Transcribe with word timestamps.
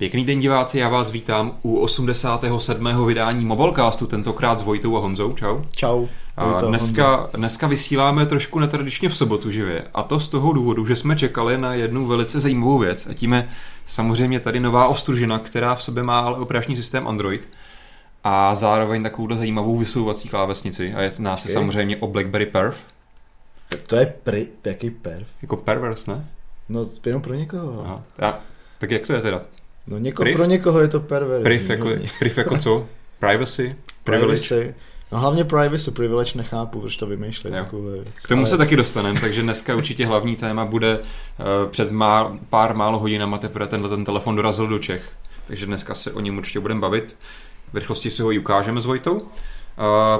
Pěkný 0.00 0.24
den 0.24 0.40
diváci, 0.40 0.78
já 0.78 0.88
vás 0.88 1.10
vítám 1.10 1.58
u 1.62 1.78
87. 1.78 3.06
vydání 3.06 3.44
Mobilecastu, 3.44 4.06
tentokrát 4.06 4.58
s 4.58 4.62
Vojtou 4.62 4.96
a 4.96 5.00
Honzou. 5.00 5.32
Čau. 5.32 5.62
Čau. 5.76 6.06
A 6.36 6.60
dneska, 6.60 7.30
dneska 7.34 7.66
vysíláme 7.66 8.26
trošku 8.26 8.58
netradičně 8.58 9.08
v 9.08 9.16
sobotu 9.16 9.50
živě. 9.50 9.84
A 9.94 10.02
to 10.02 10.20
z 10.20 10.28
toho 10.28 10.52
důvodu, 10.52 10.86
že 10.86 10.96
jsme 10.96 11.16
čekali 11.16 11.58
na 11.58 11.74
jednu 11.74 12.06
velice 12.06 12.40
zajímavou 12.40 12.78
věc. 12.78 13.06
A 13.06 13.14
tím 13.14 13.32
je 13.32 13.48
samozřejmě 13.86 14.40
tady 14.40 14.60
nová 14.60 14.88
ostružina, 14.88 15.38
která 15.38 15.74
v 15.74 15.82
sobě 15.82 16.02
má 16.02 16.20
ale 16.20 16.38
operační 16.38 16.76
systém 16.76 17.08
Android 17.08 17.48
a 18.24 18.54
zároveň 18.54 19.02
takovou 19.02 19.36
zajímavou 19.36 19.78
vysouvací 19.78 20.28
klávesnici. 20.28 20.94
A 20.94 21.02
je 21.02 21.12
nás 21.18 21.44
okay. 21.44 21.54
samozřejmě 21.54 21.96
o 21.96 22.06
BlackBerry 22.06 22.46
Perf. 22.46 22.84
To 23.86 23.96
je 23.96 24.14
pri, 24.22 24.48
jaký 24.64 24.90
perf? 24.90 25.26
Jako 25.42 25.56
pervers, 25.56 26.06
ne? 26.06 26.28
No, 26.68 26.86
jenom 27.06 27.22
pro 27.22 27.34
někoho. 27.34 27.82
Aha. 27.84 28.40
Tak 28.78 28.90
jak 28.90 29.06
to 29.06 29.12
je 29.12 29.20
teda? 29.20 29.42
No 29.86 29.98
něko, 29.98 30.24
pro 30.32 30.44
někoho 30.44 30.80
je 30.80 30.88
to 30.88 31.00
pervers. 31.00 31.42
Priv 31.42 31.70
jako, 31.70 31.88
priv 32.18 32.38
jako 32.38 32.56
co? 32.56 32.86
Privacy? 33.18 33.76
Privilege? 34.04 34.48
Privacy. 34.48 34.74
No 35.12 35.18
hlavně 35.18 35.44
privacy, 35.44 35.90
privilege 35.90 36.32
nechápu, 36.34 36.80
proč 36.80 36.96
to 36.96 37.06
vymýšlet. 37.06 37.54
K 38.24 38.28
tomu 38.28 38.46
se 38.46 38.58
taky 38.58 38.76
dostaneme, 38.76 39.20
takže 39.20 39.42
dneska 39.42 39.76
určitě 39.76 40.06
hlavní 40.06 40.36
téma 40.36 40.64
bude 40.64 40.98
uh, 40.98 41.04
před 41.70 41.90
má, 41.90 42.38
pár 42.50 42.74
málo 42.74 42.98
hodinama 42.98 43.38
teprve 43.38 43.66
tenhle 43.66 43.88
ten 43.90 44.04
telefon 44.04 44.36
dorazil 44.36 44.66
do 44.66 44.78
Čech. 44.78 45.12
Takže 45.46 45.66
dneska 45.66 45.94
se 45.94 46.12
o 46.12 46.20
něm 46.20 46.38
určitě 46.38 46.60
budeme 46.60 46.80
bavit. 46.80 47.16
V 47.72 47.76
rychlosti 47.76 48.10
si 48.10 48.22
ho 48.22 48.32
i 48.32 48.38
ukážeme 48.38 48.80
s 48.80 48.86
Vojtou. 48.86 49.14
Uh, 49.14 49.26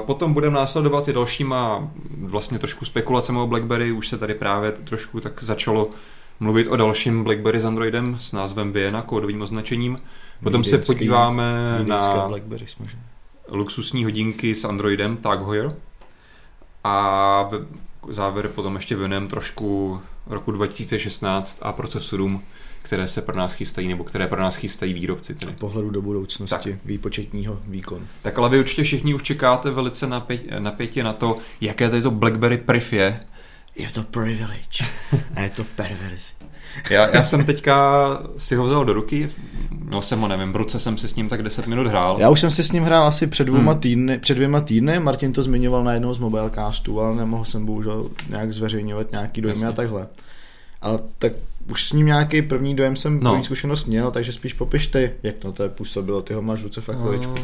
potom 0.06 0.34
budeme 0.34 0.54
následovat 0.54 1.08
i 1.08 1.12
dalšíma 1.12 1.90
vlastně 2.20 2.58
trošku 2.58 2.84
spekulacemi 2.84 3.38
o 3.38 3.46
BlackBerry. 3.46 3.92
Už 3.92 4.08
se 4.08 4.18
tady 4.18 4.34
právě 4.34 4.72
trošku 4.72 5.20
tak 5.20 5.42
začalo 5.42 5.90
mluvit 6.40 6.68
o 6.68 6.76
dalším 6.76 7.24
BlackBerry 7.24 7.60
s 7.60 7.64
Androidem 7.64 8.16
s 8.20 8.32
názvem 8.32 8.72
Vienna, 8.72 9.02
kódovým 9.02 9.42
označením. 9.42 9.98
Potom 10.42 10.62
Vídeňský, 10.62 10.86
se 10.86 10.92
podíváme 10.92 11.52
na 11.86 12.28
BlackBerry, 12.28 12.66
luxusní 13.48 14.04
hodinky 14.04 14.54
s 14.54 14.64
Androidem 14.64 15.16
Tag 15.16 15.40
Heuer. 15.40 15.74
A 16.84 17.42
v 17.52 17.66
závěr 18.08 18.48
potom 18.48 18.76
ještě 18.76 18.96
věnujeme 18.96 19.28
trošku 19.28 20.00
roku 20.26 20.52
2016 20.52 21.58
a 21.62 21.72
procesorům, 21.72 22.42
které 22.82 23.08
se 23.08 23.22
pro 23.22 23.36
nás 23.36 23.52
chystají, 23.52 23.88
nebo 23.88 24.04
které 24.04 24.26
pro 24.26 24.40
nás 24.40 24.56
chystají 24.56 24.94
výrobci. 24.94 25.34
Tedy. 25.34 25.52
Pohledu 25.52 25.90
do 25.90 26.02
budoucnosti, 26.02 26.72
tak. 26.72 26.84
výpočetního 26.84 27.60
výkonu. 27.66 28.06
Tak 28.22 28.38
ale 28.38 28.48
vy 28.48 28.58
určitě 28.58 28.82
všichni 28.82 29.14
už 29.14 29.22
čekáte 29.22 29.70
velice 29.70 30.06
napětě 30.58 31.02
na 31.02 31.12
to, 31.12 31.38
jaké 31.60 31.90
tady 31.90 32.02
to 32.02 32.10
BlackBerry 32.10 32.58
Priv 32.58 32.92
je, 32.92 33.20
je 33.80 33.88
to 33.88 34.02
privilege 34.02 34.84
a 35.36 35.40
je 35.40 35.50
to 35.50 35.64
perverzi. 35.64 36.32
Já, 36.90 37.16
já 37.16 37.24
jsem 37.24 37.44
teďka 37.44 38.08
si 38.36 38.56
ho 38.56 38.64
vzal 38.64 38.84
do 38.84 38.92
ruky, 38.92 39.28
no 39.70 40.02
jsem 40.02 40.20
ho 40.20 40.28
nevím, 40.28 40.52
v 40.52 40.56
ruce 40.56 40.80
jsem 40.80 40.98
si 40.98 41.08
s 41.08 41.14
ním 41.14 41.28
tak 41.28 41.42
10 41.42 41.66
minut 41.66 41.86
hrál. 41.86 42.16
Já 42.20 42.30
už 42.30 42.40
jsem 42.40 42.50
si 42.50 42.64
s 42.64 42.72
ním 42.72 42.82
hrál 42.82 43.04
asi 43.04 43.26
před 43.26 43.44
dvěma 43.44 43.72
hmm. 43.72 43.80
týdny, 43.80 44.18
před 44.18 44.34
dvěma 44.34 44.60
týdny, 44.60 45.00
Martin 45.00 45.32
to 45.32 45.42
zmiňoval 45.42 45.84
na 45.84 45.92
jednou 45.92 46.14
z 46.14 46.18
mobilecastů, 46.18 47.00
ale 47.00 47.16
nemohl 47.16 47.44
jsem 47.44 47.66
bohužel 47.66 48.10
nějak 48.28 48.52
zveřejňovat 48.52 49.12
nějaký 49.12 49.40
dojmy 49.40 49.66
a 49.66 49.72
takhle. 49.72 50.06
Ale 50.82 50.98
tak 51.18 51.32
už 51.70 51.88
s 51.88 51.92
ním 51.92 52.06
nějaký 52.06 52.42
první 52.42 52.76
dojem 52.76 52.96
jsem 52.96 53.20
no. 53.20 53.30
první 53.30 53.44
zkušenost 53.44 53.84
měl, 53.84 54.10
takže 54.10 54.32
spíš 54.32 54.52
popiš 54.52 54.86
ty, 54.86 55.12
jak 55.22 55.36
to, 55.36 55.52
to 55.52 55.68
působilo, 55.68 56.22
ty 56.22 56.34
ho 56.34 56.42
máš 56.42 56.60
v 56.60 56.62
ruce 56.62 56.80
fakt 56.80 56.98
no. 56.98 57.34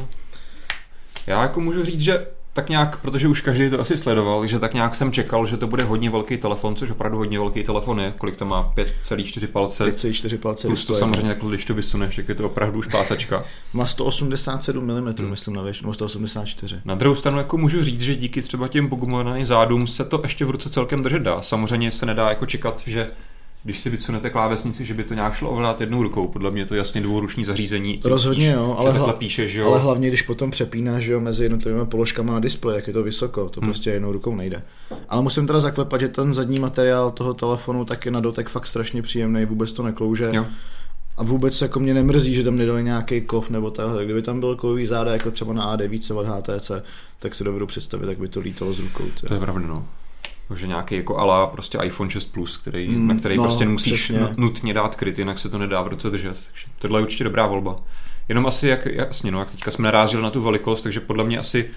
Já 1.27 1.43
jako 1.43 1.61
můžu 1.61 1.85
říct, 1.85 2.01
že 2.01 2.27
tak 2.57 2.69
nějak, 2.69 3.01
protože 3.01 3.29
už 3.29 3.41
každý 3.41 3.71
to 3.71 3.81
asi 3.81 3.97
sledoval, 3.97 4.47
že 4.47 4.59
tak 4.59 4.75
nějak 4.75 4.95
jsem 4.95 5.13
čekal, 5.13 5.47
že 5.47 5.57
to 5.57 5.67
bude 5.67 5.85
hodně 5.85 6.11
velký 6.11 6.37
telefon, 6.37 6.77
což 6.77 6.91
opravdu 6.91 7.19
hodně 7.19 7.39
velký 7.39 7.63
telefon 7.63 8.01
je. 8.01 8.15
Kolik 8.19 8.37
to 8.37 8.45
má? 8.45 8.73
5,4 8.77 9.47
palce. 9.47 9.85
5,4 9.85 10.39
palce. 10.39 10.67
Plus 10.67 10.85
to 10.85 10.95
samozřejmě, 10.95 11.29
jako 11.29 11.49
když 11.49 11.65
to 11.65 11.75
vysuneš, 11.75 12.17
tak 12.17 12.29
je 12.29 12.35
to 12.35 12.47
opravdu 12.47 12.79
už 12.79 12.87
pácačka. 12.87 13.45
má 13.73 13.87
187 13.87 14.85
mm, 14.85 15.15
hmm. 15.19 15.31
myslím 15.31 15.55
na 15.55 15.63
nebo 15.63 15.93
184. 15.93 16.81
Na 16.85 16.95
druhou 16.95 17.15
stranu 17.15 17.39
jako 17.39 17.57
můžu 17.57 17.85
říct, 17.85 18.01
že 18.01 18.15
díky 18.15 18.43
třeba 18.43 18.69
těm 18.69 18.89
pogumovaným 18.89 19.47
zádům 19.47 19.87
se 19.87 20.05
to 20.05 20.21
ještě 20.23 20.45
v 20.45 20.51
ruce 20.51 20.71
celkem 20.71 21.03
držet 21.03 21.23
dá. 21.23 21.43
Samozřejmě 21.43 21.93
se 21.93 22.07
nedá 22.07 22.29
jako 22.29 22.47
čekat, 22.47 22.83
že 22.87 23.11
když 23.67 23.81
si 23.81 23.91
vysunete 23.91 24.31
klávesnici, 24.31 24.85
že 24.85 24.95
by 24.95 25.05
to 25.05 25.15
nějak 25.15 25.35
šlo 25.35 25.51
ovládat 25.51 25.81
jednou 25.81 26.03
rukou. 26.03 26.29
Podle 26.29 26.51
mě 26.51 26.67
to 26.67 26.75
je 26.75 26.79
jasně 26.79 27.01
dvouruční 27.01 27.45
zařízení. 27.45 27.99
Tím 27.99 28.11
Rozhodně 28.11 28.51
jo, 28.51 28.75
ale, 28.79 28.93
hla, 28.93 29.13
píše, 29.13 29.49
že 29.49 29.61
jo. 29.61 29.67
ale 29.67 29.79
hlavně 29.79 30.09
když 30.09 30.23
potom 30.23 30.51
přepínáš 30.51 31.05
že 31.05 31.13
jo, 31.13 31.21
mezi 31.21 31.43
jednotlivými 31.43 31.87
položkami 31.87 32.31
na 32.31 32.41
displeji, 32.41 32.77
jak 32.77 32.87
je 32.87 32.93
to 32.93 33.03
vysoko, 33.03 33.49
to 33.49 33.61
hmm. 33.61 33.71
prostě 33.71 33.91
jednou 33.91 34.13
rukou 34.13 34.35
nejde. 34.35 34.63
Ale 35.09 35.23
musím 35.23 35.47
teda 35.47 35.61
zaklepat, 35.61 36.01
že 36.01 36.09
ten 36.09 36.35
zadní 36.35 36.59
materiál 36.59 37.11
toho 37.11 37.35
telefonu 37.35 37.85
tak 37.85 38.07
je 38.07 38.13
na 38.13 38.21
dotek 38.21 38.49
fakt 38.49 38.67
strašně 38.67 39.03
příjemný, 39.03 39.45
vůbec 39.45 39.73
to 39.73 39.83
neklouže. 39.83 40.31
Jo. 40.33 40.47
A 41.17 41.23
vůbec 41.23 41.63
jako 41.63 41.81
mě 41.81 41.95
nemrzí, 41.95 42.35
že 42.35 42.45
tam 42.45 42.57
nedali 42.57 42.85
nějaký 42.85 43.21
kov 43.21 43.51
nebo 43.51 43.71
takhle. 43.71 44.05
Kdyby 44.05 44.23
tam 44.23 44.41
byl 44.41 44.57
kový 44.57 44.87
záda, 44.87 45.13
jako 45.13 45.31
třeba 45.31 45.53
na 45.53 45.77
A9 45.77 46.17
od 46.17 46.27
HTC, 46.27 46.71
tak 47.19 47.35
si 47.35 47.45
dovedu 47.45 47.67
představit, 47.67 48.09
jak 48.09 48.19
by 48.19 48.29
to 48.29 48.41
lítalo 48.41 48.73
z 48.73 48.81
rukou. 48.81 49.05
To 49.21 49.35
je 49.35 49.41
pravda, 49.41 49.67
no 49.67 49.87
že 50.55 50.67
nějaký 50.67 50.97
jako 50.97 51.19
ala 51.19 51.47
prostě 51.47 51.79
iPhone 51.83 52.11
6 52.11 52.25
Plus, 52.25 52.57
který, 52.57 52.89
mm, 52.89 53.07
na 53.07 53.15
který 53.15 53.37
no, 53.37 53.43
prostě 53.43 53.67
musíš 53.67 53.93
přesně. 53.93 54.29
nutně 54.37 54.75
dát 54.75 54.97
kryt, 54.97 55.19
jinak 55.19 55.39
se 55.39 55.49
to 55.49 55.59
nedá 55.59 55.83
v 55.83 55.89
ruce 55.89 56.11
držet. 56.11 56.37
Takže 56.47 56.67
tohle 56.79 57.01
je 57.01 57.03
určitě 57.03 57.25
dobrá 57.25 57.47
volba. 57.47 57.77
Jenom 58.29 58.47
asi, 58.47 58.69
jak, 58.69 58.87
jasně, 58.87 59.31
no, 59.31 59.39
jak 59.39 59.51
teďka 59.51 59.71
jsme 59.71 59.85
narazili 59.85 60.23
na 60.23 60.31
tu 60.31 60.43
velikost, 60.43 60.83
takže 60.83 61.01
podle 61.01 61.25
mě 61.25 61.39
asi 61.39 61.71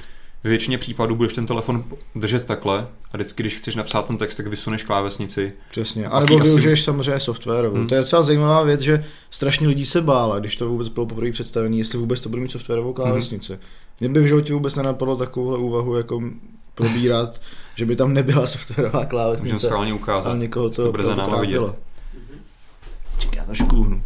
ve 0.43 0.49
většině 0.49 0.77
případů 0.77 1.15
budeš 1.15 1.33
ten 1.33 1.45
telefon 1.45 1.83
držet 2.15 2.45
takhle 2.45 2.87
a 3.11 3.17
vždycky, 3.17 3.43
když 3.43 3.55
chceš 3.55 3.75
napsat 3.75 4.07
ten 4.07 4.17
text, 4.17 4.35
tak 4.35 4.47
vysuneš 4.47 4.83
klávesnici. 4.83 5.53
Přesně. 5.71 6.07
A 6.07 6.19
nebo 6.19 6.39
využiješ 6.39 6.79
asi... 6.79 6.85
samozřejmě 6.85 7.19
software. 7.19 7.65
Hmm. 7.65 7.87
To 7.87 7.95
je 7.95 8.01
docela 8.01 8.23
zajímavá 8.23 8.63
věc, 8.63 8.81
že 8.81 9.03
strašně 9.31 9.67
lidí 9.67 9.85
se 9.85 10.01
bála, 10.01 10.39
když 10.39 10.55
to 10.55 10.69
vůbec 10.69 10.89
bylo 10.89 11.05
poprvé 11.05 11.31
představené, 11.31 11.75
jestli 11.75 11.97
vůbec 11.97 12.21
to 12.21 12.29
bude 12.29 12.41
mít 12.41 12.51
softwarovou 12.51 12.93
klávesnici. 12.93 13.53
Hmm. 13.53 13.61
Mě 13.99 14.09
by 14.09 14.19
v 14.19 14.27
životě 14.27 14.53
vůbec 14.53 14.75
nenapadlo 14.75 15.17
takovouhle 15.17 15.57
úvahu, 15.57 15.95
jako 15.95 16.21
probírat, 16.83 17.41
že 17.75 17.85
by 17.85 17.95
tam 17.95 18.13
nebyla 18.13 18.47
softwarová 18.47 19.05
klávesnice. 19.05 19.53
Můžeme 19.53 19.69
schválně 19.69 19.93
ukázat, 19.93 20.29
ale 20.29 20.39
někoho 20.39 20.69
to, 20.69 20.91
to 20.91 21.03
za 21.03 21.15
náma 21.15 21.39
vidět. 21.41 21.61
Čekaj, 23.17 23.37
já 23.37 23.45
trošku 23.45 23.77
uhnu. 23.77 24.03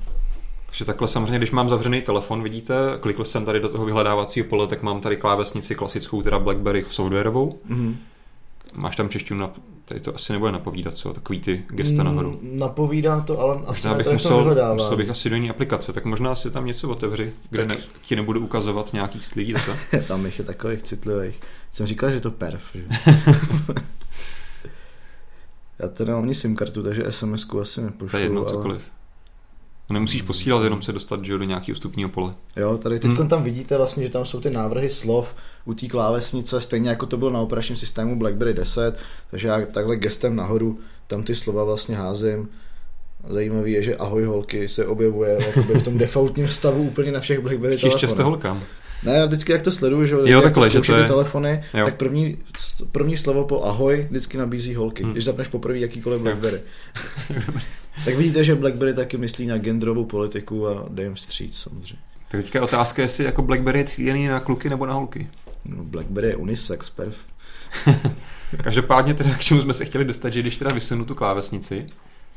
Takže 0.66 0.85
takhle 0.85 1.07
samozřejmě, 1.07 1.38
když 1.38 1.51
mám 1.51 1.69
zavřený 1.69 2.01
telefon, 2.01 2.44
vidíte, 2.44 2.75
klikl 3.00 3.23
jsem 3.23 3.45
tady 3.45 3.59
do 3.59 3.69
toho 3.69 3.85
vyhledávacího 3.85 4.47
pole, 4.47 4.67
tak 4.67 4.84
mám 4.84 5.01
tady 5.01 5.17
klávesnici 5.17 5.75
klasickou, 5.75 6.22
teda 6.22 6.39
BlackBerry 6.39 6.85
softwarovou. 6.89 7.59
Mm-hmm. 7.69 7.95
Máš 8.75 8.95
tam 8.95 9.09
češtinu, 9.09 9.39
na, 9.39 9.53
tady 9.85 10.00
to 10.00 10.16
asi 10.16 10.34
nebude 10.34 10.51
napovídat, 10.51 10.97
co, 10.97 11.13
takový 11.13 11.39
ty 11.39 11.63
gesta 11.69 12.03
mm, 12.03 12.06
nahoru. 12.06 12.39
Napovídá 12.41 13.22
to, 13.22 13.39
ale 13.39 13.61
asi 13.66 13.88
možná 13.88 13.97
bych 13.97 14.13
musel, 14.13 14.73
musel 14.73 14.97
bych 14.97 15.09
asi 15.09 15.29
do 15.29 15.35
jiné 15.35 15.50
aplikace, 15.50 15.94
tak 15.94 16.06
možná 16.06 16.35
si 16.35 16.51
tam 16.51 16.66
něco 16.66 16.89
otevři, 16.89 17.34
kde 17.50 17.66
ne, 17.66 17.78
ti 18.01 18.16
nebudu 18.16 18.39
ukazovat 18.39 18.94
nějaký 18.94 19.19
citlivý 19.19 19.53
data. 19.53 19.78
tam 20.07 20.25
jich 20.25 20.39
je 20.39 20.45
takových 20.45 20.84
citlivých. 20.84 21.39
Jsem 21.72 21.85
říkal, 21.85 22.11
že 22.11 22.19
to 22.19 22.31
perf. 22.31 22.63
Že? 22.75 22.85
Já 25.79 25.88
teda 25.88 26.13
mám 26.13 26.23
ani 26.23 26.35
SIM 26.35 26.55
kartu, 26.55 26.84
takže 26.84 27.03
SMS-ku 27.09 27.59
asi 27.59 27.81
nepošlu. 27.81 28.11
To 28.11 28.17
je 28.17 28.23
jedno, 28.23 28.41
ale... 28.41 28.50
cokoliv. 28.50 28.81
Nemusíš 29.90 30.22
posílat, 30.22 30.64
jenom 30.64 30.82
se 30.82 30.94
dostat 30.94 31.26
že, 31.26 31.38
do 31.38 31.44
nějakého 31.44 31.76
vstupního 31.76 32.10
pole. 32.10 32.34
Jo, 32.58 32.78
tady 32.78 33.00
teď 33.00 33.12
hmm. 33.12 33.28
tam 33.28 33.44
vidíte 33.44 33.78
vlastně, 33.78 34.04
že 34.04 34.10
tam 34.10 34.26
jsou 34.26 34.40
ty 34.40 34.50
návrhy 34.50 34.90
slov 34.90 35.36
u 35.66 35.74
té 35.74 35.88
klávesnice, 35.88 36.62
stejně 36.62 36.90
jako 36.90 37.06
to 37.06 37.18
bylo 37.18 37.32
na 37.32 37.40
operačním 37.40 37.78
systému 37.78 38.20
BlackBerry 38.20 38.54
10, 38.54 38.98
takže 39.32 39.48
já 39.48 39.66
takhle 39.66 39.96
gestem 39.96 40.36
nahoru 40.36 40.80
tam 41.08 41.24
ty 41.24 41.36
slova 41.36 41.64
vlastně 41.64 41.96
házím. 41.96 42.50
Zajímavý 43.30 43.72
je, 43.72 43.84
že 43.84 43.96
ahoj 43.96 44.24
holky 44.24 44.68
se 44.68 44.88
objevuje 44.88 45.38
v 45.80 45.84
tom 45.84 45.98
defaultním 45.98 46.48
stavu 46.48 46.84
úplně 46.84 47.12
na 47.12 47.20
všech 47.20 47.40
BlackBerry 47.40 47.78
telefonech. 47.78 48.02
často 48.02 48.24
holkám. 48.24 48.64
Ne, 49.06 49.14
já 49.14 49.25
vždycky 49.25 49.52
jak 49.52 49.62
to 49.62 49.72
sleduju, 49.72 50.06
že 50.06 50.16
jo, 50.25 50.41
takhle, 50.41 50.69
že 50.69 50.81
to 50.81 50.96
je... 50.96 51.08
telefony, 51.08 51.64
jo. 51.74 51.86
tak 51.86 51.96
první, 51.96 52.38
první 52.91 53.18
slovo 53.18 53.46
po 53.46 53.64
ahoj 53.64 54.08
vždycky 54.09 54.38
nabízí 54.38 54.75
holky, 54.75 55.03
hmm. 55.03 55.12
když 55.12 55.24
zapneš 55.24 55.47
poprvé 55.47 55.80
jakýkoliv 55.80 56.22
BlackBerry. 56.22 56.59
tak 58.06 58.16
vidíte, 58.16 58.44
že 58.44 58.56
BlackBerry 58.56 58.94
taky 58.94 59.18
myslí 59.18 59.47
na 59.47 59.58
genderovou 59.58 60.06
politiku 60.06 60.68
a 60.68 60.86
jde 60.90 61.14
vstříc 61.14 61.58
samozřejmě. 61.58 62.03
Tak 62.32 62.41
teďka 62.41 62.59
je 62.59 62.64
otázka, 62.64 63.02
jestli 63.02 63.23
jako 63.23 63.41
BlackBerry 63.41 63.79
je 63.79 63.85
cílený 63.85 64.28
na 64.28 64.40
kluky 64.40 64.70
nebo 64.70 64.85
na 64.85 64.94
holky. 64.94 65.29
No, 65.66 65.84
BlackBerry 65.84 66.28
je 66.28 66.35
unisex, 66.35 66.90
perf. 66.90 67.17
Každopádně 68.64 69.14
teda 69.14 69.34
k 69.34 69.41
čemu 69.41 69.61
jsme 69.61 69.73
se 69.73 69.85
chtěli 69.85 70.05
dostat, 70.05 70.29
že 70.29 70.40
když 70.40 70.58
teda 70.58 70.72
vysunu 70.73 71.05
tu 71.05 71.16
klávesnici, 71.16 71.88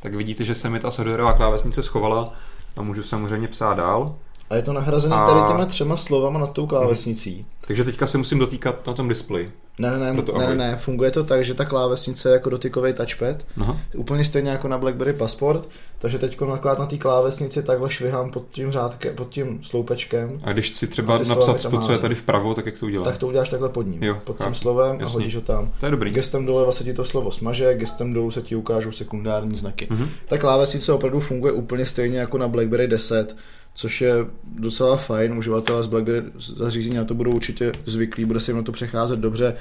tak 0.00 0.14
vidíte, 0.14 0.44
že 0.44 0.54
se 0.54 0.70
mi 0.70 0.80
ta 0.80 0.90
softwarová 0.90 1.32
klávesnice 1.32 1.82
schovala 1.82 2.32
a 2.76 2.82
můžu 2.82 3.02
samozřejmě 3.02 3.48
psát 3.48 3.74
dál. 3.74 4.18
A 4.50 4.56
je 4.56 4.62
to 4.62 4.72
nahrazené 4.72 5.16
a... 5.16 5.26
tady 5.26 5.52
těma 5.52 5.66
třema 5.66 5.96
slovama 5.96 6.38
nad 6.38 6.52
tou 6.52 6.66
klávesnicí. 6.66 7.34
Hmm. 7.34 7.44
Takže 7.66 7.84
teďka 7.84 8.06
se 8.06 8.19
musím 8.19 8.38
dotýkat 8.38 8.87
na 8.87 8.93
tom 8.93 9.08
displeji. 9.08 9.52
Ne, 9.78 9.90
ne, 9.90 9.98
ne, 9.98 10.12
ne, 10.12 10.46
ne, 10.46 10.54
ne, 10.54 10.76
funguje 10.76 11.10
to 11.10 11.25
tak, 11.25 11.44
že 11.44 11.54
ta 11.54 11.64
klávesnice 11.64 12.28
je 12.28 12.32
jako 12.32 12.50
dotykový 12.50 12.93
touchpad, 12.93 13.46
Aha. 13.60 13.81
úplně 13.96 14.25
stejně 14.25 14.50
jako 14.50 14.69
na 14.69 14.78
BlackBerry 14.78 15.12
Passport, 15.12 15.69
takže 15.98 16.19
teď 16.19 16.40
naklad 16.40 16.78
na 16.78 16.87
té 16.87 16.96
klávesnici 16.96 17.62
takhle 17.62 17.90
švihám 17.90 18.31
pod 18.31 18.44
tím 18.50 18.72
řádkem, 18.72 19.16
pod 19.16 19.28
tím 19.28 19.58
sloupečkem. 19.62 20.38
A 20.44 20.52
když 20.52 20.75
si 20.75 20.87
třeba 20.87 21.19
napsat 21.19 21.62
to, 21.70 21.81
co 21.81 21.92
je 21.92 21.99
tady 21.99 22.14
vpravo, 22.14 22.54
tak 22.54 22.66
jak 22.66 22.78
to 22.78 22.87
uděláš? 22.87 23.08
Tak 23.08 23.19
to 23.19 23.26
uděláš 23.26 23.49
takhle 23.49 23.69
pod 23.69 23.82
ním, 23.82 24.02
jo, 24.02 24.19
pod 24.25 24.44
tím 24.44 24.54
slovem 24.54 25.00
jasně. 25.00 25.04
a 25.04 25.19
hodíš 25.19 25.34
ho 25.34 25.40
tam. 25.40 25.70
To 25.81 25.87
je 25.87 25.90
dobrý. 25.90 26.10
Gestem 26.10 26.46
doleva 26.46 26.72
se 26.72 26.84
ti 26.84 26.94
to 26.94 27.04
slovo 27.04 27.31
smaže, 27.31 27.75
gestem 27.75 28.12
dolů 28.12 28.31
se 28.31 28.42
ti 28.42 28.56
ukážou 28.56 28.92
sekundární 28.92 29.56
znaky. 29.56 29.88
Mm-hmm. 29.90 30.08
Ta 30.28 30.38
klávesnice 30.38 30.92
opravdu 30.92 31.20
funguje 31.20 31.52
úplně 31.52 31.87
stejně 31.87 32.19
jako 32.19 32.38
na 32.38 32.49
BlackBerry 32.49 32.88
10, 32.88 33.37
což 33.76 34.00
je 34.00 34.14
docela 34.44 34.96
fajn. 34.96 35.38
Uživatelé 35.38 35.82
z 35.82 35.87
BlackBerry 35.87 36.23
zařízení 36.38 36.96
na 36.96 37.05
to 37.05 37.14
budou 37.14 37.31
určitě 37.31 37.73
zvyklí, 37.87 38.25
bude 38.25 38.40
se 38.40 38.50
jim 38.50 38.56
na 38.56 38.62
to 38.62 38.73
přecházet 38.73 39.19
dobře. 39.19 39.55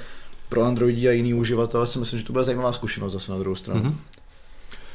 Pro 0.48 0.62
Androidi 0.62 1.08
a 1.08 1.12
jiný 1.12 1.34
uživatele 1.34 1.86
si 1.86 1.98
myslím, 1.98 2.18
že 2.18 2.24
to 2.24 2.32
bude 2.32 2.44
zajímavá 2.44 2.72
zkušenost 2.72 3.12
zase 3.12 3.32
na 3.32 3.38
druhou 3.38 3.56
stranu. 3.56 3.80
Mm-hmm. 3.80 3.94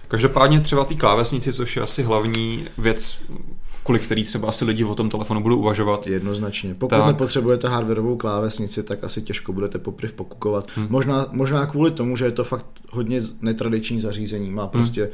Každopádně 0.08 0.60
třeba 0.60 0.86
ty 0.86 0.96
klávesnici, 0.96 1.54
což 1.54 1.76
je 1.76 1.82
asi 1.82 2.04
hlavní 2.04 2.68
věc, 2.78 3.18
kvůli 3.84 4.00
který 4.00 4.24
třeba 4.24 4.50
asi 4.50 4.66
lidi 4.66 4.84
o 4.84 4.96
tom 4.96 5.10
telefonu 5.10 5.42
budou 5.42 5.58
uvažovat. 5.58 6.08
Jednoznačně. 6.08 6.76
Pokud 6.76 6.96
tak. 6.96 7.08
nepotřebujete 7.08 7.68
hardwareovou 7.68 8.18
klávesnici, 8.18 8.84
tak 8.84 9.04
asi 9.04 9.22
těžko 9.22 9.54
budete 9.54 9.80
popriv 9.80 10.14
pokukovat. 10.14 10.72
Hmm. 10.76 10.88
Možná, 10.90 11.28
možná 11.32 11.66
kvůli 11.66 11.92
tomu, 11.92 12.18
že 12.18 12.26
je 12.26 12.32
to 12.32 12.44
fakt 12.44 12.66
hodně 12.92 13.22
netradiční 13.42 14.02
zařízení. 14.02 14.52
Má 14.52 14.62
hmm. 14.62 14.72
prostě 14.72 15.02
hmm 15.02 15.12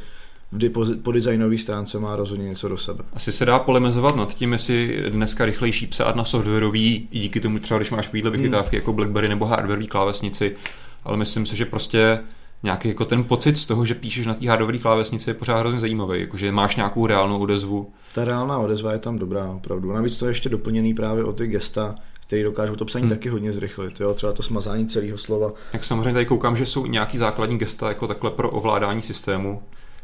kdy 0.51 0.69
po, 0.69 0.85
po 1.03 1.11
designové 1.11 1.57
stránce 1.57 1.99
má 1.99 2.15
rozhodně 2.15 2.45
něco 2.45 2.69
do 2.69 2.77
sebe. 2.77 3.03
Asi 3.13 3.31
se 3.31 3.45
dá 3.45 3.59
polemizovat 3.59 4.15
nad 4.15 4.33
tím, 4.33 4.53
jestli 4.53 5.03
dneska 5.09 5.45
rychlejší 5.45 5.87
psát 5.87 6.15
na 6.15 6.25
softwarový, 6.25 7.07
díky 7.11 7.39
tomu 7.39 7.59
třeba, 7.59 7.77
když 7.77 7.91
máš 7.91 8.05
takovýhle 8.05 8.31
vychytávky 8.31 8.75
hmm. 8.75 8.81
jako 8.81 8.93
BlackBerry 8.93 9.29
nebo 9.29 9.45
hardwareový 9.45 9.87
klávesnici, 9.87 10.55
ale 11.03 11.17
myslím 11.17 11.45
si, 11.45 11.55
že 11.55 11.65
prostě 11.65 12.19
nějaký 12.63 12.87
jako 12.87 13.05
ten 13.05 13.23
pocit 13.23 13.57
z 13.57 13.65
toho, 13.65 13.85
že 13.85 13.95
píšeš 13.95 14.25
na 14.25 14.33
té 14.33 14.49
hardwareové 14.49 14.81
klávesnici 14.81 15.29
je 15.29 15.33
pořád 15.33 15.59
hrozně 15.59 15.79
zajímavý, 15.79 16.19
jakože 16.19 16.51
máš 16.51 16.75
nějakou 16.75 17.07
reálnou 17.07 17.39
odezvu. 17.39 17.91
Ta 18.13 18.25
reálná 18.25 18.57
odezva 18.57 18.93
je 18.93 18.99
tam 18.99 19.19
dobrá, 19.19 19.51
opravdu. 19.51 19.93
Navíc 19.93 20.17
to 20.17 20.25
je 20.25 20.31
ještě 20.31 20.49
doplněný 20.49 20.93
právě 20.93 21.23
o 21.23 21.33
ty 21.33 21.47
gesta, 21.47 21.95
který 22.27 22.43
dokážou 22.43 22.75
to 22.75 22.85
psaní 22.85 23.01
hmm. 23.03 23.09
taky 23.09 23.29
hodně 23.29 23.53
zrychlit. 23.53 23.99
Jo? 23.99 24.13
Třeba 24.13 24.33
to 24.33 24.43
smazání 24.43 24.87
celého 24.87 25.17
slova. 25.17 25.51
Jak 25.73 25.85
samozřejmě 25.85 26.13
tady 26.13 26.25
koukám, 26.25 26.57
že 26.57 26.65
jsou 26.65 26.85
nějaký 26.85 27.17
základní 27.17 27.57
gesta 27.57 27.87
jako 27.89 28.07
takhle 28.07 28.31
pro 28.31 28.49
ovládání 28.49 29.01
systému. 29.01 29.61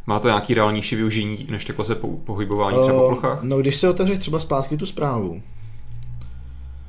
Má 0.07 0.19
to 0.19 0.27
nějaký 0.27 0.53
reálnější 0.53 0.95
využití, 0.95 1.47
než 1.51 1.65
takhle 1.65 1.85
se 1.85 1.95
pohybování 2.23 2.81
třeba 2.81 2.99
po 2.99 3.07
plochách? 3.07 3.43
No, 3.43 3.57
když 3.57 3.75
se 3.75 3.89
otevřeš 3.89 4.19
třeba 4.19 4.39
zpátky 4.39 4.77
tu 4.77 4.85
zprávu. 4.85 5.41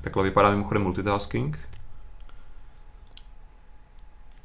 Takhle 0.00 0.24
vypadá 0.24 0.50
mimochodem 0.50 0.82
multitasking. 0.82 1.58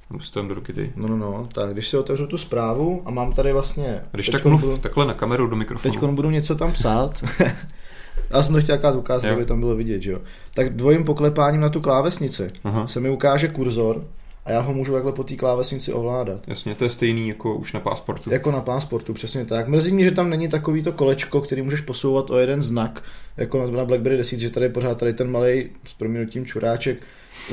Musím 0.10 0.48
do 0.48 0.56
ruky 0.56 0.74
ty. 0.74 0.94
No, 0.96 1.08
no, 1.08 1.18
no, 1.18 1.48
tak 1.54 1.74
když 1.74 1.90
si 1.90 1.98
otevřu 1.98 2.28
tu 2.28 2.38
zprávu 2.38 3.02
a 3.06 3.12
mám 3.12 3.34
tady 3.34 3.54
vlastně... 3.54 4.02
Když 4.12 4.30
tak 4.30 4.46
mluv 4.46 4.62
budu, 4.62 4.78
takhle 4.78 5.06
na 5.06 5.14
kameru 5.14 5.48
do 5.48 5.56
mikrofonu. 5.56 5.94
Teď 5.94 6.04
budu 6.04 6.30
něco 6.30 6.56
tam 6.56 6.72
psát. 6.72 7.24
Já 8.30 8.44
jsem 8.44 8.56
to 8.56 8.62
chtěl 8.62 8.98
ukázat, 8.98 9.32
aby 9.32 9.46
tam 9.46 9.60
bylo 9.60 9.76
vidět, 9.76 10.02
že 10.02 10.12
jo. 10.12 10.20
Tak 10.54 10.76
dvojím 10.76 11.04
poklepáním 11.04 11.62
na 11.62 11.70
tu 11.70 11.82
klávesnici 11.82 12.48
Aha. 12.64 12.88
se 12.88 13.00
mi 13.00 13.10
ukáže 13.10 13.48
kurzor 13.48 14.04
a 14.50 14.52
já 14.52 14.60
ho 14.60 14.74
můžu 14.74 14.94
takhle 14.94 15.12
po 15.12 15.24
té 15.24 15.36
klávesnici 15.36 15.94
ovládat. 15.94 16.48
Jasně, 16.48 16.76
to 16.76 16.84
je 16.84 16.90
stejný 16.90 17.30
jako 17.30 17.56
už 17.56 17.74
na 17.74 17.80
pásportu. 17.80 18.32
Jako 18.34 18.52
na 18.52 18.62
pásportu, 18.62 19.14
přesně 19.14 19.46
tak. 19.46 19.68
Mrzí 19.68 19.92
mě, 19.92 20.04
že 20.04 20.12
tam 20.12 20.30
není 20.30 20.48
takový 20.48 20.84
to 20.84 20.92
kolečko, 20.92 21.42
který 21.42 21.62
můžeš 21.62 21.82
posouvat 21.82 22.30
o 22.30 22.38
jeden 22.38 22.64
znak, 22.64 23.04
jako 23.38 23.72
na 23.72 23.86
BlackBerry 23.86 24.18
10, 24.18 24.40
že 24.40 24.50
tady 24.50 24.66
je 24.66 24.70
pořád 24.70 24.98
tady 24.98 25.14
ten 25.14 25.32
malý 25.32 25.70
s 25.86 25.94
proměnutím 25.94 26.46
čuráček 26.46 26.98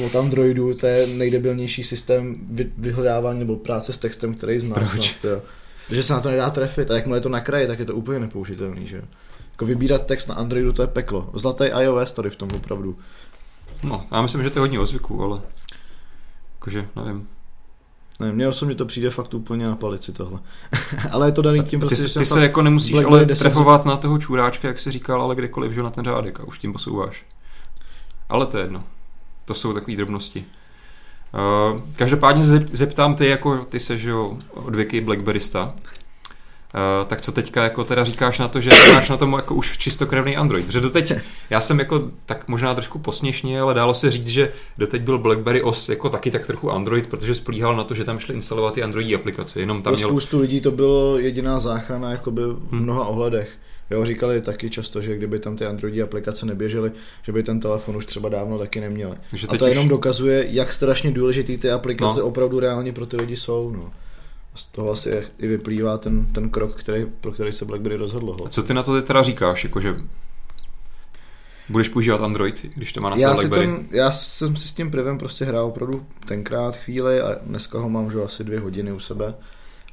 od 0.06 0.16
Androidu, 0.16 0.75
to 0.75 0.87
je 0.87 1.06
nejdebilnější 1.06 1.84
systém 1.84 2.37
vyhledávání 2.78 3.38
nebo 3.38 3.56
práce 3.56 3.93
s 3.93 3.98
textem, 3.98 4.34
který 4.34 4.58
znáš. 4.58 4.90
Proč? 4.90 5.19
No, 5.25 5.40
že 5.90 6.02
se 6.02 6.12
na 6.12 6.20
to 6.20 6.31
nedá 6.31 6.50
trefit 6.50 6.90
a 6.90 6.94
jakmile 6.94 7.19
je 7.19 7.22
to 7.22 7.28
na 7.28 7.40
kraji, 7.40 7.66
tak 7.66 7.78
je 7.78 7.84
to 7.84 7.94
úplně 7.94 8.20
nepoužitelný, 8.20 8.87
že 8.87 9.02
Jako 9.52 9.66
vybírat 9.66 10.06
text 10.06 10.28
na 10.28 10.34
Androidu, 10.34 10.72
to 10.72 10.82
je 10.82 10.88
peklo. 10.88 11.31
Zlatý 11.34 11.64
iOS 11.64 12.12
tady 12.12 12.31
v 12.31 12.37
tom 12.37 12.48
opravdu. 12.56 12.98
No, 13.82 14.06
já 14.12 14.22
myslím, 14.22 14.43
že 14.43 14.50
to 14.50 14.58
je 14.58 14.60
hodně 14.60 14.81
o 14.81 14.87
zvyku, 14.87 15.22
ale 15.22 15.40
jakože, 16.67 16.89
nevím. 16.97 17.29
Ne, 18.21 18.33
mně 18.33 18.49
osobně 18.49 18.75
to 18.75 18.85
přijde 18.85 19.11
fakt 19.11 19.35
úplně 19.35 19.67
na 19.67 19.77
palici 19.77 20.13
tohle. 20.13 20.41
ale 21.11 21.29
je 21.29 21.33
to 21.33 21.43
daný 21.43 21.63
tím 21.63 21.81
prostě, 21.81 22.03
ty, 22.03 22.09
že 22.09 22.19
ty 22.21 22.27
se 22.27 22.43
jako 22.43 22.63
nemusíš 22.63 23.05
ale 23.05 23.27
trefovat 23.27 23.85
na 23.85 23.97
toho 23.97 24.19
čůráčka, 24.19 24.69
jak 24.69 24.81
jsi 24.81 24.91
říkal, 24.91 25.23
ale 25.23 25.35
kdekoliv, 25.35 25.73
že 25.73 25.83
na 25.83 25.91
ten 25.91 26.05
řádek 26.05 26.41
a 26.41 26.45
už 26.45 26.59
tím 26.59 26.73
posouváš. 26.73 27.25
Ale 28.29 28.47
to 28.47 28.59
je 28.59 28.65
jedno. 28.65 28.85
To 29.45 29.55
jsou 29.55 29.73
takové 29.73 29.97
drobnosti. 29.97 30.45
Uh, 31.75 31.81
každopádně 31.97 32.45
zeptám 32.73 33.15
ty, 33.15 33.27
jako 33.27 33.65
ty 33.65 33.81
seš 33.81 34.03
jo, 34.03 34.39
odvěky 34.51 35.01
Blackberrysta, 35.01 35.75
Uh, 36.75 37.09
tak 37.09 37.21
co 37.21 37.33
teďka 37.33 37.65
jako 37.65 37.85
teda 37.85 38.05
říkáš 38.05 38.39
na 38.39 38.49
to, 38.49 38.61
že 38.61 38.71
máš 38.95 39.09
na 39.09 39.17
tom 39.17 39.33
jako 39.33 39.55
už 39.55 39.79
čistokrevný 39.79 40.37
Android? 40.37 40.67
Protože 40.67 40.81
doteď, 40.81 41.13
já 41.51 41.61
jsem 41.61 41.79
jako 41.79 42.11
tak 42.27 42.49
možná 42.49 42.75
trošku 42.75 42.99
posměšně, 42.99 43.61
ale 43.61 43.75
dálo 43.75 43.95
se 43.95 44.11
říct, 44.11 44.27
že 44.27 44.53
doteď 44.79 45.03
byl 45.03 45.19
BlackBerry 45.19 45.63
OS 45.63 45.89
jako 45.89 46.09
taky 46.09 46.31
tak 46.31 46.47
trochu 46.47 46.71
Android, 46.71 47.07
protože 47.07 47.35
spolíhal 47.35 47.77
na 47.77 47.85
to, 47.85 47.95
že 47.95 48.05
tam 48.05 48.19
šli 48.19 48.35
instalovat 48.35 48.75
ty 48.75 48.83
Androidí 48.83 49.15
aplikace. 49.15 49.61
Jenom 49.61 49.83
tam 49.83 49.93
Pro 49.93 49.97
měl... 49.97 50.09
spoustu 50.09 50.41
lidí 50.41 50.61
to 50.61 50.71
bylo 50.71 51.19
jediná 51.19 51.59
záchrana 51.59 52.11
jakoby 52.11 52.43
v 52.43 52.73
hmm. 52.73 52.83
mnoha 52.83 53.05
hmm. 53.05 53.11
ohledech. 53.11 53.51
Jo, 53.91 54.05
říkali 54.05 54.41
taky 54.41 54.71
často, 54.71 55.03
že 55.03 55.17
kdyby 55.17 55.39
tam 55.39 55.57
ty 55.57 55.67
Androidí 55.67 56.03
aplikace 56.03 56.47
neběžely, 56.47 56.93
že 57.23 57.33
by 57.33 57.43
ten 57.43 57.61
telefon 57.61 57.97
už 57.97 58.07
třeba 58.07 58.29
dávno 58.29 58.59
taky 58.59 58.81
neměli. 58.81 59.17
A 59.49 59.57
to 59.57 59.65
už... 59.65 59.71
jenom 59.71 59.89
dokazuje, 59.89 60.47
jak 60.49 60.73
strašně 60.73 61.11
důležitý 61.11 61.59
ty 61.59 61.71
aplikace 61.71 62.21
no. 62.21 62.27
opravdu 62.27 62.61
reálně 62.61 62.93
pro 62.93 63.07
ty 63.07 63.17
lidi 63.17 63.37
jsou. 63.37 63.71
No. 63.71 63.93
Z 64.56 64.64
toho 64.64 64.91
asi 64.91 65.23
i 65.38 65.49
vyplývá 65.49 65.99
ten, 65.99 66.26
ten 66.26 66.50
krok, 66.50 66.75
který, 66.75 67.06
pro 67.20 67.32
který 67.32 67.53
se 67.53 67.64
BlackBerry 67.64 67.97
rozhodlo. 67.97 68.47
A 68.47 68.49
co 68.49 68.62
ty 68.62 68.75
na 68.75 68.82
to 68.82 69.03
teda 69.03 69.23
říkáš? 69.23 69.64
Jakože 69.64 69.97
budeš 71.69 71.88
používat 71.88 72.20
Android, 72.20 72.67
když 72.75 72.93
to 72.93 73.00
má 73.00 73.11
na 73.11 73.17
já 73.17 73.35
BlackBerry? 73.35 73.67
Ten, 73.67 73.87
já 73.91 74.11
jsem 74.11 74.56
si 74.56 74.69
s 74.69 74.73
tím 74.73 74.91
privem 74.91 75.19
prostě 75.19 75.44
hrál 75.44 75.67
opravdu 75.67 76.06
tenkrát 76.26 76.76
chvíli 76.76 77.20
a 77.20 77.37
dneska 77.43 77.79
ho 77.79 77.88
mám 77.88 78.06
už 78.06 78.14
asi 78.14 78.44
dvě 78.44 78.61
hodiny 78.61 78.93
u 78.93 79.00
sebe. 79.00 79.35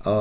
A 0.05 0.13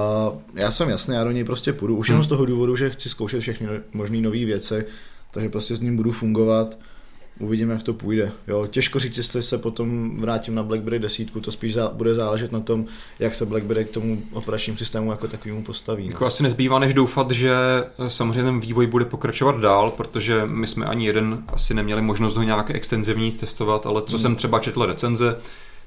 já 0.55 0.71
jsem 0.71 0.89
jasný, 0.89 1.15
já 1.15 1.25
do 1.25 1.31
něj 1.31 1.45
prostě 1.45 1.73
půjdu, 1.73 1.97
už 1.97 2.09
jenom 2.09 2.21
hmm. 2.21 2.25
z 2.25 2.29
toho 2.29 2.45
důvodu, 2.45 2.77
že 2.77 2.91
chci 2.91 3.09
zkoušet 3.09 3.41
všechny 3.41 3.69
možné 3.93 4.21
nové 4.21 4.45
věci, 4.45 4.85
takže 5.31 5.49
prostě 5.49 5.77
s 5.77 5.81
ním 5.81 5.97
budu 5.97 6.13
fungovat 6.13 6.77
uvidíme, 7.39 7.73
jak 7.73 7.83
to 7.83 7.95
půjde. 7.95 8.33
Jo, 8.49 8.67
těžko 8.67 8.99
říct, 8.99 9.17
jestli 9.17 9.43
se 9.43 9.59
potom 9.59 10.17
vrátím 10.21 10.55
na 10.55 10.63
BlackBerry 10.63 10.99
10, 10.99 11.31
to 11.41 11.53
spíš 11.53 11.75
zá, 11.75 11.89
bude 11.89 12.15
záležet 12.15 12.53
na 12.53 12.61
tom, 12.61 12.87
jak 13.19 13.35
se 13.35 13.47
BlackBerry 13.47 13.85
k 13.85 13.91
tomu 13.91 14.23
operačnímu 14.33 14.77
systému 14.77 15.11
jako 15.11 15.29
takovému 15.29 15.63
postaví. 15.63 16.07
Jako 16.07 16.25
no. 16.25 16.29
asi 16.29 16.43
nezbývá 16.43 16.79
než 16.79 16.95
doufat, 16.95 17.31
že 17.31 17.53
eh, 17.99 18.11
samozřejmě 18.11 18.43
ten 18.43 18.61
vývoj 18.61 18.87
bude 18.87 19.05
pokračovat 19.05 19.61
dál, 19.61 19.91
protože 19.91 20.43
my 20.47 20.67
jsme 20.67 20.87
ani 20.87 21.07
jeden 21.07 21.43
asi 21.53 21.75
neměli 21.75 22.03
možnost 22.03 22.37
ho 22.37 22.43
nějak 22.43 22.71
extenzivní 22.71 23.33
testovat, 23.33 23.87
ale 23.87 24.03
co 24.03 24.17
hmm. 24.17 24.23
jsem 24.23 24.37
třeba 24.37 24.59
četl 24.59 24.87
recenze, 24.87 25.37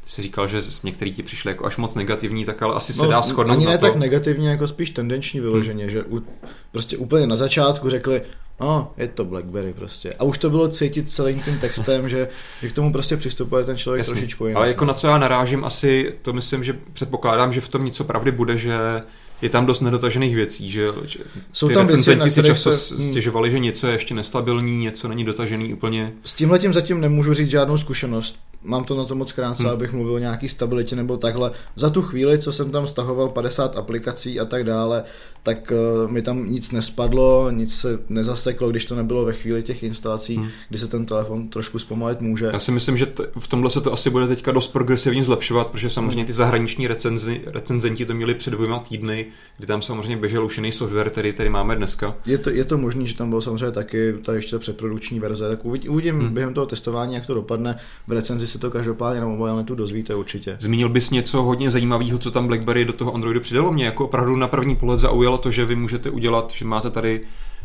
jsi 0.05 0.21
říkal, 0.21 0.47
že 0.47 0.61
z 0.61 0.83
některý 0.83 1.11
ti 1.11 1.23
přišli 1.23 1.51
jako 1.51 1.65
až 1.65 1.77
moc 1.77 1.95
negativní, 1.95 2.45
tak 2.45 2.61
ale 2.61 2.75
asi 2.75 2.93
no, 2.97 3.03
se 3.03 3.11
dá 3.11 3.21
shodnout 3.21 3.57
Ani 3.57 3.65
ne 3.65 3.77
to. 3.77 3.85
tak 3.85 3.95
negativně, 3.95 4.49
jako 4.49 4.67
spíš 4.67 4.89
tendenční 4.89 5.39
vyloženě, 5.39 5.83
hmm. 5.83 5.91
že 5.91 6.03
u, 6.03 6.21
prostě 6.71 6.97
úplně 6.97 7.27
na 7.27 7.35
začátku 7.35 7.89
řekli, 7.89 8.21
No, 8.59 8.91
je 8.97 9.07
to 9.07 9.25
Blackberry 9.25 9.73
prostě. 9.73 10.13
A 10.13 10.23
už 10.23 10.37
to 10.37 10.49
bylo 10.49 10.67
cítit 10.67 11.11
celým 11.11 11.39
tím 11.39 11.57
textem, 11.57 12.09
že, 12.09 12.27
že 12.61 12.69
k 12.69 12.73
tomu 12.73 12.91
prostě 12.91 13.17
přistupuje 13.17 13.63
ten 13.63 13.77
člověk 13.77 13.99
Jasný. 13.99 14.13
trošičku 14.13 14.47
jinak. 14.47 14.57
Ale 14.57 14.67
jako 14.67 14.85
na 14.85 14.93
co 14.93 15.07
já 15.07 15.17
narážím 15.17 15.65
asi, 15.65 16.13
to 16.21 16.33
myslím, 16.33 16.63
že 16.63 16.77
předpokládám, 16.93 17.53
že 17.53 17.61
v 17.61 17.67
tom 17.67 17.85
něco 17.85 18.03
pravdy 18.03 18.31
bude, 18.31 18.57
že 18.57 18.77
je 19.41 19.49
tam 19.49 19.65
dost 19.65 19.81
nedotažených 19.81 20.35
věcí, 20.35 20.71
že 20.71 20.87
Jsou 21.53 21.67
ty 21.67 21.73
tam 21.73 21.85
recenzenti 21.87 22.31
si 22.31 22.43
často 22.43 22.71
se... 22.71 22.95
Hmm. 22.95 23.09
stěžovali, 23.09 23.51
že 23.51 23.59
něco 23.59 23.87
je 23.87 23.93
ještě 23.93 24.13
nestabilní, 24.13 24.77
něco 24.77 25.07
není 25.07 25.23
dotažený 25.23 25.73
úplně. 25.73 26.13
S 26.23 26.33
tímhletím 26.33 26.73
zatím 26.73 27.01
nemůžu 27.01 27.33
říct 27.33 27.49
žádnou 27.49 27.77
zkušenost. 27.77 28.39
Mám 28.65 28.83
to 28.83 28.97
na 28.97 29.05
to 29.05 29.15
moc 29.15 29.31
krátce, 29.31 29.63
hmm. 29.63 29.71
abych 29.71 29.93
mluvil 29.93 30.13
o 30.13 30.19
nějaký 30.19 30.49
stabilitě 30.49 30.95
nebo 30.95 31.17
takhle. 31.17 31.51
Za 31.75 31.89
tu 31.89 32.01
chvíli, 32.01 32.39
co 32.39 32.53
jsem 32.53 32.71
tam 32.71 32.87
stahoval 32.87 33.29
50 33.29 33.77
aplikací 33.77 34.39
a 34.39 34.45
tak 34.45 34.63
dále, 34.63 35.03
tak 35.43 35.73
uh, 36.05 36.11
mi 36.11 36.21
tam 36.21 36.51
nic 36.51 36.71
nespadlo, 36.71 37.51
nic 37.51 37.75
se 37.75 37.99
nezaseklo, 38.09 38.69
když 38.69 38.85
to 38.85 38.95
nebylo 38.95 39.25
ve 39.25 39.33
chvíli 39.33 39.63
těch 39.63 39.83
instalací, 39.83 40.35
hmm. 40.35 40.47
kdy 40.69 40.79
se 40.79 40.87
ten 40.87 41.05
telefon 41.05 41.47
trošku 41.49 41.79
zpomalit 41.79 42.21
může. 42.21 42.45
Já 42.53 42.59
si 42.59 42.71
myslím, 42.71 42.97
že 42.97 43.05
t- 43.05 43.27
v 43.39 43.47
tomhle 43.47 43.71
se 43.71 43.81
to 43.81 43.93
asi 43.93 44.09
bude 44.09 44.27
teďka 44.27 44.51
dost 44.51 44.67
progresivně 44.67 45.23
zlepšovat, 45.23 45.67
protože 45.67 45.89
samozřejmě 45.89 46.17
hmm. 46.17 46.25
ty 46.25 46.33
zahraniční 46.33 46.87
recenzi, 46.87 47.41
recenzenti 47.45 48.05
to 48.05 48.13
měli 48.13 48.35
před 48.35 48.51
dvěma 48.51 48.79
týdny, 48.79 49.25
kdy 49.57 49.67
tam 49.67 49.81
samozřejmě 49.81 50.17
běžel 50.17 50.45
už 50.45 50.57
jiný 50.57 50.71
software, 50.71 51.09
který 51.09 51.33
tady 51.33 51.49
máme 51.49 51.75
dneska. 51.75 52.15
Je 52.25 52.37
to, 52.37 52.49
je 52.49 52.65
to 52.65 52.77
možné, 52.77 53.05
že 53.05 53.15
tam 53.15 53.29
bylo 53.29 53.41
samozřejmě 53.41 53.71
taky 53.71 54.13
ta 54.25 54.33
ještě 54.33 54.59
předprodukční 54.59 55.19
verze, 55.19 55.49
tak 55.49 55.65
uvidím, 55.65 55.91
uvidím 55.91 56.19
hmm. 56.19 56.33
během 56.33 56.53
toho 56.53 56.65
testování, 56.65 57.13
jak 57.13 57.25
to 57.25 57.33
dopadne. 57.33 57.77
V 58.07 58.11
recenzi 58.11 58.47
se 58.55 58.61
to 58.61 58.71
každopádně 58.71 59.21
na 59.21 59.27
mobilnetu 59.27 59.75
dozvíte 59.75 60.15
určitě. 60.15 60.57
Zmínil 60.59 60.89
bys 60.89 61.09
něco 61.09 61.41
hodně 61.43 61.71
zajímavého, 61.71 62.17
co 62.17 62.31
tam 62.31 62.47
BlackBerry 62.47 62.85
do 62.85 62.93
toho 62.93 63.13
Androidu 63.13 63.39
přidalo? 63.39 63.71
Mě 63.71 63.85
jako 63.85 64.05
opravdu 64.05 64.35
na 64.35 64.47
první 64.47 64.75
pohled 64.75 64.99
zaujalo 64.99 65.37
to, 65.37 65.51
že 65.51 65.65
vy 65.65 65.75
můžete 65.75 66.09
udělat, 66.09 66.51
že 66.55 66.65
máte 66.65 66.89
tady 66.89 67.21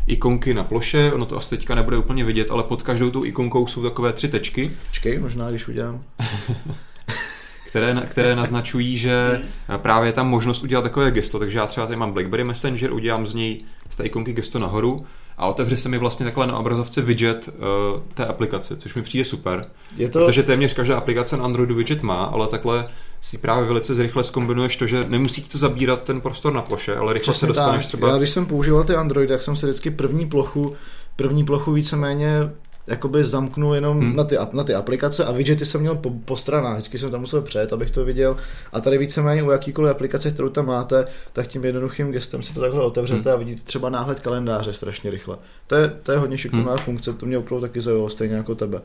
ikonky 0.07 0.53
na 0.53 0.63
ploše, 0.63 1.11
ono 1.13 1.25
to 1.25 1.37
asi 1.37 1.49
teďka 1.49 1.75
nebude 1.75 1.97
úplně 1.97 2.23
vidět, 2.23 2.51
ale 2.51 2.63
pod 2.63 2.81
každou 2.81 3.11
tou 3.11 3.25
ikonkou 3.25 3.67
jsou 3.67 3.83
takové 3.83 4.13
tři 4.13 4.27
tečky. 4.27 4.71
Počkej, 4.87 5.19
možná 5.19 5.49
když 5.49 5.67
udělám. 5.67 6.03
které, 7.67 7.95
které 8.09 8.35
naznačují, 8.35 8.97
že 8.97 9.41
právě 9.77 10.09
je 10.09 10.13
tam 10.13 10.29
možnost 10.29 10.63
udělat 10.63 10.81
takové 10.81 11.11
gesto, 11.11 11.39
takže 11.39 11.57
já 11.57 11.67
třeba 11.67 11.87
tady 11.87 11.99
mám 11.99 12.13
BlackBerry 12.13 12.43
Messenger, 12.43 12.93
udělám 12.93 13.27
z 13.27 13.33
něj 13.33 13.61
z 13.89 13.95
té 13.95 14.03
ikonky 14.03 14.33
gesto 14.33 14.59
nahoru 14.59 15.05
a 15.41 15.47
otevře 15.47 15.77
se 15.77 15.89
mi 15.89 15.97
vlastně 15.97 16.23
takhle 16.23 16.47
na 16.47 16.57
obrazovce 16.57 17.01
widget 17.01 17.49
uh, 17.49 18.01
té 18.13 18.25
aplikace, 18.25 18.77
což 18.77 18.95
mi 18.95 19.01
přijde 19.01 19.25
super. 19.25 19.65
Je 19.97 20.09
to... 20.09 20.25
Protože 20.25 20.43
téměř 20.43 20.73
každá 20.73 20.97
aplikace 20.97 21.37
na 21.37 21.43
Androidu 21.43 21.75
widget 21.75 22.03
má, 22.03 22.23
ale 22.23 22.47
takhle 22.47 22.87
si 23.21 23.37
právě 23.37 23.67
velice 23.67 23.95
zrychle 23.95 24.23
zkombinuješ 24.23 24.77
to, 24.77 24.87
že 24.87 25.05
nemusí 25.09 25.41
to 25.41 25.57
zabírat 25.57 26.03
ten 26.03 26.21
prostor 26.21 26.53
na 26.53 26.61
ploše, 26.61 26.95
ale 26.95 27.13
rychle 27.13 27.33
Přesně 27.33 27.47
se 27.47 27.53
dostaneš 27.53 27.85
tak. 27.85 27.87
třeba... 27.87 28.07
Já 28.07 28.17
když 28.17 28.29
jsem 28.29 28.45
používal 28.45 28.83
ty 28.83 28.95
Android, 28.95 29.29
tak 29.29 29.41
jsem 29.41 29.55
si 29.55 29.65
vždycky 29.65 29.91
první 29.91 30.29
plochu, 30.29 30.75
první 31.15 31.45
plochu 31.45 31.71
víceméně 31.71 32.51
jakoby 32.87 33.23
zamknul 33.23 33.75
jenom 33.75 33.99
hmm. 33.99 34.15
na, 34.15 34.23
ty, 34.23 34.37
na 34.53 34.63
ty 34.63 34.73
aplikace 34.73 35.25
a 35.25 35.31
widgety 35.31 35.65
jsem 35.65 35.81
měl 35.81 35.95
po, 35.95 36.09
po 36.25 36.37
stranách, 36.37 36.73
vždycky 36.73 36.97
jsem 36.97 37.11
tam 37.11 37.21
musel 37.21 37.41
přejet, 37.41 37.73
abych 37.73 37.91
to 37.91 38.05
viděl 38.05 38.37
a 38.73 38.81
tady 38.81 38.97
víceméně 38.97 39.43
u 39.43 39.51
jakýkoliv 39.51 39.91
aplikace, 39.91 40.31
kterou 40.31 40.49
tam 40.49 40.65
máte, 40.65 41.07
tak 41.33 41.47
tím 41.47 41.65
jednoduchým 41.65 42.11
gestem 42.11 42.43
si 42.43 42.53
to 42.53 42.61
takhle 42.61 42.81
otevřete 42.81 43.29
hmm. 43.29 43.33
a 43.33 43.35
vidíte 43.35 43.61
třeba 43.63 43.89
náhled 43.89 44.19
kalendáře 44.19 44.73
strašně 44.73 45.11
rychle. 45.11 45.37
To 45.67 45.75
je, 45.75 45.87
to 46.03 46.11
je 46.11 46.17
hodně 46.17 46.37
šikovná 46.37 46.71
hmm. 46.71 46.77
funkce, 46.77 47.13
to 47.13 47.25
mě 47.25 47.37
opravdu 47.37 47.61
taky 47.67 47.81
zaujalo, 47.81 48.09
stejně 48.09 48.35
jako 48.35 48.55
tebe. 48.55 48.81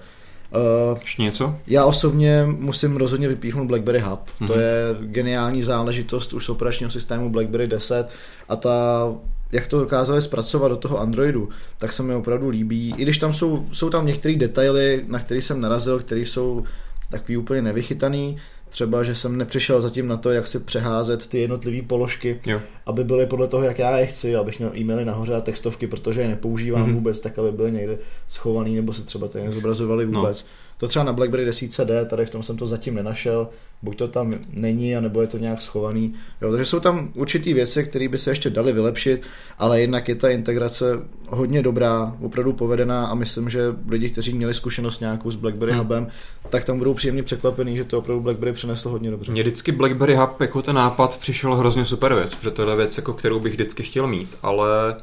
Uh, 0.55 0.99
Ještě 1.01 1.23
něco? 1.23 1.55
Já 1.67 1.85
osobně 1.85 2.45
musím 2.47 2.97
rozhodně 2.97 3.29
vypíchnout 3.29 3.67
BlackBerry 3.67 4.01
Hub. 4.01 4.21
Mm-hmm. 4.21 4.47
To 4.47 4.53
mhm. 4.53 4.63
je 4.63 4.97
geniální 5.01 5.63
záležitost 5.63 6.33
už 6.33 6.45
z 6.45 6.49
operačního 6.49 6.91
systému 6.91 7.31
BlackBerry 7.31 7.67
10 7.67 8.09
a 8.49 8.57
ta 8.57 9.09
jak 9.53 9.67
to 9.67 9.81
dokázali 9.81 10.23
zpracovat 10.23 10.69
do 10.69 10.77
toho 10.77 11.01
Androidu, 11.01 11.49
tak 11.79 11.93
se 11.93 12.03
mi 12.03 12.15
opravdu 12.15 12.49
líbí. 12.49 12.95
I 12.97 13.03
když 13.03 13.19
tam 13.19 13.33
jsou, 13.33 13.67
jsou 13.73 13.91
tam 13.91 14.07
některé 14.07 14.35
detaily, 14.37 15.05
na 15.07 15.19
které 15.19 15.43
jsem 15.43 15.61
narazil, 15.61 15.99
které 15.99 16.21
jsou 16.21 16.65
takový 17.11 17.37
úplně 17.37 17.63
nevychytaný, 17.63 18.37
třeba, 18.69 19.05
že 19.05 19.15
jsem 19.15 19.37
nepřišel 19.37 19.83
zatím 19.83 20.07
na 20.07 20.17
to, 20.17 20.31
jak 20.31 20.47
si 20.47 20.59
přeházet 20.59 21.27
ty 21.27 21.39
jednotlivé 21.39 21.87
položky, 21.87 22.41
jo. 22.47 22.61
aby 22.87 23.05
byly 23.05 23.27
podle 23.27 23.49
toho, 23.49 23.63
jak 23.63 23.79
já 23.79 23.99
je 23.99 24.07
chci, 24.07 24.37
abych 24.37 24.59
měl 24.59 24.73
e-maily 24.77 25.05
nahoře 25.05 25.35
a 25.35 25.41
textovky, 25.41 25.87
protože 25.87 26.21
je 26.21 26.29
nepoužívám 26.29 26.91
mm-hmm. 26.91 26.95
vůbec, 26.95 27.21
tak 27.21 27.39
aby 27.39 27.53
byly 27.53 27.73
někde 27.73 27.99
schovaný 28.29 28.77
nebo 28.77 28.93
se 28.93 29.03
třeba 29.03 29.29
tady 29.29 29.45
nezobrazovali 29.45 30.07
no. 30.07 30.21
vůbec. 30.21 30.43
No. 30.43 30.49
To 30.79 30.89
třeba 30.89 31.05
na 31.05 31.13
BlackBerry 31.13 31.51
10D, 31.51 32.07
tady 32.07 32.27
v 32.27 32.31
tom 32.31 32.43
jsem 32.43 32.57
to 32.57 32.67
zatím 32.67 32.95
nenašel, 32.95 33.49
buď 33.83 33.97
to 33.97 34.09
tam 34.09 34.35
není, 34.51 34.97
anebo 34.97 35.21
je 35.21 35.27
to 35.27 35.39
nějak 35.39 35.61
schovaný. 35.61 36.15
Jo, 36.43 36.51
takže 36.51 36.65
jsou 36.65 36.81
tam 36.81 37.11
určitý 37.15 37.55
věci, 37.55 37.85
které 37.85 38.09
by 38.09 38.19
se 38.19 38.31
ještě 38.31 38.51
daly 38.51 38.73
vylepšit, 38.73 39.23
ale 39.59 39.81
jednak 39.81 40.09
je 40.09 40.15
ta 40.15 40.31
integrace 40.31 40.85
hodně 41.29 41.63
dobrá, 41.63 42.17
opravdu 42.21 42.53
povedená 42.53 43.07
a 43.07 43.15
myslím, 43.15 43.51
že 43.51 43.75
lidi, 43.89 44.11
kteří 44.11 44.35
měli 44.35 44.55
zkušenost 44.55 45.01
nějakou 45.01 45.31
s 45.31 45.37
BlackBerry 45.37 45.73
hmm. 45.73 45.81
Hubem, 45.81 46.07
tak 46.49 46.65
tam 46.65 46.79
budou 46.79 46.95
příjemně 46.95 47.23
překvapený, 47.23 47.77
že 47.77 47.85
to 47.85 47.99
opravdu 47.99 48.23
BlackBerry 48.23 48.53
přineslo 48.53 48.91
hodně 48.91 49.11
dobře. 49.11 49.33
Mně 49.33 49.43
vždycky 49.43 49.73
BlackBerry 49.73 50.15
Hub 50.15 50.41
jako 50.41 50.63
ten 50.63 50.77
nápad 50.77 51.19
přišel 51.19 51.55
hrozně 51.55 51.85
super 51.85 52.15
věc, 52.15 52.35
protože 52.35 52.51
to 52.51 52.71
je 52.71 52.77
věc, 52.77 52.97
jako 52.97 53.13
kterou 53.13 53.41
bych 53.41 53.53
vždycky 53.53 53.83
chtěl 53.83 54.07
mít, 54.07 54.39
ale 54.43 54.97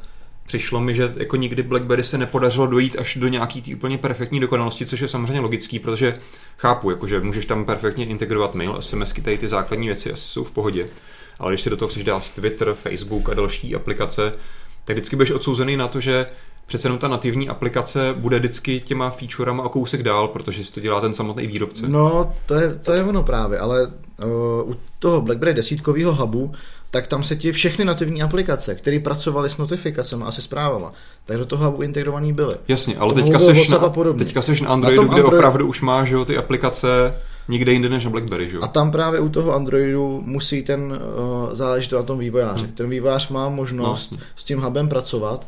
přišlo 0.46 0.82
mi, 0.82 0.96
že 0.96 1.14
jako 1.18 1.36
nikdy 1.36 1.64
BlackBerry 1.64 2.04
se 2.04 2.18
nepodařilo 2.18 2.68
dojít 2.68 2.96
až 3.00 3.16
do 3.16 3.28
nějaký 3.28 3.62
tý 3.62 3.76
úplně 3.76 3.98
perfektní 3.98 4.40
dokonalosti, 4.40 4.86
což 4.86 5.00
je 5.00 5.08
samozřejmě 5.08 5.40
logický, 5.40 5.80
protože 5.80 6.20
chápu, 6.58 6.90
jako, 6.90 7.08
že 7.08 7.20
můžeš 7.20 7.46
tam 7.46 7.66
perfektně 7.66 8.06
integrovat 8.06 8.56
mail, 8.56 8.82
SMSky, 8.82 9.22
tady 9.22 9.38
ty 9.38 9.48
základní 9.48 9.88
věci 9.88 10.12
asi 10.12 10.28
jsou 10.28 10.44
v 10.44 10.52
pohodě. 10.52 10.90
Ale 11.40 11.52
když 11.52 11.62
si 11.62 11.70
do 11.70 11.78
toho 11.78 11.90
chceš 11.90 12.04
dát 12.04 12.32
Twitter, 12.32 12.74
Facebook 12.74 13.30
a 13.30 13.34
další 13.34 13.76
aplikace, 13.76 14.34
tak 14.86 14.96
vždycky 14.96 15.16
budeš 15.16 15.32
odsouzený 15.32 15.78
na 15.78 15.88
to, 15.88 16.02
že 16.02 16.26
přece 16.74 16.88
jenom 16.88 17.00
ta 17.00 17.08
nativní 17.08 17.50
aplikace 17.50 18.16
bude 18.18 18.40
vždycky 18.40 18.80
těma 18.80 19.10
featurama 19.10 19.64
o 19.64 19.70
kousek 19.70 20.04
dál, 20.04 20.28
protože 20.28 20.66
si 20.66 20.72
to 20.72 20.80
dělá 20.80 21.02
ten 21.02 21.14
samotný 21.14 21.48
výrobce. 21.48 21.86
No, 21.88 22.34
to 22.46 22.54
je, 22.54 22.74
to 22.74 22.94
je 22.94 23.04
ono 23.04 23.24
právě, 23.24 23.60
ale 23.60 23.88
uh, 23.88 24.72
u 24.72 24.76
toho 25.00 25.22
BlackBerry 25.22 25.54
desítkového 25.54 26.16
hubu 26.16 26.52
tak 26.92 27.08
tam 27.08 27.24
se 27.24 27.36
ti 27.36 27.52
všechny 27.52 27.86
nativní 27.86 28.22
aplikace, 28.22 28.76
které 28.76 29.00
pracovaly 29.00 29.50
s 29.50 29.58
notifikacemi 29.58 30.24
a 30.24 30.32
se 30.32 30.42
zprávama, 30.42 30.94
tak 31.26 31.38
do 31.38 31.46
toho 31.46 31.82
integrovaný 31.82 32.34
byly. 32.34 32.56
Jasně, 32.68 32.98
ale 32.98 33.14
teďka 33.14 33.40
seš, 33.40 33.68
na, 33.68 33.92
teďka 34.18 34.42
seš 34.42 34.62
na 34.62 34.70
Androidu, 34.70 35.02
na 35.02 35.08
kde 35.08 35.22
Android... 35.22 35.34
opravdu 35.34 35.68
už 35.68 35.82
máš 35.82 36.10
jo, 36.10 36.26
ty 36.26 36.38
aplikace 36.38 37.14
nikde 37.48 37.72
jinde 37.72 37.90
než 37.90 38.04
na 38.06 38.10
BlackBerry. 38.10 38.50
Že? 38.50 38.58
A 38.62 38.68
tam 38.68 38.92
právě 38.92 39.20
u 39.20 39.30
toho 39.30 39.54
Androidu 39.54 40.22
musí 40.26 40.64
ten 40.64 40.82
uh, 40.82 41.54
záležet 41.54 41.92
na 41.92 42.04
tom 42.04 42.20
vývojáři. 42.20 42.66
Hmm. 42.66 42.74
Ten 42.74 42.90
vývojář 42.90 43.30
má 43.30 43.50
možnost 43.50 44.12
no, 44.12 44.18
s 44.36 44.44
tím 44.44 44.62
hubem 44.62 44.90
pracovat, 44.90 45.48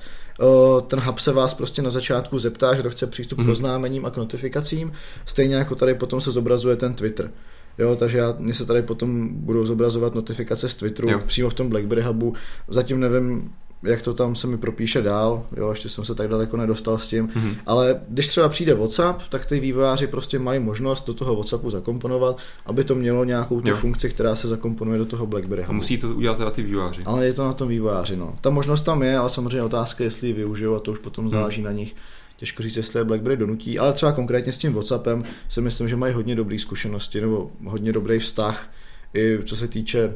ten 0.87 0.99
hub 0.99 1.19
se 1.19 1.31
vás 1.31 1.53
prostě 1.53 1.81
na 1.81 1.89
začátku 1.89 2.39
zeptá, 2.39 2.75
že 2.75 2.83
to 2.83 2.89
chce 2.89 3.07
přístup 3.07 3.39
hmm. 3.39 3.47
k 3.47 3.51
oznámením 3.51 4.05
a 4.05 4.11
k 4.11 4.17
notifikacím, 4.17 4.91
stejně 5.25 5.55
jako 5.55 5.75
tady 5.75 5.95
potom 5.95 6.21
se 6.21 6.31
zobrazuje 6.31 6.75
ten 6.75 6.93
Twitter. 6.93 7.31
Jo, 7.77 7.95
takže 7.95 8.17
já, 8.17 8.35
mě 8.39 8.53
se 8.53 8.65
tady 8.65 8.81
potom 8.81 9.29
budou 9.31 9.65
zobrazovat 9.65 10.15
notifikace 10.15 10.69
z 10.69 10.75
Twitteru 10.75 11.09
jo. 11.09 11.19
přímo 11.25 11.49
v 11.49 11.53
tom 11.53 11.69
BlackBerry 11.69 12.01
hubu. 12.01 12.33
Zatím 12.67 12.99
nevím, 12.99 13.53
jak 13.83 14.01
to 14.01 14.13
tam 14.13 14.35
se 14.35 14.47
mi 14.47 14.57
propíše 14.57 15.01
dál, 15.01 15.45
jo, 15.57 15.69
ještě 15.69 15.89
jsem 15.89 16.05
se 16.05 16.15
tak 16.15 16.27
daleko 16.27 16.57
nedostal 16.57 16.97
s 16.97 17.07
tím, 17.07 17.27
mm-hmm. 17.27 17.55
ale 17.65 18.01
když 18.09 18.27
třeba 18.27 18.49
přijde 18.49 18.73
WhatsApp, 18.73 19.21
tak 19.29 19.45
ty 19.45 19.59
vývojáři 19.59 20.07
prostě 20.07 20.39
mají 20.39 20.59
možnost 20.59 21.07
do 21.07 21.13
toho 21.13 21.35
WhatsAppu 21.35 21.69
zakomponovat, 21.69 22.37
aby 22.65 22.83
to 22.83 22.95
mělo 22.95 23.23
nějakou 23.23 23.61
tu 23.61 23.69
jo. 23.69 23.75
funkci, 23.75 24.09
která 24.09 24.35
se 24.35 24.47
zakomponuje 24.47 24.97
do 24.97 25.05
toho 25.05 25.27
BlackBerry. 25.27 25.63
A 25.63 25.71
musí 25.71 25.97
to 25.97 26.07
udělat 26.09 26.37
teda 26.37 26.51
ty 26.51 26.63
vývojáři. 26.63 27.03
Ale 27.05 27.25
je 27.25 27.33
to 27.33 27.45
na 27.45 27.53
tom 27.53 27.67
vývojáři, 27.67 28.15
no. 28.15 28.35
Ta 28.41 28.49
možnost 28.49 28.81
tam 28.81 29.03
je, 29.03 29.17
ale 29.17 29.29
samozřejmě 29.29 29.63
otázka, 29.63 30.03
jestli 30.03 30.27
ji 30.27 30.33
využijou 30.33 30.75
a 30.75 30.79
to 30.79 30.91
už 30.91 30.99
potom 30.99 31.29
záleží 31.29 31.57
hmm. 31.61 31.65
na 31.65 31.71
nich 31.71 31.95
těžko 32.37 32.63
říct, 32.63 32.77
jestli 32.77 32.99
je 32.99 33.03
BlackBerry 33.03 33.37
donutí, 33.37 33.79
ale 33.79 33.93
třeba 33.93 34.11
konkrétně 34.11 34.53
s 34.53 34.57
tím 34.57 34.73
WhatsAppem 34.73 35.23
si 35.49 35.61
myslím, 35.61 35.89
že 35.89 35.95
mají 35.95 36.13
hodně 36.13 36.35
dobré 36.35 36.59
zkušenosti 36.59 37.21
nebo 37.21 37.51
hodně 37.63 37.93
dobrý 37.93 38.19
vztah, 38.19 38.69
i 39.13 39.39
co 39.45 39.55
se 39.55 39.67
týče 39.67 40.15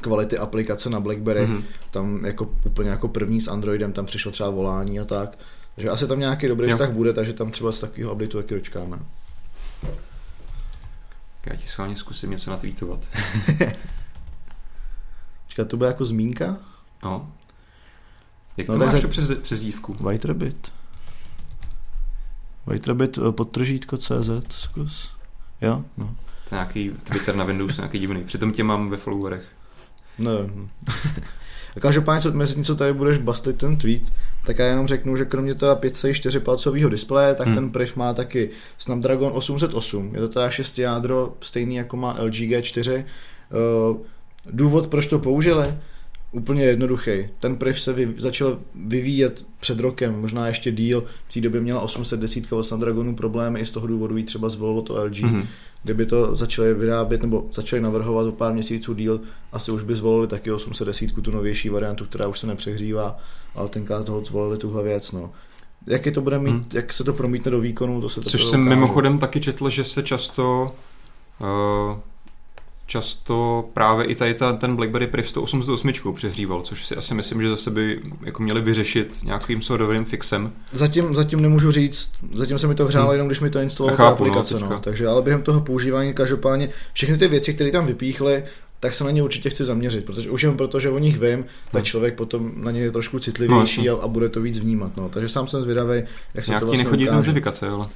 kvality 0.00 0.38
aplikace 0.38 0.90
na 0.90 1.00
BlackBerry, 1.00 1.46
mm-hmm. 1.46 1.62
tam 1.90 2.24
jako 2.24 2.50
úplně 2.66 2.90
jako 2.90 3.08
první 3.08 3.40
s 3.40 3.48
Androidem, 3.48 3.92
tam 3.92 4.06
přišlo 4.06 4.32
třeba 4.32 4.50
volání 4.50 5.00
a 5.00 5.04
tak, 5.04 5.38
takže 5.74 5.90
asi 5.90 6.06
tam 6.06 6.20
nějaký 6.20 6.48
dobrý 6.48 6.70
jo. 6.70 6.76
vztah 6.76 6.90
bude, 6.90 7.12
takže 7.12 7.32
tam 7.32 7.50
třeba 7.50 7.72
z 7.72 7.80
takového 7.80 8.12
updateu 8.12 8.38
taky 8.38 8.54
dočkáme. 8.54 8.98
Já 11.46 11.56
ti 11.56 11.68
schválně 11.68 11.96
zkusím 11.96 12.30
něco 12.30 12.50
natweetovat. 12.50 13.00
Čekat, 15.48 15.68
to 15.68 15.76
bude 15.76 15.88
jako 15.88 16.04
zmínka? 16.04 16.56
No. 17.04 17.32
Jak 18.56 18.68
no, 18.68 18.78
to 18.78 18.86
máš 18.86 19.02
za... 19.02 19.08
přes, 19.08 19.30
přes 19.42 19.60
dívku? 19.60 19.96
White 20.00 20.24
Rabbit. 20.24 20.72
Whiterabbit 22.66 23.18
eh, 23.18 23.32
podtržítko 23.32 23.96
CZ, 23.96 24.30
zkus. 24.48 25.12
Jo? 25.62 25.84
No. 25.96 26.16
To 26.48 26.54
je 26.54 26.56
nějaký 26.56 26.90
Twitter 26.90 27.36
na 27.36 27.44
Windows, 27.44 27.76
nějaký 27.76 27.98
divný. 27.98 28.24
Přitom 28.24 28.52
tě 28.52 28.64
mám 28.64 28.90
ve 28.90 28.96
followerech. 28.96 29.44
No. 30.18 30.30
Každopádně, 31.80 32.20
co, 32.20 32.32
mezi 32.32 32.54
tím, 32.54 32.64
co 32.64 32.76
tady 32.76 32.92
budeš 32.92 33.18
bastlit 33.18 33.56
ten 33.56 33.76
tweet, 33.76 34.12
tak 34.46 34.58
já 34.58 34.66
jenom 34.66 34.86
řeknu, 34.86 35.16
že 35.16 35.24
kromě 35.24 35.54
teda 35.54 35.76
5,4 35.76 36.40
palcového 36.40 36.90
displeje, 36.90 37.34
tak 37.34 37.46
hmm. 37.46 37.54
ten 37.54 37.70
priv 37.70 37.96
má 37.96 38.14
taky 38.14 38.50
Snapdragon 38.78 39.32
808. 39.34 40.10
Je 40.14 40.20
to 40.20 40.28
teda 40.28 40.50
6 40.50 40.78
jádro, 40.78 41.34
stejný 41.40 41.76
jako 41.76 41.96
má 41.96 42.16
LG 42.22 42.34
G4. 42.34 43.04
Uh, 43.90 43.96
důvod, 44.50 44.86
proč 44.86 45.06
to 45.06 45.18
použili, 45.18 45.74
úplně 46.32 46.64
jednoduchý. 46.64 47.28
Ten 47.40 47.56
priv 47.56 47.80
se 47.80 47.92
vy, 47.92 48.14
začal 48.16 48.58
vyvíjet 48.74 49.46
před 49.60 49.80
rokem, 49.80 50.20
možná 50.20 50.46
ještě 50.46 50.72
díl. 50.72 51.04
V 51.26 51.32
té 51.32 51.40
době 51.40 51.60
měla 51.60 51.80
810 51.80 52.52
od 52.52 52.62
Snapdragonu 52.62 53.16
problémy 53.16 53.60
i 53.60 53.66
z 53.66 53.70
toho 53.70 53.86
důvodu 53.86 54.16
jí 54.16 54.24
třeba 54.24 54.48
zvolilo 54.48 54.82
to 54.82 55.04
LG. 55.04 55.12
Mm-hmm. 55.12 55.46
Kdyby 55.84 56.06
to 56.06 56.36
začali 56.36 56.74
vyrábět 56.74 57.22
nebo 57.22 57.46
začali 57.52 57.82
navrhovat 57.82 58.26
o 58.26 58.32
pár 58.32 58.52
měsíců 58.52 58.94
díl, 58.94 59.20
asi 59.52 59.70
už 59.70 59.82
by 59.82 59.94
zvolili 59.94 60.26
taky 60.26 60.52
810, 60.52 61.12
tu 61.22 61.30
novější 61.30 61.68
variantu, 61.68 62.04
která 62.04 62.28
už 62.28 62.38
se 62.38 62.46
nepřehřívá, 62.46 63.18
ale 63.54 63.68
tenkrát 63.68 64.06
toho 64.06 64.24
zvolili 64.24 64.58
tuhle 64.58 64.82
věc. 64.82 65.12
No. 65.12 65.30
Jak, 65.86 66.06
to 66.14 66.20
bude 66.20 66.38
mít, 66.38 66.50
hmm. 66.50 66.64
jak 66.72 66.92
se 66.92 67.04
to 67.04 67.12
promítne 67.12 67.50
do 67.50 67.60
výkonu, 67.60 68.00
to 68.00 68.08
se 68.08 68.20
to 68.20 68.30
Což 68.30 68.44
jsem 68.44 68.60
ukáže. 68.60 68.76
mimochodem 68.76 69.18
taky 69.18 69.40
četl, 69.40 69.70
že 69.70 69.84
se 69.84 70.02
často 70.02 70.72
uh, 71.40 71.98
často 72.86 73.64
právě 73.72 74.06
i 74.06 74.14
tady 74.14 74.34
ta, 74.34 74.52
ten 74.52 74.76
BlackBerry 74.76 75.06
Priv 75.06 75.28
188 75.28 75.92
přehříval, 76.14 76.62
což 76.62 76.86
si 76.86 76.96
asi 76.96 77.14
myslím, 77.14 77.42
že 77.42 77.48
zase 77.48 77.70
by 77.70 78.00
jako 78.22 78.42
měli 78.42 78.60
vyřešit 78.60 79.16
nějakým 79.22 79.62
softwarovým 79.62 80.04
fixem. 80.04 80.52
Zatím, 80.72 81.14
zatím 81.14 81.40
nemůžu 81.40 81.70
říct, 81.70 82.12
zatím 82.34 82.58
se 82.58 82.66
mi 82.66 82.74
to 82.74 82.84
hřálo 82.84 83.06
hmm. 83.06 83.12
jenom, 83.12 83.28
když 83.28 83.40
mi 83.40 83.50
to 83.50 83.58
instalovalo 83.58 83.96
ta 83.96 84.02
no, 84.02 84.10
aplikace, 84.10 84.58
no, 84.60 84.68
no, 84.68 84.80
takže 84.80 85.06
ale 85.06 85.22
během 85.22 85.42
toho 85.42 85.60
používání 85.60 86.14
každopádně 86.14 86.68
všechny 86.92 87.18
ty 87.18 87.28
věci, 87.28 87.54
které 87.54 87.70
tam 87.70 87.86
vypíchly, 87.86 88.44
tak 88.80 88.94
se 88.94 89.04
na 89.04 89.10
ně 89.10 89.22
určitě 89.22 89.50
chci 89.50 89.64
zaměřit, 89.64 90.04
protože 90.04 90.30
už 90.30 90.42
jen 90.42 90.56
proto, 90.56 90.80
že 90.80 90.90
o 90.90 90.98
nich 90.98 91.20
vím, 91.20 91.44
tak 91.64 91.74
hmm. 91.74 91.84
člověk 91.84 92.14
potom 92.14 92.52
na 92.56 92.70
ně 92.70 92.80
je 92.80 92.90
trošku 92.90 93.18
citlivější 93.18 93.86
no, 93.86 94.00
a, 94.00 94.04
a, 94.04 94.08
bude 94.08 94.28
to 94.28 94.40
víc 94.40 94.58
vnímat. 94.58 94.96
No. 94.96 95.08
Takže 95.08 95.28
sám 95.28 95.48
jsem 95.48 95.62
zvědavý, 95.62 96.02
jak 96.34 96.44
se 96.44 96.50
Nějaký 96.50 96.60
to 96.60 96.66
vlastně 96.66 96.84
nechodí 96.84 97.06
notifikace, 97.06 97.68
ale... 97.68 97.86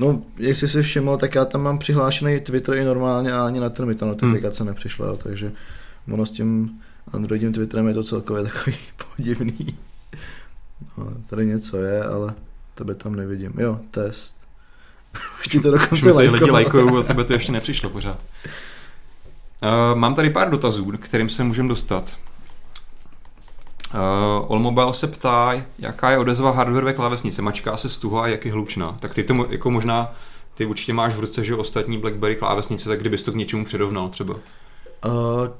No, 0.00 0.22
jestli 0.38 0.68
jsi 0.68 0.82
všiml, 0.82 1.16
tak 1.16 1.34
já 1.34 1.44
tam 1.44 1.62
mám 1.62 1.78
přihlášený 1.78 2.40
Twitter 2.40 2.74
i 2.74 2.84
normálně 2.84 3.32
a 3.32 3.46
ani 3.46 3.60
na 3.60 3.70
ten 3.70 3.86
mi 3.86 3.94
ta 3.94 4.06
notifikace 4.06 4.64
hmm. 4.64 4.68
nepřišla, 4.68 5.16
takže 5.16 5.52
ono 6.12 6.26
s 6.26 6.30
tím 6.30 6.80
Androidím 7.12 7.52
Twitterem 7.52 7.88
je 7.88 7.94
to 7.94 8.04
celkově 8.04 8.42
takový 8.42 8.76
podivný. 9.16 9.76
No, 10.98 11.12
tady 11.30 11.46
něco 11.46 11.76
je, 11.76 12.04
ale 12.04 12.34
tebe 12.74 12.94
tam 12.94 13.14
nevidím. 13.14 13.52
Jo, 13.58 13.80
test. 13.90 14.36
Už 15.40 15.48
ti 15.48 15.60
to 15.60 15.70
dokonce 15.70 16.12
lajkoval. 16.12 16.40
lidi 16.40 16.50
lajkují, 16.50 17.00
a 17.00 17.02
tebe 17.02 17.24
to 17.24 17.32
ještě 17.32 17.52
nepřišlo 17.52 17.90
pořád. 17.90 18.18
Uh, 19.62 19.98
mám 19.98 20.14
tady 20.14 20.30
pár 20.30 20.50
dotazů, 20.50 20.92
kterým 20.98 21.28
se 21.28 21.44
můžeme 21.44 21.68
dostat. 21.68 22.16
Uh, 23.94 24.50
Olmobile 24.50 24.94
se 24.94 25.06
ptá, 25.06 25.62
jaká 25.78 26.10
je 26.10 26.18
odezva 26.18 26.50
hardwareové 26.50 26.92
klávesnice, 26.92 27.42
mačká 27.42 27.76
se 27.76 27.88
stuho 27.88 28.20
a 28.20 28.26
jak 28.26 28.44
je 28.44 28.52
hlučná. 28.52 28.96
Tak 29.00 29.14
ty 29.14 29.24
to 29.24 29.46
jako 29.50 29.70
možná 29.70 30.14
Ty 30.54 30.66
určitě 30.66 30.92
máš 30.92 31.14
v 31.14 31.20
ruce, 31.20 31.44
že 31.44 31.54
ostatní 31.54 31.98
BlackBerry 31.98 32.36
klávesnice, 32.36 32.88
tak 32.88 33.00
kdybys 33.00 33.22
to 33.22 33.32
k 33.32 33.34
něčemu 33.34 33.64
přirovnal 33.64 34.08
třeba. 34.08 34.34
Uh, 34.34 34.40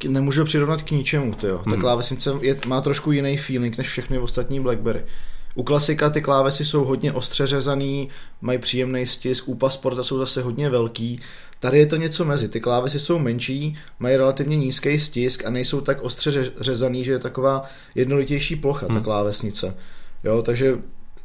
nemůžu 0.09 0.45
přirovnat 0.45 0.83
k 0.83 0.91
ničemu, 0.91 1.35
tyjo. 1.35 1.59
Ta 1.59 1.71
hmm. 1.71 1.81
klávesnice 1.81 2.33
je, 2.41 2.57
má 2.67 2.81
trošku 2.81 3.13
jiný 3.13 3.37
feeling 3.37 3.79
než 3.79 3.87
všechny 3.87 4.19
ostatní 4.19 4.61
BlackBerry. 4.61 5.05
U 5.55 5.63
klasika 5.63 6.11
ty 6.11 6.23
klávesy 6.23 6.65
jsou 6.65 6.85
hodně 6.85 7.13
ostře 7.13 7.47
řezaný, 7.47 8.09
mají 8.41 8.59
příjemný 8.59 9.07
stisk, 9.07 9.49
u 9.49 9.55
Passporta 9.55 10.05
jsou 10.05 10.19
zase 10.19 10.43
hodně 10.43 10.71
velký. 10.71 11.21
Tady 11.61 11.79
je 11.79 11.87
to 11.87 11.97
něco 11.97 12.25
mezi. 12.25 12.49
Ty 12.49 12.61
klávesy 12.61 13.01
jsou 13.01 13.19
menší, 13.19 13.77
mají 13.99 14.17
relativně 14.17 14.57
nízký 14.57 14.99
stisk 14.99 15.45
a 15.47 15.51
nejsou 15.51 15.81
tak 15.81 16.03
ostře 16.03 16.53
řezaný, 16.61 17.05
že 17.05 17.13
je 17.13 17.19
taková 17.19 17.63
jednolitější 17.95 18.57
plocha, 18.57 18.87
hmm. 18.87 18.97
ta 18.97 19.03
klávesnice. 19.05 19.75
Jo, 20.25 20.43
takže 20.43 20.79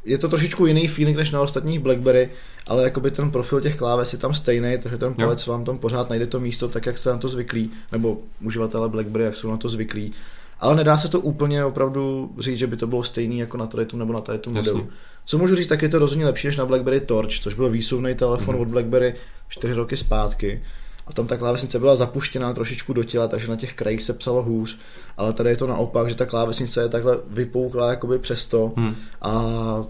je 0.04 0.18
to 0.18 0.28
trošičku 0.28 0.66
jiný 0.66 0.88
feeling 0.88 1.16
než 1.16 1.30
na 1.30 1.40
ostatních 1.40 1.80
BlackBerry, 1.80 2.28
ale 2.66 2.84
jakoby 2.84 3.10
ten 3.10 3.30
profil 3.30 3.60
těch 3.60 3.76
kláves 3.76 4.12
je 4.12 4.18
tam 4.18 4.34
stejný, 4.34 4.78
takže 4.82 4.98
ten 4.98 5.14
palec 5.14 5.46
jo. 5.46 5.52
vám 5.52 5.64
tam 5.64 5.78
pořád 5.78 6.10
najde 6.10 6.26
to 6.26 6.40
místo 6.40 6.68
tak, 6.68 6.86
jak 6.86 6.98
jste 6.98 7.10
na 7.10 7.18
to 7.18 7.28
zvyklí, 7.28 7.70
nebo 7.92 8.18
uživatelé 8.44 8.88
BlackBerry, 8.88 9.24
jak 9.24 9.36
jsou 9.36 9.50
na 9.50 9.56
to 9.56 9.68
zvyklí. 9.68 10.12
Ale 10.60 10.76
nedá 10.76 10.98
se 10.98 11.08
to 11.08 11.20
úplně 11.20 11.64
opravdu 11.64 12.30
říct, 12.38 12.58
že 12.58 12.66
by 12.66 12.76
to 12.76 12.86
bylo 12.86 13.02
stejný 13.02 13.38
jako 13.38 13.56
na 13.56 13.66
tady 13.66 13.86
nebo 13.94 14.12
na 14.12 14.20
tady 14.20 14.38
modelu. 14.50 14.88
Co 15.24 15.38
můžu 15.38 15.54
říct, 15.54 15.68
tak 15.68 15.82
je 15.82 15.88
to 15.88 15.98
rozhodně 15.98 16.26
lepší 16.26 16.46
než 16.46 16.56
na 16.56 16.66
BlackBerry 16.66 17.00
Torch, 17.00 17.40
což 17.40 17.54
byl 17.54 17.70
výsuvný 17.70 18.14
telefon 18.14 18.54
mm-hmm. 18.54 18.62
od 18.62 18.68
BlackBerry 18.68 19.14
4 19.48 19.74
roky 19.74 19.96
zpátky. 19.96 20.62
A 21.06 21.12
tam 21.12 21.26
ta 21.26 21.36
klávesnice 21.36 21.78
byla 21.78 21.96
zapuštěná 21.96 22.52
trošičku 22.52 22.92
do 22.92 23.04
těla, 23.04 23.28
takže 23.28 23.48
na 23.48 23.56
těch 23.56 23.74
krajích 23.74 24.02
se 24.02 24.12
psalo 24.12 24.42
hůř. 24.42 24.78
Ale 25.16 25.32
tady 25.32 25.50
je 25.50 25.56
to 25.56 25.66
naopak, 25.66 26.08
že 26.08 26.14
ta 26.14 26.26
klávesnice 26.26 26.82
je 26.82 26.88
takhle 26.88 27.18
vypouklá 27.26 27.90
jakoby 27.90 28.18
přesto. 28.18 28.72
Hmm. 28.76 28.94
A 29.22 29.44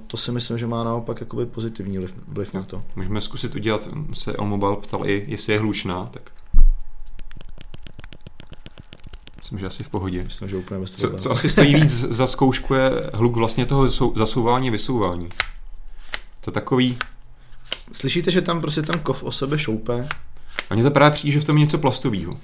to 0.06 0.16
si 0.16 0.32
myslím, 0.32 0.58
že 0.58 0.66
má 0.66 0.84
naopak 0.84 1.20
jakoby 1.20 1.46
pozitivní 1.46 1.98
vliv, 1.98 2.14
vliv 2.28 2.54
na 2.54 2.62
to. 2.62 2.80
Můžeme 2.96 3.20
zkusit 3.20 3.54
udělat, 3.54 3.88
se 4.12 4.34
Mobile 4.40 4.76
ptal 4.76 5.06
i, 5.06 5.24
jestli 5.28 5.52
je 5.52 5.58
hlučná, 5.58 6.08
tak 6.12 6.30
Myslím, 9.50 9.58
že 9.58 9.66
asi 9.66 9.84
v 9.84 9.88
pohodě. 9.88 10.22
Myslím, 10.24 10.48
že 10.48 10.56
úplně 10.56 10.80
bez 10.80 10.92
co, 10.92 11.10
co 11.10 11.30
asi 11.30 11.50
stojí 11.50 11.74
víc 11.74 11.92
za 12.10 12.26
zkoušku 12.26 12.74
je 12.74 12.90
hluk 13.14 13.36
vlastně 13.36 13.66
toho 13.66 13.88
zasouvání, 14.16 14.70
vysouvání. 14.70 15.28
To 16.40 16.50
takový... 16.50 16.98
Slyšíte, 17.92 18.30
že 18.30 18.42
tam 18.42 18.60
prostě 18.60 18.82
ten 18.82 19.00
kov 19.00 19.22
o 19.22 19.32
sebe 19.32 19.58
šoupe? 19.58 20.08
A 20.70 20.74
mně 20.74 20.82
to 20.82 20.90
právě 20.90 21.14
přijde, 21.14 21.32
že 21.32 21.40
v 21.40 21.44
tom 21.44 21.56
je 21.56 21.60
něco 21.60 21.78
plastového. 21.78 22.40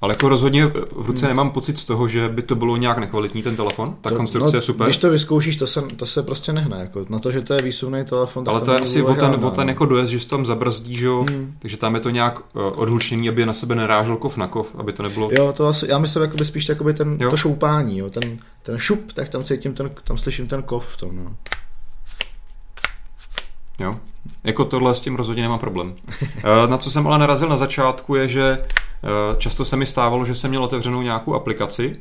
Ale 0.00 0.12
jako 0.12 0.28
rozhodně 0.28 0.66
v 0.66 1.06
ruce 1.06 1.20
hmm. 1.20 1.28
nemám 1.28 1.50
pocit 1.50 1.78
z 1.78 1.84
toho, 1.84 2.08
že 2.08 2.28
by 2.28 2.42
to 2.42 2.54
bylo 2.54 2.76
nějak 2.76 2.98
nekvalitní 2.98 3.42
ten 3.42 3.56
telefon. 3.56 3.96
Ta 4.00 4.10
to, 4.10 4.16
konstrukce 4.16 4.52
no, 4.52 4.58
je 4.58 4.62
super. 4.62 4.86
Když 4.86 4.96
to 4.96 5.10
vyzkoušíš, 5.10 5.56
to 5.56 5.66
se, 5.66 5.82
to 5.82 6.06
se 6.06 6.22
prostě 6.22 6.52
nehne. 6.52 6.76
Jako, 6.80 7.04
na 7.08 7.18
to, 7.18 7.30
že 7.30 7.42
to 7.42 7.54
je 7.54 7.62
výsuvný 7.62 8.04
telefon. 8.04 8.44
Ale 8.48 8.60
to 8.60 8.72
je 8.72 8.78
asi 8.78 9.02
o 9.02 9.14
ten, 9.14 9.44
o 9.44 9.50
ten 9.50 9.68
jako 9.68 9.86
dojezd, 9.86 10.10
že 10.10 10.20
se 10.20 10.28
tam 10.28 10.46
zabrzdí, 10.46 10.94
že 10.94 11.06
jo? 11.06 11.26
Hmm. 11.30 11.54
Takže 11.58 11.76
tam 11.76 11.94
je 11.94 12.00
to 12.00 12.10
nějak 12.10 12.38
uh, 12.38 12.62
odhlučený, 12.74 13.28
aby 13.28 13.46
na 13.46 13.52
sebe 13.52 13.74
nerážel 13.74 14.16
kov 14.16 14.36
na 14.36 14.46
kov, 14.46 14.66
aby 14.78 14.92
to 14.92 15.02
nebylo. 15.02 15.30
Jo, 15.32 15.52
to 15.56 15.66
asi, 15.66 15.86
já 15.88 15.98
myslím 15.98 16.22
jakoby 16.22 16.44
spíš 16.44 16.68
jakoby 16.68 16.94
ten, 16.94 17.18
jo? 17.20 17.30
to 17.30 17.36
šoupání, 17.36 17.98
jo? 17.98 18.10
Ten, 18.10 18.38
ten 18.62 18.78
šup, 18.78 19.12
tak 19.12 19.28
tam 19.28 19.44
cítím, 19.44 19.74
ten, 19.74 19.90
tam 20.04 20.18
slyším 20.18 20.46
ten 20.46 20.62
kov 20.62 20.86
v 20.86 20.96
tom. 20.96 21.16
No. 21.16 21.36
Jo. 23.78 23.96
Jako 24.44 24.64
tohle 24.64 24.94
s 24.94 25.00
tím 25.00 25.16
rozhodně 25.16 25.42
nemám 25.42 25.58
problém. 25.58 25.94
Eh, 26.22 26.66
na 26.66 26.78
co 26.78 26.90
jsem 26.90 27.06
ale 27.06 27.18
narazil 27.18 27.48
na 27.48 27.56
začátku 27.56 28.14
je, 28.14 28.28
že 28.28 28.58
eh, 28.58 29.36
často 29.38 29.64
se 29.64 29.76
mi 29.76 29.86
stávalo, 29.86 30.24
že 30.24 30.34
jsem 30.34 30.50
měl 30.50 30.64
otevřenou 30.64 31.02
nějakou 31.02 31.34
aplikaci 31.34 31.96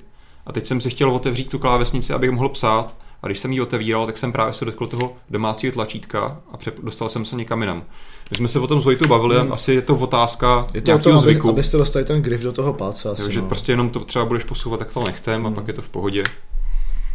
a 0.46 0.54
teď 0.54 0.68
jsem 0.68 0.82
si 0.82 0.90
chtěl 0.90 1.12
otevřít 1.12 1.50
tu 1.50 1.60
klávesnici, 1.60 2.14
abych 2.14 2.32
mohl 2.32 2.50
psát 2.50 2.96
a 3.24 3.28
když 3.28 3.40
jsem 3.40 3.52
ji 3.52 3.62
otevíral, 3.62 4.06
tak 4.06 4.18
jsem 4.18 4.32
právě 4.32 4.54
se 4.54 4.66
dotkl 4.66 4.88
toho 4.88 5.14
domácího 5.30 5.74
tlačítka 5.74 6.38
a 6.54 6.58
dostal 6.84 7.10
jsem 7.10 7.26
se 7.26 7.36
někam 7.36 7.62
jinam. 7.62 7.84
My 8.32 8.38
jsme 8.38 8.48
se 8.48 8.60
o 8.60 8.68
tom 8.68 8.82
s 8.82 8.86
Vojtou 8.86 9.08
bavili, 9.08 9.40
hmm. 9.40 9.54
asi 9.54 9.74
je 9.74 9.82
to 9.82 9.96
otázka 9.96 10.68
je 10.74 10.82
to 10.82 10.86
nějakého 10.86 11.14
tom, 11.14 11.22
zvyku. 11.22 11.50
Aby, 11.50 11.56
abyste 11.56 11.78
dostali 11.78 12.06
ten 12.06 12.22
grif 12.22 12.42
do 12.42 12.52
toho 12.52 12.74
palce. 12.74 13.10
Asi, 13.10 13.22
jo, 13.22 13.30
že 13.30 13.42
no. 13.42 13.48
prostě 13.48 13.72
jenom 13.72 13.90
to 13.90 14.00
třeba 14.00 14.26
budeš 14.26 14.44
posouvat 14.44 14.80
tak 14.80 14.94
to 14.94 15.04
nechtem 15.04 15.44
hmm. 15.44 15.54
a 15.54 15.56
pak 15.56 15.68
je 15.68 15.74
to 15.74 15.82
v 15.82 15.90
pohodě. 15.90 16.24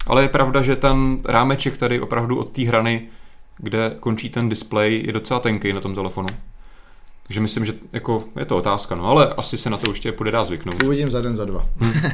Ale 0.07 0.23
je 0.23 0.29
pravda, 0.29 0.63
že 0.63 0.77
ten 0.77 1.19
rámeček 1.25 1.77
tady 1.77 2.01
opravdu 2.01 2.39
od 2.39 2.51
té 2.51 2.63
hrany 2.63 3.09
kde 3.63 3.97
končí 4.01 4.31
ten 4.31 4.49
display, 4.49 5.03
je 5.07 5.13
docela 5.13 5.41
tenký 5.41 5.73
na 5.73 5.81
tom 5.81 5.95
telefonu. 5.95 6.29
Takže 7.27 7.41
myslím, 7.41 7.65
že 7.65 7.75
jako 7.93 8.25
je 8.39 8.45
to 8.45 8.57
otázka, 8.57 8.95
no, 8.95 9.05
ale 9.05 9.35
asi 9.35 9.59
se 9.59 9.71
na 9.71 9.77
to 9.77 9.91
ještě 9.91 10.13
půjde 10.13 10.31
dá 10.31 10.45
zvyknout. 10.45 10.83
Uvidím 10.83 11.11
za 11.11 11.21
den, 11.21 11.37
za 11.37 11.45
dva. 11.45 11.67
Hmm. 11.79 11.93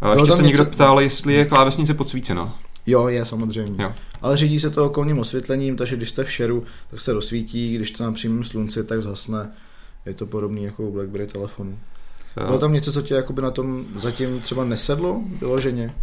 A 0.00 0.14
ještě 0.14 0.32
se 0.32 0.42
někdo 0.42 0.64
ptal, 0.64 1.00
jestli 1.00 1.34
je 1.34 1.44
klávesnice 1.44 1.94
podsvícena. 1.94 2.58
Jo, 2.86 3.08
je 3.08 3.24
samozřejmě. 3.24 3.84
Jo. 3.84 3.92
Ale 4.22 4.36
řídí 4.36 4.60
se 4.60 4.70
to 4.70 4.86
okolním 4.86 5.18
osvětlením, 5.18 5.76
takže 5.76 5.96
když 5.96 6.10
jste 6.10 6.24
v 6.24 6.32
šeru, 6.32 6.64
tak 6.90 7.00
se 7.00 7.12
rozsvítí, 7.12 7.74
když 7.74 7.90
to 7.90 8.04
na 8.04 8.12
přímém 8.12 8.44
slunci, 8.44 8.84
tak 8.84 9.02
zhasne. 9.02 9.52
Je 10.06 10.14
to 10.14 10.26
podobné 10.26 10.60
jako 10.60 10.82
u 10.82 10.92
BlackBerry 10.92 11.26
telefonu. 11.26 11.78
Bylo 12.46 12.58
tam 12.58 12.72
něco, 12.72 12.92
co 12.92 13.02
tě 13.02 13.14
jakoby 13.14 13.42
na 13.42 13.50
tom 13.50 13.84
zatím 13.96 14.40
třeba 14.40 14.64
nesedlo 14.64 15.20
vyloženě? 15.40 15.94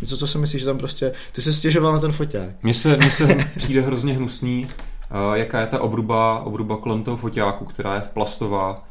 Něco, 0.00 0.16
co 0.16 0.26
si 0.26 0.38
myslíš, 0.38 0.60
že 0.60 0.66
tam 0.66 0.78
prostě... 0.78 1.12
Ty 1.32 1.42
jsi 1.42 1.52
stěžoval 1.52 1.92
na 1.92 2.00
ten 2.00 2.12
foťák. 2.12 2.50
Mně 2.62 2.74
se, 2.74 2.96
mně 2.96 3.10
se 3.10 3.36
přijde 3.56 3.80
hrozně 3.80 4.14
hnusný, 4.14 4.64
uh, 4.64 5.34
jaká 5.34 5.60
je 5.60 5.66
ta 5.66 5.80
obruba, 5.80 6.40
obruba 6.40 6.76
kolem 6.76 7.02
toho 7.02 7.16
foťáku, 7.16 7.64
která 7.64 7.94
je 7.94 8.00
v 8.00 8.08
plastová. 8.08 8.84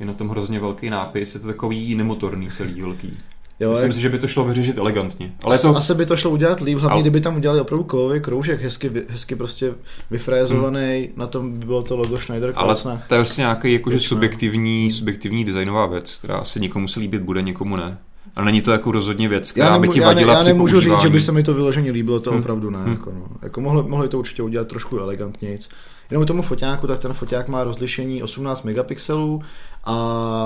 Je 0.00 0.06
na 0.06 0.12
tom 0.12 0.28
hrozně 0.28 0.60
velký 0.60 0.90
nápis, 0.90 1.34
je 1.34 1.40
to 1.40 1.46
takový 1.46 1.94
nemotorný 1.94 2.50
celý 2.50 2.80
velký. 2.80 3.18
Jo, 3.60 3.70
Myslím 3.70 3.90
jak... 3.90 3.94
si, 3.94 4.00
že 4.00 4.08
by 4.08 4.18
to 4.18 4.28
šlo 4.28 4.44
vyřešit 4.44 4.78
elegantně. 4.78 5.32
Ale 5.44 5.58
to... 5.58 5.76
Asi 5.76 5.94
by 5.94 6.06
to 6.06 6.16
šlo 6.16 6.30
udělat 6.30 6.60
líp, 6.60 6.78
hlavně 6.78 6.92
Ale... 6.92 7.02
kdyby 7.02 7.20
tam 7.20 7.36
udělali 7.36 7.60
opravdu 7.60 7.84
kovový 7.84 8.20
kroužek, 8.20 8.62
hezky, 8.62 8.90
hezky 9.08 9.36
prostě 9.36 9.74
vyfrézovaný, 10.10 11.00
hmm. 11.00 11.12
na 11.16 11.26
tom 11.26 11.58
by 11.58 11.66
bylo 11.66 11.82
to 11.82 11.96
logo 11.96 12.16
Schneider 12.16 12.52
Ale 12.56 12.74
to 12.76 12.88
je 12.88 13.18
vlastně 13.18 13.42
nějaký 13.42 13.72
jakože 13.72 14.00
subjektivní, 14.00 14.92
subjektivní 14.92 15.44
designová 15.44 15.86
věc, 15.86 16.18
která 16.18 16.44
se 16.44 16.60
někomu 16.60 16.88
se 16.88 17.00
líbit 17.00 17.22
bude, 17.22 17.42
někomu 17.42 17.76
ne. 17.76 17.98
A 18.36 18.44
není 18.44 18.62
to 18.62 18.72
jako 18.72 18.92
rozhodně 18.92 19.28
věc, 19.28 19.52
která 19.52 19.66
já 19.66 19.72
nemu, 19.72 19.82
by 19.82 19.88
ti 19.88 20.00
vadila 20.00 20.32
Já, 20.32 20.38
ne, 20.38 20.48
já 20.48 20.52
nemůžu 20.52 20.80
říct, 20.80 21.00
že 21.02 21.08
by 21.08 21.20
se 21.20 21.32
mi 21.32 21.42
to 21.42 21.54
vyloženě 21.54 21.90
líbilo, 21.90 22.20
to 22.20 22.30
hmm. 22.30 22.40
opravdu 22.40 22.70
ne. 22.70 22.78
Hmm. 22.78 22.92
Jako, 22.92 23.12
no. 23.12 23.26
jako 23.42 23.60
mohli, 23.60 23.82
mohli 23.82 24.08
to 24.08 24.18
určitě 24.18 24.42
udělat 24.42 24.68
trošku 24.68 24.98
elegantnějc. 24.98 25.68
Jenom 26.10 26.26
tomu 26.26 26.42
foťáku, 26.42 26.86
tak 26.86 26.98
ten 26.98 27.12
foťák 27.12 27.48
má 27.48 27.64
rozlišení 27.64 28.22
18 28.22 28.62
megapixelů 28.62 29.42
a 29.84 29.94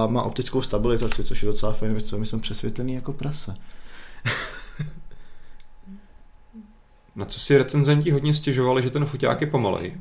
má 0.06 0.22
optickou 0.22 0.62
stabilizaci, 0.62 1.24
což 1.24 1.42
je 1.42 1.46
docela 1.46 1.72
fajn 1.72 1.92
věc, 1.92 2.12
my 2.12 2.26
jsme 2.26 2.38
přesvětlený 2.38 2.94
jako 2.94 3.12
prase. 3.12 3.54
Na 7.16 7.24
co 7.24 7.40
si 7.40 7.58
recenzenti 7.58 8.10
hodně 8.10 8.34
stěžovali, 8.34 8.82
že 8.82 8.90
ten 8.90 9.06
foťák 9.06 9.40
je 9.40 9.46
pomalej. 9.46 9.94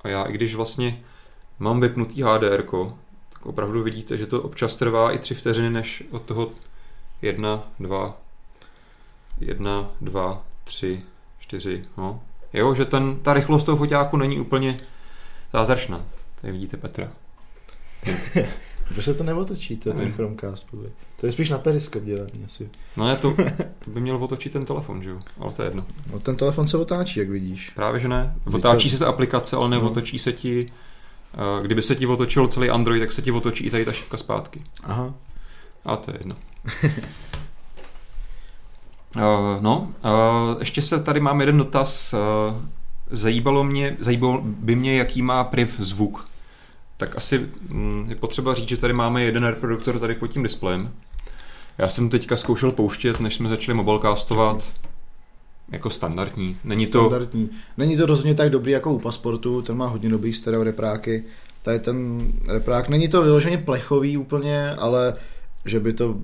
A 0.00 0.08
já, 0.08 0.24
i 0.24 0.32
když 0.32 0.54
vlastně 0.54 1.00
mám 1.58 1.80
vypnutý 1.80 2.22
HDR, 2.22 2.62
tak 3.32 3.46
opravdu 3.46 3.82
vidíte, 3.82 4.16
že 4.16 4.26
to 4.26 4.42
občas 4.42 4.76
trvá 4.76 5.12
i 5.12 5.18
tři 5.18 5.34
vteřiny, 5.34 5.70
než 5.70 6.04
od 6.10 6.22
toho 6.22 6.50
jedna, 7.22 7.68
dva, 7.80 8.16
jedna, 9.40 9.90
dva, 10.00 10.42
tři, 10.64 11.02
čtyři, 11.38 11.84
no. 11.96 12.20
Jo, 12.52 12.74
že 12.74 12.84
ten, 12.84 13.16
ta 13.22 13.34
rychlost 13.34 13.64
toho 13.64 13.76
foťáku 13.76 14.16
není 14.16 14.40
úplně 14.40 14.80
zázračná. 15.52 16.04
Tady 16.40 16.52
vidíte 16.52 16.76
Petra. 16.76 17.12
Proč 18.94 19.04
se 19.04 19.14
to 19.14 19.22
neotočí, 19.22 19.76
to 19.76 19.88
je 19.88 19.94
ten 19.94 20.12
Chromecast? 20.12 20.66
To 21.20 21.26
je 21.26 21.32
spíš 21.32 21.50
na 21.50 21.58
periskop 21.58 22.02
dělaný 22.02 22.44
asi. 22.46 22.68
No 22.96 23.06
ne, 23.06 23.16
to, 23.16 23.36
to 23.84 23.90
by 23.90 24.00
měl 24.00 24.24
otočit 24.24 24.52
ten 24.52 24.64
telefon, 24.64 25.02
že 25.02 25.10
jo? 25.10 25.20
Ale 25.38 25.52
to 25.52 25.62
je 25.62 25.66
jedno. 25.66 25.84
No 26.12 26.20
ten 26.20 26.36
telefon 26.36 26.68
se 26.68 26.78
otáčí, 26.78 27.20
jak 27.20 27.28
vidíš. 27.28 27.70
Právě, 27.70 28.00
že 28.00 28.08
ne. 28.08 28.34
Otáčí 28.52 28.90
to... 28.90 28.96
se 28.96 29.04
ta 29.04 29.08
aplikace, 29.08 29.56
ale 29.56 29.68
neotočí 29.68 30.16
no. 30.16 30.20
se 30.20 30.32
ti... 30.32 30.72
Uh, 31.34 31.64
kdyby 31.64 31.82
se 31.82 31.94
ti 31.94 32.06
otočil 32.06 32.46
celý 32.48 32.70
Android, 32.70 33.02
tak 33.02 33.12
se 33.12 33.22
ti 33.22 33.32
otočí 33.32 33.64
i 33.64 33.70
tady 33.70 33.84
ta 33.84 33.92
šipka 33.92 34.16
zpátky. 34.16 34.62
Aha. 34.82 35.14
Ale 35.84 35.96
to 35.96 36.10
je 36.10 36.16
jedno. 36.20 36.36
Uh, 39.16 39.20
no, 39.60 39.92
uh, 40.04 40.58
ještě 40.58 40.82
se 40.82 41.02
tady 41.02 41.20
mám 41.20 41.40
jeden 41.40 41.58
dotaz. 41.58 42.14
Uh, 42.14 42.56
zajíbalo, 43.10 43.64
mě, 43.64 43.96
zajíbalo 44.00 44.40
by 44.44 44.76
mě, 44.76 44.96
jaký 44.96 45.22
má 45.22 45.44
priv 45.44 45.80
zvuk. 45.80 46.28
Tak 46.96 47.16
asi 47.16 47.48
hm, 47.68 48.06
je 48.08 48.16
potřeba 48.16 48.54
říct, 48.54 48.68
že 48.68 48.76
tady 48.76 48.92
máme 48.92 49.22
jeden 49.22 49.44
reproduktor 49.44 49.98
tady 49.98 50.14
pod 50.14 50.26
tím 50.26 50.42
displejem. 50.42 50.90
Já 51.78 51.88
jsem 51.88 52.10
teďka 52.10 52.36
zkoušel 52.36 52.72
pouštět, 52.72 53.20
než 53.20 53.34
jsme 53.34 53.48
začali 53.48 53.76
mobilecastovat. 53.76 54.72
Jako 55.72 55.90
standardní. 55.90 56.56
Není 56.64 56.86
to... 56.86 56.98
Standardní. 56.98 57.50
Není 57.76 57.96
to 57.96 58.06
rozhodně 58.06 58.34
tak 58.34 58.50
dobrý 58.50 58.72
jako 58.72 58.92
u 58.92 58.98
pasportu, 58.98 59.62
ten 59.62 59.76
má 59.76 59.86
hodně 59.86 60.08
dobrý 60.08 60.32
stereo 60.32 60.64
repráky. 60.64 61.24
Tady 61.62 61.78
ten 61.78 62.28
reprák, 62.48 62.88
není 62.88 63.08
to 63.08 63.22
vyloženě 63.22 63.58
plechový 63.58 64.16
úplně, 64.16 64.70
ale 64.70 65.16
že 65.64 65.80
by 65.80 65.92
to 65.92 66.16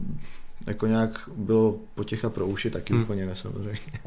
jako 0.66 0.86
nějak 0.86 1.20
bylo 1.36 1.76
potěcha 1.94 2.30
pro 2.30 2.46
uši, 2.46 2.70
taky 2.70 2.92
hmm. 2.92 3.02
úplně 3.02 3.26
nesamozřejmě. 3.26 4.00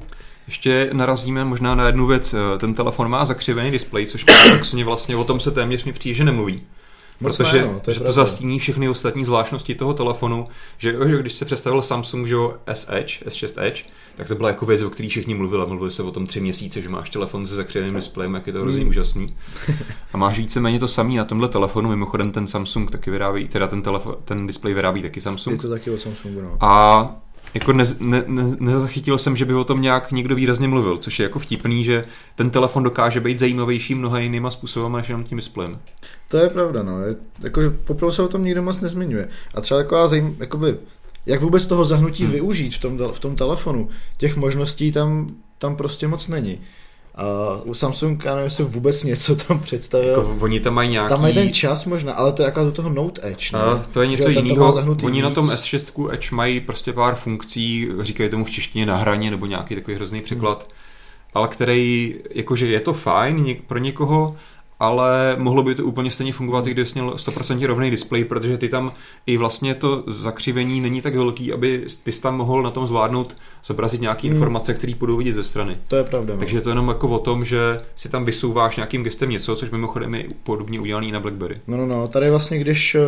Ještě 0.48 0.89
narazíme 0.94 1.46
možná 1.46 1.76
na 1.76 1.86
jednu 1.86 2.08
věc. 2.08 2.36
Ten 2.58 2.74
telefon 2.74 3.10
má 3.10 3.26
zakřivený 3.26 3.72
displej, 3.72 4.06
což 4.06 4.24
paradoxně 4.24 4.86
vlastně 4.86 5.15
o 5.15 5.24
tom 5.24 5.39
se 5.39 5.52
téměř 5.52 5.84
mi 5.84 5.94
přijde, 5.94 6.15
že 6.15 6.24
nemluví. 6.24 6.62
Moc 7.21 7.38
protože 7.38 7.58
ne, 7.58 7.73
no, 7.73 7.79
to, 7.79 7.91
že 7.91 7.99
to 7.99 8.12
zastíní 8.12 8.60
všechny 8.60 8.89
ostatní 8.89 9.25
zvláštnosti 9.25 9.75
toho 9.75 9.93
telefonu, 9.93 10.47
že 10.77 10.95
když 11.19 11.34
se 11.34 11.45
představil 11.45 11.82
Samsung, 11.82 12.27
že 12.27 12.36
S 12.65 12.88
Edge, 12.91 13.25
S6 13.25 13.63
Edge, 13.63 13.84
tak 14.15 14.27
to 14.27 14.36
byla 14.36 14.49
jako 14.49 14.65
věc, 14.65 14.82
o 14.82 14.89
který 14.89 15.10
všichni 15.10 15.36
mluvili. 15.36 15.65
Mluvili 15.67 15.91
se 15.91 16.03
o 16.03 16.12
tom 16.12 16.27
tři 16.27 16.41
měsíce, 16.41 16.82
že 16.82 16.89
máš 16.89 17.10
telefon 17.10 17.45
se 17.45 17.55
zakřeným 17.55 17.95
displejem, 17.95 18.34
jak 18.34 18.47
je 18.47 18.53
to 18.53 18.60
hrozně 18.60 18.84
mm. 18.84 18.89
úžasný. 18.89 19.36
A 20.13 20.17
máš 20.17 20.38
víceméně 20.38 20.79
to 20.79 20.88
samý 20.88 21.15
na 21.15 21.25
tomhle 21.25 21.47
telefonu, 21.47 21.89
mimochodem 21.89 22.32
ten 22.32 22.47
Samsung 22.47 22.91
taky 22.91 23.12
vyrábí, 23.12 23.47
teda 23.47 23.67
ten, 23.67 23.82
telefon, 23.82 24.15
ten 24.25 24.47
displej 24.47 24.73
vyrábí 24.73 25.01
taky 25.01 25.21
Samsung. 25.21 25.58
Je 25.58 25.62
to 25.62 25.69
taky 25.69 25.91
od 25.91 26.01
Samsungu, 26.01 26.41
no. 26.41 26.58
A 26.62 27.15
jako 27.53 27.73
ne, 27.73 27.85
ne, 27.99 28.23
ne, 28.27 28.43
nezachytil 28.59 29.17
jsem, 29.17 29.35
že 29.35 29.45
by 29.45 29.53
o 29.53 29.63
tom 29.63 29.81
nějak 29.81 30.12
někdo 30.12 30.35
výrazně 30.35 30.67
mluvil, 30.67 30.97
což 30.97 31.19
je 31.19 31.23
jako 31.23 31.39
vtipný, 31.39 31.83
že 31.83 32.05
ten 32.35 32.49
telefon 32.49 32.83
dokáže 32.83 33.19
být 33.19 33.39
zajímavější 33.39 33.95
mnoha 33.95 34.19
jinýma 34.19 34.51
způsoby 34.51 34.97
než 34.97 35.09
jenom 35.09 35.23
tím 35.23 35.35
displejem. 35.35 35.79
To 36.27 36.38
je 36.38 36.49
pravda, 36.49 36.83
no. 36.83 37.01
Je, 37.01 37.15
jako, 37.43 37.62
poprvé 37.83 38.12
se 38.12 38.23
o 38.23 38.27
tom 38.27 38.43
nikdo 38.43 38.63
moc 38.63 38.81
nezmiňuje. 38.81 39.29
A 39.55 39.62
třeba 39.62 39.79
taková 39.79 40.07
zajím, 40.07 40.35
jakoby, 40.39 40.77
jak 41.25 41.41
vůbec 41.41 41.67
toho 41.67 41.85
zahnutí 41.85 42.23
hmm. 42.23 42.31
využít 42.33 42.75
v 42.75 42.81
tom, 42.81 42.97
v 42.97 43.19
tom 43.19 43.35
telefonu, 43.35 43.89
těch 44.17 44.35
možností 44.35 44.91
tam, 44.91 45.35
tam 45.57 45.75
prostě 45.75 46.07
moc 46.07 46.27
není. 46.27 46.59
A 47.19 47.62
u 47.63 47.73
Samsung, 47.73 48.25
já 48.25 48.32
nevím, 48.36 48.45
jestli 48.45 48.63
vůbec 48.63 49.03
něco 49.03 49.36
tam 49.36 49.60
představil. 49.60 50.10
Jako, 50.10 50.38
oni 50.39 50.60
tam 50.60 50.73
mají 50.73 50.89
nějaký... 50.89 51.10
Tam 51.10 51.21
mají 51.21 51.34
ten 51.34 51.53
čas 51.53 51.86
možná, 51.86 52.13
ale 52.13 52.34
to 52.34 52.41
je 52.41 52.45
jako 52.45 52.63
do 52.63 52.71
toho 52.71 52.89
Note 52.89 53.27
Edge. 53.27 53.49
Ne? 53.53 53.60
A, 53.60 53.84
to 53.91 54.01
je 54.01 54.08
něco 54.08 54.29
jiného. 54.29 54.75
Oni 55.03 55.21
víc. 55.21 55.23
na 55.23 55.29
tom 55.29 55.49
S6 55.49 56.13
Edge 56.13 56.29
mají 56.32 56.60
prostě 56.60 56.93
pár 56.93 57.15
funkcí, 57.15 57.88
říkají 57.99 58.29
tomu 58.29 58.45
v 58.45 58.49
češtině 58.49 58.86
na 58.86 58.95
hraně, 58.95 59.32
nebo 59.32 59.45
nějaký 59.45 59.75
takový 59.75 59.95
hrozný 59.95 60.21
překlad, 60.21 60.63
hmm. 60.63 60.71
ale 61.34 61.47
který, 61.47 62.15
jakože 62.32 62.67
je 62.67 62.79
to 62.79 62.93
fajn 62.93 63.55
pro 63.67 63.79
někoho, 63.79 64.36
ale 64.80 65.36
mohlo 65.39 65.63
by 65.63 65.76
to 65.76 65.84
úplně 65.84 66.12
stejně 66.12 66.34
fungovat, 66.34 66.68
i 66.68 66.72
kdybys 66.72 66.94
měl 66.94 67.10
100% 67.10 67.65
rovný 67.65 67.92
displej, 67.92 68.26
protože 68.26 68.58
ty 68.58 68.70
tam 68.70 68.92
i 69.26 69.38
vlastně 69.38 69.76
to 69.76 70.04
zakřivení 70.08 70.82
není 70.82 71.02
tak 71.02 71.15
velký, 71.15 71.54
aby 71.54 71.86
ty 72.04 72.12
jsi 72.12 72.22
tam 72.22 72.38
mohl 72.38 72.63
na 72.63 72.72
tom 72.72 72.88
zvládnout 72.88 73.38
zobrazit 73.65 74.02
nějaké 74.02 74.28
hmm. 74.28 74.36
informace, 74.36 74.74
které 74.74 74.94
budou 74.96 75.18
vidět 75.18 75.34
ze 75.34 75.44
strany. 75.44 75.78
To 75.88 75.96
je 75.96 76.04
pravda. 76.04 76.34
No. 76.34 76.39
Takže 76.39 76.58
je 76.58 76.62
to 76.62 76.70
jenom 76.70 76.88
jako 76.88 77.08
o 77.08 77.20
tom, 77.20 77.46
že 77.46 77.82
si 77.96 78.10
tam 78.10 78.26
vysouváš 78.26 78.76
nějakým 78.76 79.04
gestem 79.04 79.30
něco, 79.30 79.56
což 79.56 79.70
mimochodem 79.70 80.15
je 80.15 80.26
podobně 80.44 80.80
udělaný 80.80 81.12
na 81.12 81.20
BlackBerry. 81.20 81.56
No, 81.68 81.78
no, 81.78 81.86
no, 81.86 82.08
tady 82.08 82.30
vlastně, 82.30 82.60
když 82.60 82.96
eh, 82.96 83.02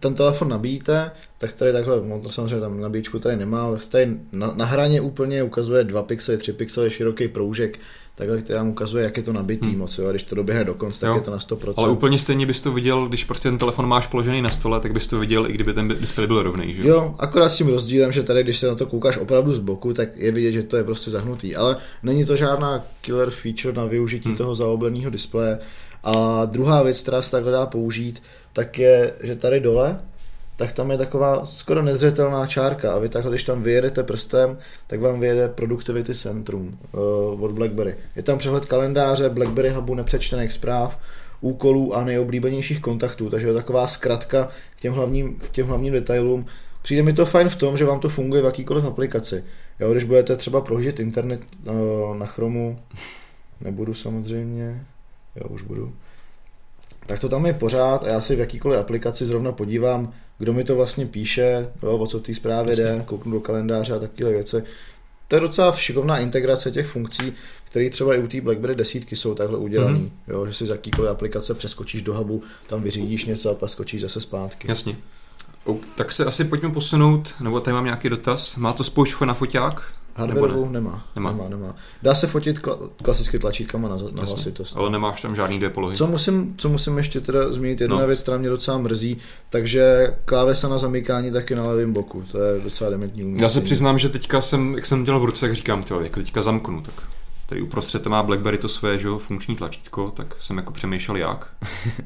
ten 0.00 0.14
telefon 0.14 0.48
nabíjíte, 0.48 1.10
tak 1.38 1.52
tady 1.52 1.72
takhle, 1.72 2.00
no 2.08 2.20
to 2.20 2.30
samozřejmě 2.30 2.60
tam 2.60 2.80
nabíječku 2.80 3.18
tady 3.18 3.36
nemá, 3.36 3.72
tak 3.72 3.86
tady 3.86 4.16
na, 4.32 4.52
na 4.56 4.64
hraně 4.64 5.00
úplně 5.00 5.42
ukazuje 5.42 5.84
2 5.84 6.02
pixely, 6.02 6.38
3 6.38 6.52
pixely, 6.52 6.90
široký 6.90 7.28
proužek, 7.28 7.78
takhle, 8.20 8.38
který 8.38 8.56
vám 8.56 8.68
ukazuje, 8.68 9.04
jak 9.04 9.16
je 9.16 9.22
to 9.22 9.32
nabitý 9.32 9.68
hmm. 9.68 9.78
moc, 9.78 9.98
jo? 9.98 10.08
a 10.08 10.10
když 10.10 10.22
to 10.22 10.34
doběhne 10.34 10.64
do 10.64 10.74
konce, 10.74 11.00
tak 11.00 11.08
jo. 11.08 11.14
je 11.14 11.20
to 11.20 11.30
na 11.30 11.38
100%. 11.38 11.74
Ale 11.76 11.90
úplně 11.90 12.18
stejně 12.18 12.46
bys 12.46 12.60
to 12.60 12.72
viděl, 12.72 13.08
když 13.08 13.24
prostě 13.24 13.48
ten 13.48 13.58
telefon 13.58 13.88
máš 13.88 14.06
položený 14.06 14.42
na 14.42 14.50
stole, 14.50 14.80
tak 14.80 14.92
bys 14.92 15.08
to 15.08 15.18
viděl, 15.18 15.46
i 15.46 15.52
kdyby 15.52 15.72
ten 15.74 15.88
displej 15.88 16.26
byl 16.26 16.42
rovný. 16.42 16.74
Že? 16.74 16.88
Jo, 16.88 17.14
akorát 17.18 17.48
s 17.48 17.56
tím 17.56 17.68
rozdílem, 17.68 18.12
že 18.12 18.22
tady, 18.22 18.42
když 18.42 18.58
se 18.58 18.66
na 18.66 18.74
to 18.74 18.86
koukáš 18.86 19.16
opravdu 19.16 19.52
z 19.52 19.58
boku, 19.58 19.92
tak 19.92 20.16
je 20.16 20.32
vidět, 20.32 20.52
že 20.52 20.62
to 20.62 20.76
je 20.76 20.84
prostě 20.84 21.10
zahnutý. 21.10 21.56
Ale 21.56 21.76
není 22.02 22.24
to 22.24 22.36
žádná 22.36 22.84
killer 23.00 23.30
feature 23.30 23.74
na 23.74 23.84
využití 23.84 24.28
hmm. 24.28 24.36
toho 24.36 24.54
zaobleného 24.54 25.10
displeje. 25.10 25.58
A 26.04 26.44
druhá 26.44 26.82
věc, 26.82 27.00
která 27.00 27.22
se 27.22 27.30
takhle 27.30 27.52
dá 27.52 27.66
použít, 27.66 28.22
tak 28.52 28.78
je, 28.78 29.12
že 29.22 29.36
tady 29.36 29.60
dole 29.60 30.00
tak 30.60 30.72
tam 30.72 30.90
je 30.90 30.98
taková 30.98 31.46
skoro 31.46 31.82
nezřetelná 31.82 32.46
čárka 32.46 32.92
a 32.92 32.98
vy 32.98 33.08
takhle, 33.08 33.30
když 33.30 33.44
tam 33.44 33.62
vyjedete 33.62 34.02
prstem, 34.02 34.58
tak 34.86 35.00
vám 35.00 35.20
vyjede 35.20 35.48
Productivity 35.48 36.14
Centrum 36.14 36.78
uh, 36.92 37.44
od 37.44 37.52
BlackBerry. 37.52 37.94
Je 38.16 38.22
tam 38.22 38.38
přehled 38.38 38.64
kalendáře, 38.66 39.28
BlackBerry 39.28 39.70
Hubu 39.70 39.94
nepřečtených 39.94 40.52
zpráv, 40.52 41.00
úkolů 41.40 41.94
a 41.94 42.04
nejoblíbenějších 42.04 42.80
kontaktů, 42.80 43.30
takže 43.30 43.46
je 43.46 43.54
taková 43.54 43.86
zkratka 43.86 44.48
k 44.76 44.80
těm 44.80 44.92
hlavním, 44.92 45.34
k 45.34 45.48
těm 45.48 45.66
hlavním 45.66 45.92
detailům. 45.92 46.46
Přijde 46.82 47.02
mi 47.02 47.12
to 47.12 47.26
fajn 47.26 47.48
v 47.48 47.56
tom, 47.56 47.76
že 47.76 47.84
vám 47.84 48.00
to 48.00 48.08
funguje 48.08 48.42
v 48.42 48.44
jakýkoliv 48.44 48.84
aplikaci. 48.84 49.44
Jo, 49.80 49.92
když 49.92 50.04
budete 50.04 50.36
třeba 50.36 50.60
prohlížet 50.60 51.00
internet 51.00 51.40
uh, 51.64 52.16
na 52.16 52.26
Chromu, 52.26 52.78
nebudu 53.60 53.94
samozřejmě, 53.94 54.84
jo, 55.36 55.48
už 55.48 55.62
budu, 55.62 55.92
tak 57.06 57.20
to 57.20 57.28
tam 57.28 57.46
je 57.46 57.54
pořád 57.54 58.04
a 58.04 58.08
já 58.08 58.20
si 58.20 58.36
v 58.36 58.40
jakýkoliv 58.40 58.80
aplikaci 58.80 59.26
zrovna 59.26 59.52
podívám, 59.52 60.12
kdo 60.40 60.52
mi 60.52 60.64
to 60.64 60.76
vlastně 60.76 61.06
píše, 61.06 61.68
jo, 61.82 61.98
o 61.98 62.06
co 62.06 62.18
v 62.18 62.22
té 62.22 62.34
zprávě 62.34 62.76
jde, 62.76 63.02
kouknu 63.06 63.32
do 63.32 63.40
kalendáře 63.40 63.94
a 63.94 63.98
takové 63.98 64.30
věci. 64.30 64.62
To 65.28 65.36
je 65.36 65.40
docela 65.40 65.72
šikovná 65.72 66.18
integrace 66.18 66.70
těch 66.70 66.86
funkcí, 66.86 67.32
které 67.64 67.90
třeba 67.90 68.14
i 68.14 68.18
u 68.18 68.26
té 68.26 68.40
BlackBerry 68.40 68.74
desítky 68.74 69.16
jsou 69.16 69.34
takhle 69.34 69.58
udělané. 69.58 69.98
Mm-hmm. 69.98 70.10
Jo, 70.28 70.46
že 70.46 70.52
si 70.52 70.66
z 70.66 70.68
jakýkoliv 70.68 71.10
aplikace 71.10 71.54
přeskočíš 71.54 72.02
do 72.02 72.14
hubu, 72.14 72.42
tam 72.66 72.82
vyřídíš 72.82 73.24
něco 73.24 73.50
a 73.50 73.54
pak 73.54 73.70
skočíš 73.70 74.00
zase 74.00 74.20
zpátky. 74.20 74.68
Jasně. 74.70 74.96
Tak 75.96 76.12
se 76.12 76.24
asi 76.24 76.44
pojďme 76.44 76.70
posunout, 76.70 77.34
nebo 77.40 77.60
tady 77.60 77.72
mám 77.72 77.84
nějaký 77.84 78.08
dotaz. 78.08 78.56
Má 78.56 78.72
to 78.72 78.84
spoušť 78.84 79.20
na 79.20 79.34
foťák? 79.34 79.92
Hardwareovou 80.20 80.64
ne? 80.64 80.72
nemá, 80.72 81.06
nemá. 81.16 81.32
nemá. 81.32 81.48
Nemá, 81.48 81.74
Dá 82.02 82.14
se 82.14 82.26
fotit 82.26 82.58
kla- 82.58 82.88
klasicky 83.02 83.38
tlačítkama 83.38 83.88
na, 83.88 83.96
na 84.12 84.22
hlasitost. 84.22 84.76
Ale 84.76 84.90
nemáš 84.90 85.22
tam 85.22 85.36
žádný 85.36 85.56
dvě 85.56 85.70
polohy. 85.70 85.96
Co 85.96 86.06
musím, 86.06 86.54
co 86.56 86.68
musím 86.68 86.98
ještě 86.98 87.20
teda 87.20 87.52
zmínit, 87.52 87.80
jedna 87.80 87.98
no. 87.98 88.06
věc, 88.06 88.22
která 88.22 88.38
mě 88.38 88.48
docela 88.48 88.78
mrzí, 88.78 89.18
takže 89.50 90.14
klávesa 90.24 90.68
na 90.68 90.78
zamykání 90.78 91.32
taky 91.32 91.54
na 91.54 91.66
levém 91.66 91.92
boku, 91.92 92.24
to 92.32 92.42
je 92.42 92.60
docela 92.60 92.90
dementní 92.90 93.22
umístění. 93.22 93.42
Já 93.42 93.48
se 93.48 93.60
přiznám, 93.60 93.98
že 93.98 94.08
teďka 94.08 94.40
jsem, 94.40 94.74
jak 94.74 94.86
jsem 94.86 95.04
dělal 95.04 95.20
v 95.20 95.24
ruce, 95.24 95.46
jak 95.46 95.54
říkám, 95.54 95.82
tyjo, 95.82 96.00
jak 96.00 96.14
teďka 96.14 96.42
zamknu, 96.42 96.82
tak 96.82 96.94
tady 97.46 97.62
uprostřed 97.62 98.02
to 98.02 98.10
má 98.10 98.22
BlackBerry 98.22 98.58
to 98.58 98.68
své 98.68 98.98
že, 98.98 99.08
funkční 99.18 99.56
tlačítko, 99.56 100.12
tak 100.16 100.36
jsem 100.40 100.56
jako 100.56 100.72
přemýšlel 100.72 101.16
jak. 101.16 101.48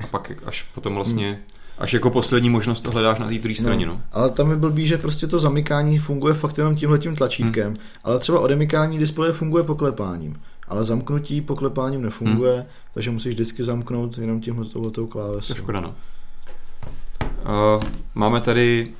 A 0.04 0.06
pak 0.06 0.32
až 0.46 0.66
potom 0.74 0.94
vlastně 0.94 1.28
hmm 1.28 1.54
Až 1.78 1.92
jako 1.92 2.10
poslední 2.10 2.50
možnost 2.50 2.80
to 2.80 2.90
hledáš 2.90 3.18
na 3.18 3.28
té 3.28 3.38
druhé 3.38 3.54
straně, 3.54 3.86
no. 3.86 3.92
no. 3.92 4.00
Ale 4.12 4.30
tam 4.30 4.50
je 4.50 4.56
blbý, 4.56 4.86
že 4.86 4.98
prostě 4.98 5.26
to 5.26 5.38
zamykání 5.38 5.98
funguje 5.98 6.34
fakt 6.34 6.58
jenom 6.58 6.76
tímhletím 6.76 7.16
tlačítkem, 7.16 7.66
hmm. 7.66 7.76
ale 8.04 8.18
třeba 8.18 8.40
odemykání 8.40 8.98
displeje 8.98 9.32
funguje 9.32 9.64
poklepáním. 9.64 10.40
Ale 10.68 10.84
zamknutí 10.84 11.40
poklepáním 11.40 12.02
nefunguje, 12.02 12.54
hmm. 12.54 12.64
takže 12.94 13.10
musíš 13.10 13.34
vždycky 13.34 13.64
zamknout 13.64 14.18
jenom 14.18 14.40
tímhle 14.40 14.64
touhletou 14.64 15.06
klávesou. 15.06 15.54
To 15.54 15.58
škoda, 15.58 15.80
no. 15.80 15.94
Uh, 17.78 17.82
máme 18.14 18.40
tady 18.40 18.92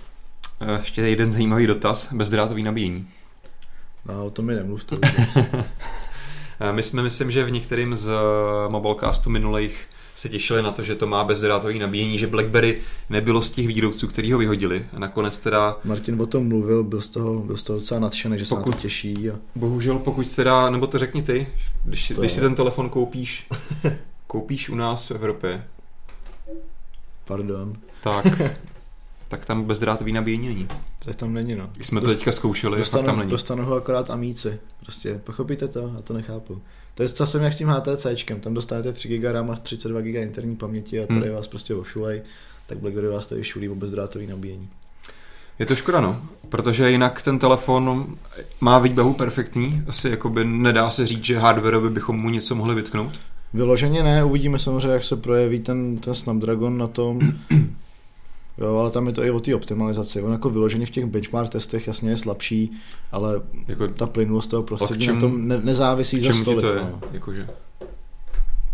uh, 0.63 0.69
ještě 0.69 1.01
jeden 1.01 1.33
zajímavý 1.33 1.67
dotaz, 1.67 2.13
bezdrátový 2.13 2.63
nabíjení. 2.63 3.09
No, 4.09 4.27
o 4.27 4.31
tom 4.31 4.45
mi 4.45 4.55
nemluvte. 4.55 4.97
My 6.73 6.83
jsme, 6.83 7.03
myslím, 7.03 7.31
že 7.31 7.45
v 7.45 7.51
některým 7.51 7.97
z 7.97 8.11
mobilecastů 8.69 9.31
minulých 9.31 9.87
se 10.25 10.29
těšili 10.29 10.63
na 10.63 10.73
to, 10.73 10.83
že 10.83 10.95
to 10.95 11.07
má 11.07 11.25
bezdrátový 11.25 11.79
nabíjení, 11.79 12.19
že 12.19 12.27
BlackBerry 12.27 12.81
nebylo 13.11 13.43
z 13.43 13.51
těch 13.51 13.67
výrobců, 13.67 14.09
který 14.09 14.33
ho 14.33 14.39
vyhodili. 14.39 14.87
A 14.93 14.99
nakonec 14.99 15.39
teda... 15.39 15.77
Martin 15.85 16.23
o 16.23 16.27
tom 16.27 16.49
mluvil, 16.49 16.85
byl 16.85 17.03
z 17.03 17.09
toho, 17.09 17.41
byl 17.41 17.57
z 17.57 17.63
toho 17.63 17.79
docela 17.79 18.01
nadšený, 18.01 18.39
že 18.39 18.45
pokud, 18.49 18.65
se 18.65 18.71
na 18.71 18.77
to 18.77 18.83
těší. 18.83 19.31
A... 19.31 19.35
Bohužel, 19.55 19.99
pokud 19.99 20.35
teda, 20.35 20.71
nebo 20.71 20.87
to 20.87 20.99
řekni 20.99 21.23
ty, 21.23 21.47
když, 21.85 22.09
to 22.09 22.21
když 22.21 22.33
si 22.33 22.41
ten 22.41 22.55
telefon 22.55 22.91
koupíš, 22.91 23.49
koupíš 24.27 24.69
u 24.69 24.75
nás 24.75 25.11
v 25.11 25.11
Evropě. 25.11 25.65
Pardon. 27.25 27.77
Tak, 28.03 28.43
tak 29.29 29.45
tam 29.45 29.65
bezdrátový 29.65 30.13
nabíjení 30.13 30.49
není. 30.49 30.69
Tak 30.99 31.17
tam 31.17 31.35
není, 31.35 31.55
no. 31.55 31.71
Když 31.75 31.87
jsme 31.87 32.01
Dost, 32.01 32.11
to 32.11 32.17
teďka 32.17 32.33
zkoušeli, 32.33 32.79
dostanu, 32.79 33.03
fakt 33.03 33.07
tam 33.07 33.19
není. 33.19 33.31
Dostanou 33.31 33.65
ho 33.65 33.75
akorát 33.75 34.11
amíci. 34.11 34.59
Prostě, 34.83 35.21
pochopíte 35.25 35.69
to? 35.69 35.93
Já 35.95 36.03
to 36.05 36.15
nechápu. 36.15 36.63
To 36.95 37.03
je 37.03 37.09
časem 37.09 37.43
jak 37.43 37.53
s 37.53 37.59
tím 37.59 37.69
HTCčkem, 37.69 38.41
tam 38.41 38.55
dostáváte 38.55 38.93
3 38.93 39.19
GB 39.19 39.25
RAM 39.25 39.51
a 39.51 39.57
32 39.57 40.01
GB 40.01 40.15
interní 40.15 40.57
paměti 40.57 41.01
a 41.01 41.07
tady 41.07 41.21
hmm. 41.21 41.35
vás 41.35 41.49
prostě 41.49 41.75
ošulej, 41.75 42.23
tak 42.67 42.79
BlackBerry 42.79 43.09
vás 43.09 43.27
tady 43.27 43.45
šulí 43.45 43.69
o 43.69 43.75
bezdrátový 43.75 44.27
nabíjení. 44.27 44.69
Je 45.59 45.67
to 45.67 45.77
škoda, 45.77 46.01
no, 46.01 46.23
protože 46.49 46.91
jinak 46.91 47.23
ten 47.23 47.39
telefon 47.39 48.07
má 48.61 48.79
výbavu 48.79 49.15
perfektní, 49.15 49.83
asi 49.89 50.09
jakoby 50.09 50.45
nedá 50.45 50.91
se 50.91 51.07
říct, 51.07 51.25
že 51.25 51.39
hardwareově 51.39 51.91
bychom 51.91 52.21
mu 52.21 52.31
něco 52.31 52.55
mohli 52.55 52.75
vytknout. 52.75 53.21
Vyloženě 53.53 54.03
ne, 54.03 54.25
uvidíme 54.25 54.59
samozřejmě, 54.59 54.89
jak 54.89 55.05
se 55.05 55.17
projeví 55.17 55.61
ten, 55.61 55.99
ten 55.99 56.15
Snapdragon 56.15 56.79
na 56.79 56.87
tom, 56.87 57.21
Jo, 58.59 58.77
ale 58.77 58.91
tam 58.91 59.07
je 59.07 59.13
to 59.13 59.25
i 59.25 59.31
o 59.31 59.41
té 59.41 59.55
optimalizaci. 59.55 60.23
On 60.23 60.33
jako 60.33 60.51
vyloženě 60.51 60.87
v 60.87 60.91
těch 60.91 61.07
benchmark 61.07 61.51
testech 61.51 61.87
jasně 61.87 62.11
je 62.11 62.17
slabší, 62.17 62.73
ale 63.13 63.43
jako, 63.69 63.89
ta 63.89 64.07
plynulost 64.07 64.51
toho 64.51 64.63
prostředí 64.63 65.07
na 65.07 65.21
tom 65.21 65.49
ne, 65.49 65.61
nezávisí 65.63 66.21
za 66.21 66.33
stolik. 66.33 66.61
to 66.61 66.73
je? 66.73 66.81
No. 66.81 67.01
Jakože, 67.13 67.49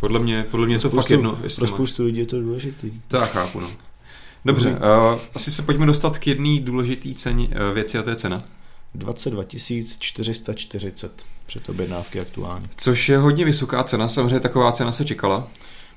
podle 0.00 0.20
mě, 0.20 0.46
podle 0.50 0.66
mě 0.66 0.74
je 0.74 0.78
to 0.78 0.88
spoustu, 0.88 0.96
fakt 0.96 1.10
jedno. 1.10 1.38
Pro 1.56 1.66
spoustu 1.66 2.04
lidí 2.04 2.18
je 2.18 2.26
to 2.26 2.40
důležitý. 2.40 2.92
To 3.08 3.16
já 3.16 3.26
chápu, 3.26 3.60
no. 3.60 3.70
Dobře, 4.44 4.70
uh, 4.70 5.20
asi 5.34 5.50
se 5.50 5.62
pojďme 5.62 5.86
dostat 5.86 6.18
k 6.18 6.26
jedné 6.26 6.60
důležité 6.60 7.14
ceně, 7.14 7.48
uh, 7.48 7.74
věci 7.74 7.98
a 7.98 8.02
to 8.02 8.10
je 8.10 8.16
cena. 8.16 8.38
22 8.94 9.44
440 9.98 11.26
před 11.46 11.68
objednávky 11.68 12.20
aktuálně. 12.20 12.68
Což 12.76 13.08
je 13.08 13.18
hodně 13.18 13.44
vysoká 13.44 13.84
cena, 13.84 14.08
samozřejmě 14.08 14.40
taková 14.40 14.72
cena 14.72 14.92
se 14.92 15.04
čekala. 15.04 15.48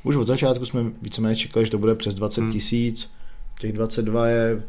Už 0.04 0.16
od 0.16 0.28
začátku 0.28 0.66
jsme 0.66 0.84
víceméně 1.02 1.36
čekali, 1.36 1.66
že 1.66 1.72
to 1.72 1.78
bude 1.78 1.96
přes 1.96 2.14
20 2.16 2.42
hmm. 2.42 2.52
tisíc. 2.52 3.04
Hmm 3.04 3.23
těch 3.60 3.74
22 3.74 4.28
je 4.28 4.64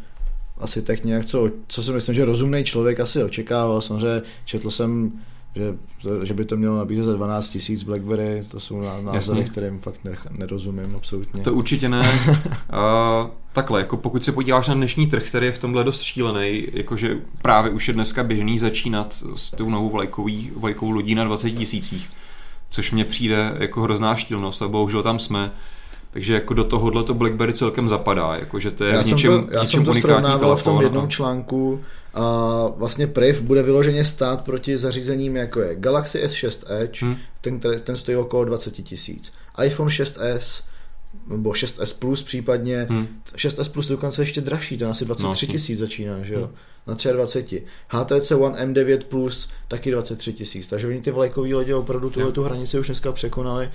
asi 0.58 0.82
tak 0.82 1.04
nějak, 1.04 1.26
co, 1.26 1.50
co 1.68 1.82
si 1.82 1.92
myslím, 1.92 2.14
že 2.14 2.24
rozumný 2.24 2.64
člověk 2.64 3.00
asi 3.00 3.24
očekával. 3.24 3.82
Samozřejmě 3.82 4.22
četl 4.44 4.70
jsem 4.70 5.12
že, 5.56 5.74
že 6.22 6.34
by 6.34 6.44
to 6.44 6.56
mělo 6.56 6.76
nabízet 6.76 7.04
za 7.04 7.12
12 7.12 7.50
tisíc 7.50 7.82
BlackBerry, 7.82 8.44
to 8.48 8.60
jsou 8.60 8.82
názory, 9.02 9.44
kterým 9.44 9.78
fakt 9.78 10.00
nerozumím 10.30 10.96
absolutně. 10.96 11.42
To 11.42 11.54
určitě 11.54 11.88
ne. 11.88 12.20
uh, 12.28 13.30
takhle, 13.52 13.80
jako 13.80 13.96
pokud 13.96 14.24
se 14.24 14.32
podíváš 14.32 14.68
na 14.68 14.74
dnešní 14.74 15.06
trh, 15.06 15.28
který 15.28 15.46
je 15.46 15.52
v 15.52 15.58
tomhle 15.58 15.84
dost 15.84 16.02
šílený, 16.02 16.66
jakože 16.72 17.16
právě 17.42 17.70
už 17.70 17.88
je 17.88 17.94
dneska 17.94 18.22
běžný 18.22 18.58
začínat 18.58 19.22
s 19.34 19.50
tou 19.50 19.70
novou 19.70 19.90
vlajkový, 19.90 20.52
vlajkovou 20.56 20.90
lodí 20.90 21.14
na 21.14 21.24
20 21.24 21.50
tisících, 21.50 22.10
což 22.68 22.90
mně 22.90 23.04
přijde 23.04 23.54
jako 23.58 23.82
hrozná 23.82 24.16
štílnost 24.16 24.62
a 24.62 24.68
bohužel 24.68 25.02
tam 25.02 25.18
jsme. 25.18 25.50
Takže 26.14 26.34
jako 26.34 26.54
do 26.54 26.64
tohohle 26.64 27.04
to 27.04 27.14
BlackBerry 27.14 27.52
celkem 27.52 27.88
zapadá, 27.88 28.36
jakože 28.36 28.70
to 28.70 28.84
je 28.84 28.94
já 28.94 29.02
v 29.02 29.06
něčem, 29.06 29.32
jsem 29.32 29.46
to, 29.46 29.52
já 29.52 29.60
něčem 29.60 29.84
jsem 29.84 29.94
to 29.94 30.00
srovnával 30.00 30.56
v 30.56 30.62
tom 30.62 30.80
jednom 30.80 31.04
a... 31.04 31.08
článku 31.08 31.80
a 32.14 32.66
vlastně 32.76 33.06
Priv 33.06 33.42
bude 33.42 33.62
vyloženě 33.62 34.04
stát 34.04 34.44
proti 34.44 34.78
zařízením 34.78 35.36
jako 35.36 35.60
je 35.60 35.74
Galaxy 35.74 36.24
S6 36.24 36.72
Edge, 36.82 37.02
hmm. 37.02 37.16
ten, 37.40 37.60
ten 37.60 37.96
stojí 37.96 38.16
okolo 38.16 38.44
20 38.44 38.70
tisíc, 38.70 39.32
iPhone 39.64 39.90
6s 39.90 40.64
nebo 41.26 41.50
6S 41.50 41.98
Plus 41.98 42.22
případně, 42.22 42.86
hmm. 42.90 43.08
6S 43.36 43.72
Plus 43.72 43.88
dokonce 43.88 44.22
ještě 44.22 44.40
dražší, 44.40 44.78
ten 44.78 44.88
asi 44.88 45.04
23 45.04 45.46
no, 45.46 45.52
tisíc 45.52 45.78
začíná, 45.78 46.22
že 46.22 46.34
jo, 46.34 46.40
hmm. 46.40 46.54
na 46.86 47.12
23. 47.12 47.62
HTC 47.88 48.30
One 48.30 48.66
M9 48.66 48.98
Plus 49.08 49.48
taky 49.68 49.90
23 49.90 50.32
tisíc, 50.32 50.68
takže 50.68 50.86
oni 50.86 51.00
ty 51.00 51.10
vlajkový 51.10 51.54
lodě 51.54 51.74
opravdu 51.74 52.10
tuhle 52.10 52.32
tu 52.32 52.42
hranici 52.42 52.78
už 52.78 52.86
dneska 52.86 53.12
překonali 53.12 53.70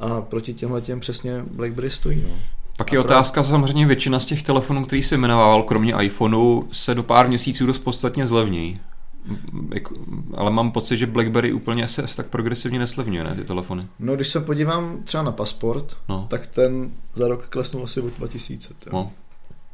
a 0.00 0.20
proti 0.20 0.54
těmhle 0.54 0.80
těm 0.80 1.00
přesně 1.00 1.44
BlackBerry 1.54 1.90
stojí. 1.90 2.22
No. 2.22 2.34
Pak 2.76 2.92
je 2.92 2.98
otázka, 2.98 3.44
samozřejmě 3.44 3.86
většina 3.86 4.20
z 4.20 4.26
těch 4.26 4.42
telefonů, 4.42 4.84
který 4.84 5.02
se 5.02 5.16
jmenoval, 5.16 5.62
kromě 5.62 5.94
iPhoneu, 6.00 6.62
se 6.72 6.94
do 6.94 7.02
pár 7.02 7.28
měsíců 7.28 7.66
dost 7.66 7.78
podstatně 7.78 8.26
zlevnějí. 8.26 8.80
Ale 10.34 10.50
mám 10.50 10.70
pocit, 10.72 10.96
že 10.96 11.06
BlackBerry 11.06 11.52
úplně 11.52 11.88
se 11.88 12.02
tak 12.16 12.26
progresivně 12.26 12.78
neslevňuje, 12.78 13.24
ne, 13.24 13.34
ty 13.34 13.44
telefony. 13.44 13.86
No, 13.98 14.16
když 14.16 14.28
se 14.28 14.40
podívám 14.40 15.02
třeba 15.04 15.22
na 15.22 15.32
pasport, 15.32 15.96
no. 16.08 16.26
tak 16.30 16.46
ten 16.46 16.90
za 17.14 17.28
rok 17.28 17.46
klesnul 17.48 17.84
asi 17.84 18.00
o 18.00 18.10
2000. 18.18 18.74
No 18.92 19.10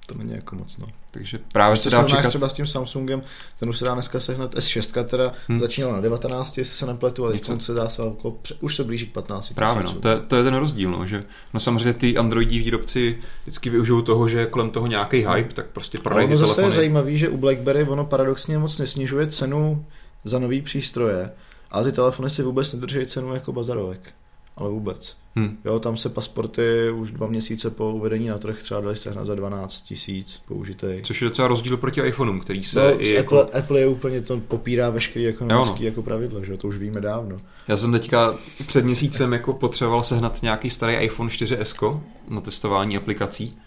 to 0.06 0.14
není 0.14 0.32
jako 0.32 0.56
moc, 0.56 0.78
no. 0.78 0.86
Takže 1.14 1.38
právě 1.52 1.76
se 1.76 1.90
dá 1.90 2.02
čekat. 2.02 2.28
třeba 2.28 2.48
s 2.48 2.52
tím 2.52 2.66
Samsungem, 2.66 3.22
ten 3.58 3.68
už 3.68 3.78
se 3.78 3.84
dá 3.84 3.94
dneska 3.94 4.20
sehnat 4.20 4.54
S6, 4.54 5.04
teda 5.04 5.32
hmm. 5.48 5.60
začínal 5.60 5.92
na 5.92 6.00
19, 6.00 6.58
jestli 6.58 6.76
se 6.76 6.86
nepletu, 6.86 7.24
ale 7.24 7.32
teď 7.32 7.62
se 7.62 7.74
dá 7.74 7.88
se 7.88 8.02
okolo, 8.02 8.38
už 8.60 8.76
se 8.76 8.84
blíží 8.84 9.06
k 9.06 9.12
15. 9.12 9.52
Právě, 9.52 9.84
no, 9.84 9.94
to 9.94 10.08
je, 10.08 10.20
to 10.20 10.36
je 10.36 10.44
ten 10.44 10.54
rozdíl, 10.54 10.90
no, 10.90 11.06
že 11.06 11.24
no 11.54 11.60
samozřejmě 11.60 11.92
ty 11.92 12.16
Androidí 12.16 12.58
výrobci 12.58 13.18
vždycky 13.42 13.70
využijou 13.70 14.02
toho, 14.02 14.28
že 14.28 14.38
je 14.38 14.46
kolem 14.46 14.70
toho 14.70 14.86
nějaký 14.86 15.16
hype, 15.16 15.54
tak 15.54 15.66
prostě 15.66 15.98
prodají 15.98 16.26
ono 16.26 16.38
zase 16.38 16.62
je 16.62 16.70
zajímavý, 16.70 17.18
že 17.18 17.28
u 17.28 17.36
BlackBerry 17.36 17.82
ono 17.82 18.04
paradoxně 18.04 18.58
moc 18.58 18.78
nesnižuje 18.78 19.26
cenu 19.26 19.84
za 20.24 20.38
nový 20.38 20.62
přístroje, 20.62 21.30
ale 21.70 21.84
ty 21.84 21.92
telefony 21.92 22.30
si 22.30 22.42
vůbec 22.42 22.72
nedrží 22.72 23.06
cenu 23.06 23.34
jako 23.34 23.52
bazarovek 23.52 24.14
ale 24.56 24.70
vůbec. 24.70 25.16
Hmm. 25.36 25.58
Jo, 25.64 25.78
tam 25.78 25.96
se 25.96 26.08
pasporty 26.08 26.90
už 26.90 27.10
dva 27.10 27.26
měsíce 27.26 27.70
po 27.70 27.92
uvedení 27.92 28.28
na 28.28 28.38
trh 28.38 28.62
třeba 28.62 28.80
dali 28.80 28.96
sehnat 28.96 29.26
za 29.26 29.34
12 29.34 29.80
tisíc 29.80 30.42
použitej. 30.48 31.02
Což 31.02 31.22
je 31.22 31.28
docela 31.28 31.48
rozdíl 31.48 31.76
proti 31.76 32.00
iPhoneům, 32.00 32.40
který 32.40 32.64
se... 32.64 32.78
No, 32.78 33.02
i 33.02 33.18
Apple, 33.18 33.38
jako... 33.38 33.56
Apple 33.58 33.80
je 33.80 33.86
úplně 33.86 34.20
to 34.20 34.40
popírá 34.40 34.90
veškerý 34.90 35.26
ekonomický 35.26 35.82
no. 35.82 35.86
jako 35.86 36.02
pravidlo, 36.02 36.44
že 36.44 36.56
to 36.56 36.68
už 36.68 36.76
víme 36.78 37.00
dávno. 37.00 37.36
Já 37.68 37.76
jsem 37.76 37.92
teďka 37.92 38.34
před 38.66 38.84
měsícem 38.84 39.32
jako 39.32 39.52
potřeboval 39.52 40.04
sehnat 40.04 40.42
nějaký 40.42 40.70
starý 40.70 40.94
iPhone 40.94 41.30
4S 41.30 42.00
na 42.28 42.40
testování 42.40 42.96
aplikací. 42.96 43.58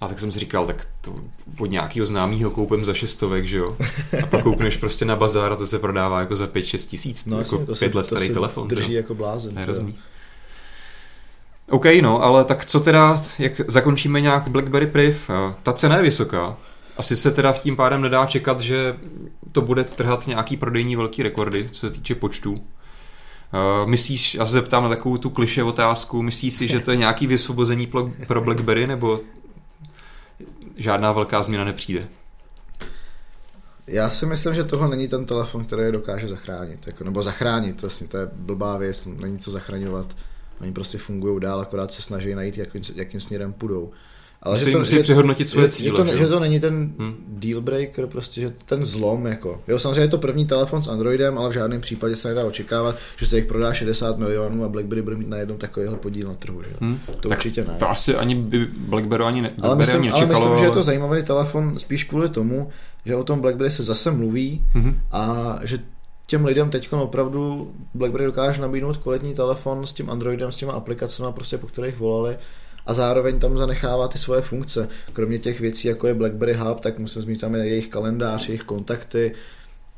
A 0.00 0.08
tak 0.08 0.20
jsem 0.20 0.32
si 0.32 0.38
říkal, 0.38 0.66
tak 0.66 0.86
to 1.00 1.14
od 1.58 1.66
nějakého 1.66 2.06
známého 2.06 2.50
koupím 2.50 2.84
za 2.84 2.94
šestovek, 2.94 3.46
že 3.46 3.56
jo? 3.56 3.76
A 4.22 4.26
pak 4.26 4.42
koukneš 4.42 4.76
prostě 4.76 5.04
na 5.04 5.16
bazár 5.16 5.52
a 5.52 5.56
to 5.56 5.66
se 5.66 5.78
prodává 5.78 6.20
jako 6.20 6.36
za 6.36 6.46
5-6 6.46 6.88
tisíc. 6.88 7.26
No, 7.26 7.38
jako 7.38 7.54
jasně, 7.54 7.66
to 7.66 7.74
pět 7.74 7.94
let 7.94 8.06
starý 8.06 8.28
telefon. 8.28 8.68
drží 8.68 8.92
jo? 8.92 8.96
jako 8.96 9.14
blázen. 9.14 9.58
Hrozný. 9.58 9.98
OK, 11.70 11.84
no, 12.00 12.22
ale 12.22 12.44
tak 12.44 12.66
co 12.66 12.80
teda, 12.80 13.22
jak 13.38 13.60
zakončíme 13.68 14.20
nějak 14.20 14.48
BlackBerry 14.48 14.86
Priv? 14.86 15.30
Ta 15.62 15.72
cena 15.72 15.96
je 15.96 16.02
vysoká. 16.02 16.56
Asi 16.96 17.16
se 17.16 17.30
teda 17.30 17.52
v 17.52 17.62
tím 17.62 17.76
pádem 17.76 18.02
nedá 18.02 18.26
čekat, 18.26 18.60
že 18.60 18.96
to 19.52 19.60
bude 19.60 19.84
trhat 19.84 20.26
nějaký 20.26 20.56
prodejní 20.56 20.96
velký 20.96 21.22
rekordy, 21.22 21.68
co 21.72 21.80
se 21.80 21.90
týče 21.90 22.14
počtů. 22.14 22.52
Uh, 22.52 22.60
myslíš, 23.90 24.34
já 24.34 24.46
se 24.46 24.52
zeptám 24.52 24.82
na 24.82 24.88
takovou 24.88 25.16
tu 25.16 25.30
kliše 25.30 25.62
otázku, 25.62 26.22
myslíš 26.22 26.54
si, 26.54 26.68
že 26.68 26.80
to 26.80 26.90
je 26.90 26.96
nějaký 26.96 27.26
vysvobození 27.26 27.88
pro 28.26 28.40
BlackBerry, 28.40 28.86
nebo 28.86 29.20
žádná 30.76 31.12
velká 31.12 31.42
změna 31.42 31.64
nepřijde? 31.64 32.08
Já 33.86 34.10
si 34.10 34.26
myslím, 34.26 34.54
že 34.54 34.64
tohle 34.64 34.88
není 34.88 35.08
ten 35.08 35.26
telefon, 35.26 35.64
který 35.64 35.82
je 35.82 35.92
dokáže 35.92 36.28
zachránit. 36.28 36.86
Jako, 36.86 37.04
nebo 37.04 37.22
zachránit, 37.22 37.82
vlastně 37.82 38.06
to 38.06 38.16
je 38.16 38.28
blbá 38.32 38.76
věc, 38.76 39.06
není 39.06 39.38
co 39.38 39.50
zachraňovat. 39.50 40.16
Oni 40.60 40.72
prostě 40.72 40.98
fungují 40.98 41.40
dál, 41.40 41.60
akorát 41.60 41.92
se 41.92 42.02
snaží 42.02 42.34
najít, 42.34 42.58
jakým, 42.58 42.82
jakým 42.94 43.20
směrem 43.20 43.52
půjdou. 43.52 43.92
Ale 44.42 44.54
musí, 44.54 44.64
že 44.64 44.72
to, 44.72 44.78
musí 44.78 44.94
že, 44.94 45.02
přehodnotit 45.02 45.48
svoje 45.48 45.68
cíle. 45.68 45.96
Že 45.96 46.10
to, 46.12 46.16
že 46.16 46.26
to 46.26 46.40
není 46.40 46.60
ten 46.60 46.92
hmm. 46.98 47.14
deal 47.28 47.60
breaker, 47.60 48.06
prostě, 48.06 48.40
že 48.40 48.50
ten 48.64 48.84
zlom, 48.84 49.26
jako. 49.26 49.62
Jo, 49.68 49.78
samozřejmě 49.78 50.00
je 50.00 50.08
to 50.08 50.18
první 50.18 50.46
telefon 50.46 50.82
s 50.82 50.88
Androidem, 50.88 51.38
ale 51.38 51.50
v 51.50 51.52
žádném 51.52 51.80
případě 51.80 52.16
se 52.16 52.28
nedá 52.28 52.44
očekávat, 52.44 52.96
že 53.16 53.26
se 53.26 53.36
jich 53.36 53.46
prodá 53.46 53.74
60 53.74 54.18
milionů 54.18 54.64
a 54.64 54.68
BlackBerry 54.68 55.02
bude 55.02 55.16
mít 55.16 55.28
najednou 55.28 55.56
takovýhle 55.56 55.96
podíl 55.96 56.28
na 56.28 56.34
trhu, 56.34 56.62
že? 56.62 56.70
Hmm. 56.80 56.98
To 57.20 57.28
tak 57.28 57.38
určitě 57.38 57.64
ne. 57.64 57.74
To 57.78 57.90
asi 57.90 58.14
ani 58.14 58.34
by 58.34 58.66
BlackBerry 58.76 59.24
ani 59.24 59.42
ne, 59.42 59.52
ale 59.62 59.76
myslím, 59.76 59.96
ani 59.96 60.06
nečekalo, 60.06 60.26
ale 60.26 60.34
myslím, 60.34 60.52
ale... 60.52 60.58
že 60.58 60.64
je 60.64 60.70
to 60.70 60.82
zajímavý 60.82 61.22
telefon 61.22 61.78
spíš 61.78 62.04
kvůli 62.04 62.28
tomu, 62.28 62.70
že 63.04 63.16
o 63.16 63.24
tom 63.24 63.40
BlackBerry 63.40 63.70
se 63.70 63.82
zase 63.82 64.10
mluví 64.10 64.64
hmm. 64.72 65.00
a 65.12 65.58
že 65.62 65.78
těm 66.26 66.44
lidem 66.44 66.70
teď 66.70 66.92
opravdu 66.92 67.72
BlackBerry 67.94 68.24
dokáže 68.24 68.62
nabídnout 68.62 68.96
kvalitní 68.96 69.34
telefon 69.34 69.86
s 69.86 69.92
tím 69.92 70.10
Androidem, 70.10 70.52
s 70.52 70.56
těma 70.56 70.72
aplikacemi, 70.72 71.28
prostě 71.34 71.58
po 71.58 71.66
kterých 71.66 71.98
volali 71.98 72.36
a 72.86 72.94
zároveň 72.94 73.38
tam 73.38 73.56
zanechává 73.56 74.08
ty 74.08 74.18
svoje 74.18 74.40
funkce. 74.40 74.88
Kromě 75.12 75.38
těch 75.38 75.60
věcí, 75.60 75.88
jako 75.88 76.06
je 76.06 76.14
BlackBerry 76.14 76.54
Hub, 76.54 76.80
tak 76.80 76.98
musím 76.98 77.22
zmínit 77.22 77.40
tam 77.40 77.54
jejich 77.54 77.88
kalendář, 77.88 78.48
jejich 78.48 78.62
kontakty, 78.62 79.32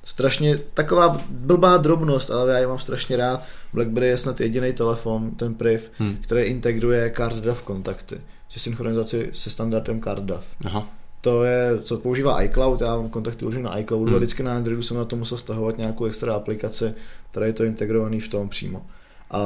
strašně 0.04 0.58
taková 0.74 1.20
blbá 1.30 1.76
drobnost, 1.76 2.30
ale 2.30 2.52
já 2.52 2.58
ji 2.58 2.66
mám 2.66 2.78
strašně 2.78 3.16
rád. 3.16 3.42
BlackBerry 3.72 4.06
je 4.06 4.18
snad 4.18 4.40
jediný 4.40 4.72
telefon, 4.72 5.30
ten 5.30 5.54
Priv, 5.54 5.90
hmm. 5.98 6.16
který 6.20 6.42
integruje 6.42 7.12
CardDAV 7.16 7.62
kontakty. 7.62 8.20
Se 8.48 8.58
synchronizaci 8.58 9.30
se 9.32 9.50
standardem 9.50 10.00
CardDAV. 10.02 10.46
Aha. 10.64 10.88
To 11.20 11.44
je, 11.44 11.78
co 11.82 11.96
používá 11.96 12.42
iCloud, 12.42 12.80
já 12.80 12.96
mám 12.96 13.08
kontakty 13.08 13.44
už 13.44 13.56
na 13.56 13.78
iCloudu 13.78 14.06
hmm. 14.06 14.14
a 14.14 14.18
vždycky 14.18 14.42
na 14.42 14.56
Androidu 14.56 14.82
jsem 14.82 14.96
na 14.96 15.04
to 15.04 15.16
musel 15.16 15.38
stahovat 15.38 15.78
nějakou 15.78 16.04
extra 16.04 16.34
aplikaci, 16.34 16.94
která 17.30 17.46
je 17.46 17.52
to 17.52 17.64
integrovaný 17.64 18.20
v 18.20 18.28
tom 18.28 18.48
přímo. 18.48 18.82
A 19.30 19.40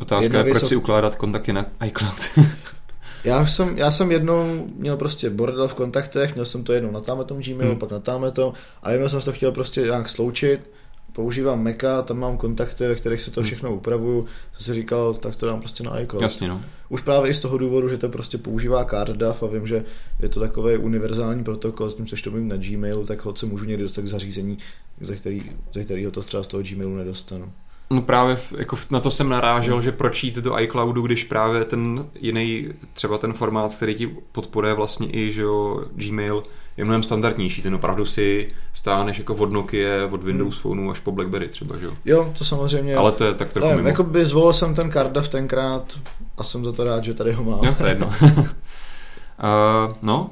Otázka 0.00 0.38
je, 0.38 0.44
proč 0.44 0.66
si 0.66 0.76
ukládat 0.76 1.14
kontakty 1.14 1.52
na 1.52 1.66
iCloud. 1.86 2.20
Já 3.24 3.46
jsem, 3.46 3.78
já 3.78 3.90
jsem 3.90 4.10
jednou 4.10 4.66
měl 4.74 4.96
prostě 4.96 5.30
bordel 5.30 5.68
v 5.68 5.74
kontaktech, 5.74 6.34
měl 6.34 6.46
jsem 6.46 6.64
to 6.64 6.72
jednou 6.72 6.90
na 6.90 7.00
tom 7.00 7.42
Gmailu, 7.42 7.70
hmm. 7.70 7.78
pak 7.78 7.90
na 7.90 8.30
to 8.30 8.52
a 8.82 8.90
jednou 8.90 9.08
jsem 9.08 9.20
to 9.20 9.32
chtěl 9.32 9.52
prostě 9.52 9.80
nějak 9.80 10.08
sloučit, 10.08 10.70
používám 11.12 11.64
Maca, 11.64 12.02
tam 12.02 12.18
mám 12.18 12.36
kontakty, 12.36 12.88
ve 12.88 12.94
kterých 12.94 13.22
se 13.22 13.30
to 13.30 13.40
hmm. 13.40 13.46
všechno 13.46 13.74
upravuju, 13.74 14.26
jsem 14.52 14.64
si 14.64 14.74
říkal, 14.74 15.14
tak 15.14 15.36
to 15.36 15.46
dám 15.46 15.60
prostě 15.60 15.84
na 15.84 16.00
iCloud. 16.00 16.22
Jasně, 16.22 16.48
no. 16.48 16.60
Už 16.88 17.00
právě 17.00 17.30
i 17.30 17.34
z 17.34 17.40
toho 17.40 17.58
důvodu, 17.58 17.88
že 17.88 17.98
to 17.98 18.08
prostě 18.08 18.38
používá 18.38 18.84
CardDAV 18.84 19.42
a 19.42 19.46
vím, 19.46 19.66
že 19.66 19.84
je 20.20 20.28
to 20.28 20.40
takový 20.40 20.76
univerzální 20.76 21.44
protokol, 21.44 21.90
s 21.90 21.94
tím, 21.94 22.06
což 22.06 22.22
to 22.22 22.30
mým 22.30 22.48
na 22.48 22.56
Gmailu, 22.56 23.06
tak 23.06 23.26
se 23.34 23.46
můžu 23.46 23.64
někdy 23.64 23.82
dostat 23.82 24.02
k 24.02 24.08
zařízení, 24.08 24.58
ze, 25.00 25.16
který, 25.16 25.42
ze 25.72 25.84
kterého 25.84 26.10
to 26.10 26.22
třeba 26.22 26.42
z 26.42 26.46
toho 26.46 26.62
Gmailu 26.62 26.96
nedostanu. 26.96 27.52
No 27.92 28.02
právě 28.02 28.38
jako 28.56 28.78
na 28.90 29.00
to 29.00 29.10
jsem 29.10 29.28
narážel, 29.28 29.82
že 29.82 29.92
proč 29.92 30.24
jít 30.24 30.34
do 30.34 30.60
iCloudu, 30.60 31.02
když 31.02 31.24
právě 31.24 31.64
ten 31.64 32.06
jiný, 32.20 32.68
třeba 32.94 33.18
ten 33.18 33.32
formát, 33.32 33.74
který 33.74 33.94
ti 33.94 34.06
podporuje 34.32 34.74
vlastně 34.74 35.08
i 35.12 35.32
že 35.32 35.42
jo, 35.42 35.84
Gmail, 35.94 36.42
je 36.76 36.84
mnohem 36.84 37.02
standardnější. 37.02 37.62
Ten 37.62 37.74
opravdu 37.74 38.06
si 38.06 38.52
stáneš 38.72 39.18
jako 39.18 39.34
od 39.34 39.52
Nokia, 39.52 40.06
od 40.10 40.24
Windows 40.24 40.54
hmm. 40.54 40.62
Phoneu 40.62 40.90
až 40.90 41.00
po 41.00 41.12
BlackBerry 41.12 41.48
třeba, 41.48 41.76
že 41.76 41.86
jo? 41.86 41.92
Jo, 42.04 42.32
to 42.38 42.44
samozřejmě. 42.44 42.96
Ale 42.96 43.12
to 43.12 43.24
je 43.24 43.34
tak 43.34 43.52
trochu 43.52 43.76
mimo. 43.76 43.88
Jako 43.88 44.02
by 44.02 44.26
zvolil 44.26 44.52
jsem 44.52 44.74
ten 44.74 44.90
v 45.22 45.28
tenkrát 45.28 45.98
a 46.38 46.44
jsem 46.44 46.64
za 46.64 46.72
to 46.72 46.84
rád, 46.84 47.04
že 47.04 47.14
tady 47.14 47.32
ho 47.32 47.44
mám. 47.44 47.64
Jo, 47.64 47.74
to 47.78 47.84
je 47.84 47.90
jedno. 47.90 48.06
uh, 48.06 48.14
no, 50.02 50.30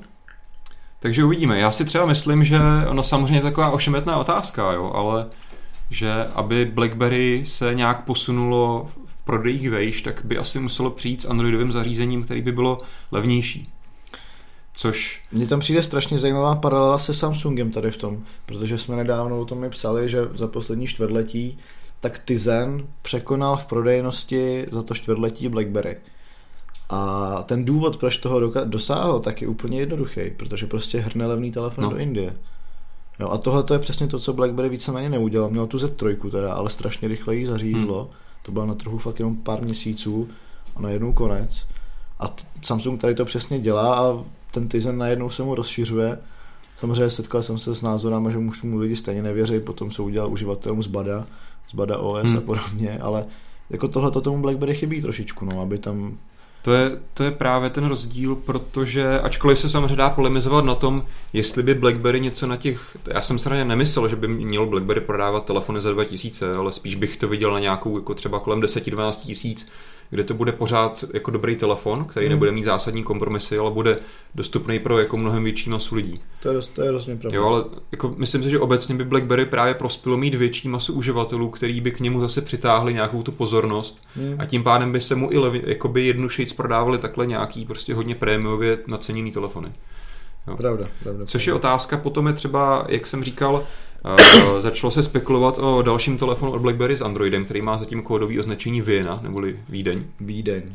takže 1.00 1.24
uvidíme. 1.24 1.58
Já 1.58 1.70
si 1.70 1.84
třeba 1.84 2.06
myslím, 2.06 2.44
že 2.44 2.58
ono 2.88 3.02
samozřejmě 3.02 3.36
je 3.38 3.42
taková 3.42 3.70
ošemetná 3.70 4.16
otázka, 4.16 4.72
jo, 4.72 4.92
ale 4.94 5.26
že 5.90 6.12
aby 6.34 6.64
BlackBerry 6.64 7.42
se 7.46 7.74
nějak 7.74 8.04
posunulo 8.04 8.90
v 9.06 9.24
prodejích 9.24 9.70
vejš, 9.70 10.02
tak 10.02 10.20
by 10.24 10.38
asi 10.38 10.60
muselo 10.60 10.90
přijít 10.90 11.22
s 11.22 11.24
Androidovým 11.24 11.72
zařízením, 11.72 12.24
který 12.24 12.42
by 12.42 12.52
bylo 12.52 12.78
levnější. 13.12 13.72
Což... 14.72 15.22
Mně 15.32 15.46
tam 15.46 15.60
přijde 15.60 15.82
strašně 15.82 16.18
zajímavá 16.18 16.56
paralela 16.56 16.98
se 16.98 17.14
Samsungem 17.14 17.70
tady 17.70 17.90
v 17.90 17.96
tom, 17.96 18.24
protože 18.46 18.78
jsme 18.78 18.96
nedávno 18.96 19.40
o 19.40 19.44
tom 19.44 19.58
mi 19.58 19.70
psali, 19.70 20.08
že 20.08 20.28
za 20.32 20.46
poslední 20.46 20.86
čtvrtletí 20.86 21.58
tak 22.00 22.24
Tizen 22.24 22.86
překonal 23.02 23.56
v 23.56 23.66
prodejnosti 23.66 24.66
za 24.72 24.82
to 24.82 24.94
čtvrtletí 24.94 25.48
BlackBerry. 25.48 25.96
A 26.88 27.42
ten 27.42 27.64
důvod, 27.64 27.96
proč 27.96 28.16
toho 28.16 28.52
dosáhl, 28.64 29.20
tak 29.20 29.42
je 29.42 29.48
úplně 29.48 29.80
jednoduchý, 29.80 30.30
protože 30.36 30.66
prostě 30.66 31.00
hrne 31.00 31.26
levný 31.26 31.52
telefon 31.52 31.84
no. 31.84 31.90
do 31.90 31.96
Indie. 31.96 32.36
Jo, 33.20 33.30
a 33.30 33.38
tohle 33.38 33.62
to 33.62 33.74
je 33.74 33.80
přesně 33.80 34.06
to, 34.06 34.18
co 34.18 34.32
BlackBerry 34.32 34.68
víceméně 34.68 35.10
neudělal. 35.10 35.50
Měl 35.50 35.66
tu 35.66 35.76
Z3 35.76 36.30
teda, 36.30 36.54
ale 36.54 36.70
strašně 36.70 37.08
rychle 37.08 37.36
ji 37.36 37.46
zařízlo. 37.46 38.02
Hmm. 38.02 38.12
To 38.42 38.52
bylo 38.52 38.66
na 38.66 38.74
trhu 38.74 38.98
fakt 38.98 39.18
jenom 39.18 39.36
pár 39.36 39.62
měsíců 39.62 40.28
a 40.76 40.80
najednou 40.80 41.12
konec. 41.12 41.66
A 42.18 42.28
t- 42.28 42.44
Samsung 42.62 43.00
tady 43.00 43.14
to 43.14 43.24
přesně 43.24 43.60
dělá 43.60 43.98
a 43.98 44.24
ten 44.50 44.68
Tizen 44.68 44.98
najednou 44.98 45.30
se 45.30 45.42
mu 45.42 45.54
rozšiřuje. 45.54 46.18
Samozřejmě 46.78 47.10
setkal 47.10 47.42
jsem 47.42 47.58
se 47.58 47.74
s 47.74 47.82
názorem, 47.82 48.32
že 48.32 48.38
už 48.38 48.62
mu 48.62 48.78
lidi 48.78 48.96
stejně 48.96 49.22
nevěří 49.22 49.60
potom, 49.60 49.90
co 49.90 50.04
udělal 50.04 50.32
uživatelům 50.32 50.82
z 50.82 50.86
Bada, 50.86 51.26
z 51.70 51.74
Bada 51.74 51.98
OS 51.98 52.26
hmm. 52.26 52.38
a 52.38 52.40
podobně, 52.40 52.98
ale 52.98 53.26
jako 53.70 53.88
tohle 53.88 54.10
to 54.10 54.20
tomu 54.20 54.42
BlackBerry 54.42 54.74
chybí 54.74 55.02
trošičku, 55.02 55.44
no, 55.44 55.60
aby 55.60 55.78
tam 55.78 56.18
to 56.62 56.72
je, 56.72 56.90
to 57.14 57.24
je 57.24 57.30
právě 57.30 57.70
ten 57.70 57.84
rozdíl, 57.84 58.34
protože 58.34 59.20
ačkoliv 59.20 59.58
se 59.58 59.70
samozřejmě 59.70 59.96
dá 59.96 60.10
polemizovat 60.10 60.64
na 60.64 60.74
tom, 60.74 61.04
jestli 61.32 61.62
by 61.62 61.74
BlackBerry 61.74 62.20
něco 62.20 62.46
na 62.46 62.56
těch... 62.56 62.96
Já 63.06 63.22
jsem 63.22 63.38
se 63.38 63.64
nemyslel, 63.64 64.08
že 64.08 64.16
by 64.16 64.28
měl 64.28 64.66
BlackBerry 64.66 65.00
prodávat 65.00 65.44
telefony 65.44 65.80
za 65.80 65.92
2000, 65.92 66.56
ale 66.56 66.72
spíš 66.72 66.94
bych 66.94 67.16
to 67.16 67.28
viděl 67.28 67.52
na 67.52 67.60
nějakou 67.60 67.98
jako 67.98 68.14
třeba 68.14 68.40
kolem 68.40 68.60
10-12 68.60 69.12
tisíc, 69.12 69.68
kde 70.10 70.24
to 70.24 70.34
bude 70.34 70.52
pořád 70.52 71.04
jako 71.14 71.30
dobrý 71.30 71.56
telefon, 71.56 72.04
který 72.04 72.26
hmm. 72.26 72.32
nebude 72.32 72.52
mít 72.52 72.64
zásadní 72.64 73.02
kompromisy, 73.02 73.58
ale 73.58 73.70
bude 73.70 73.98
dostupný 74.34 74.78
pro 74.78 74.98
jako 74.98 75.16
mnohem 75.16 75.44
větší 75.44 75.70
masu 75.70 75.94
lidí. 75.94 76.20
To 76.42 76.52
je, 76.52 76.60
to 76.74 76.82
je 76.82 76.90
rozně 76.90 77.16
pravda. 77.16 77.38
Jo, 77.38 77.44
ale 77.44 77.64
jako 77.92 78.14
myslím 78.16 78.42
si, 78.42 78.50
že 78.50 78.58
obecně 78.58 78.94
by 78.94 79.04
BlackBerry 79.04 79.46
právě 79.46 79.74
prospělo 79.74 80.16
mít 80.16 80.34
větší 80.34 80.68
masu 80.68 80.92
uživatelů, 80.92 81.50
který 81.50 81.80
by 81.80 81.90
k 81.90 82.00
němu 82.00 82.20
zase 82.20 82.40
přitáhli 82.40 82.94
nějakou 82.94 83.22
tu 83.22 83.32
pozornost 83.32 84.02
hmm. 84.16 84.36
a 84.38 84.46
tím 84.46 84.62
pádem 84.62 84.92
by 84.92 85.00
se 85.00 85.14
mu 85.14 85.32
i 85.32 85.38
levi, 85.38 85.62
jakoby 85.66 86.06
jednušic 86.06 86.52
prodávali 86.52 86.98
takhle 86.98 87.26
nějaký 87.26 87.66
prostě 87.66 87.94
hodně 87.94 88.14
prémiově 88.14 88.78
naceněný 88.86 89.32
telefony. 89.32 89.72
Jo. 90.48 90.56
Pravda, 90.56 90.86
pravda. 91.02 91.26
Což 91.26 91.46
je 91.46 91.54
otázka, 91.54 91.96
potom 91.96 92.26
je 92.26 92.32
třeba, 92.32 92.86
jak 92.88 93.06
jsem 93.06 93.24
říkal, 93.24 93.64
Uh, 94.04 94.60
začalo 94.60 94.90
se 94.90 95.02
spekulovat 95.02 95.58
o 95.58 95.82
dalším 95.82 96.18
telefonu 96.18 96.52
od 96.52 96.60
BlackBerry 96.60 96.96
s 96.96 97.02
Androidem, 97.02 97.44
který 97.44 97.62
má 97.62 97.78
zatím 97.78 98.02
kódový 98.02 98.40
označení 98.40 98.80
Vienna, 98.80 99.20
neboli 99.22 99.58
Vídeň. 99.68 100.04
Vídeň. 100.20 100.74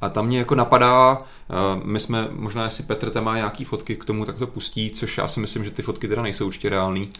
A 0.00 0.08
tam 0.08 0.26
mě 0.26 0.38
jako 0.38 0.54
napadá, 0.54 1.18
uh, 1.18 1.84
my 1.84 2.00
jsme, 2.00 2.28
možná 2.32 2.64
jestli 2.64 2.84
Petr 2.84 3.10
tam 3.10 3.24
má 3.24 3.36
nějaký 3.36 3.64
fotky 3.64 3.96
k 3.96 4.04
tomu, 4.04 4.24
tak 4.24 4.38
to 4.38 4.46
pustí, 4.46 4.90
což 4.90 5.18
já 5.18 5.28
si 5.28 5.40
myslím, 5.40 5.64
že 5.64 5.70
ty 5.70 5.82
fotky 5.82 6.08
teda 6.08 6.22
nejsou 6.22 6.46
určitě 6.46 6.68
reální. 6.68 7.10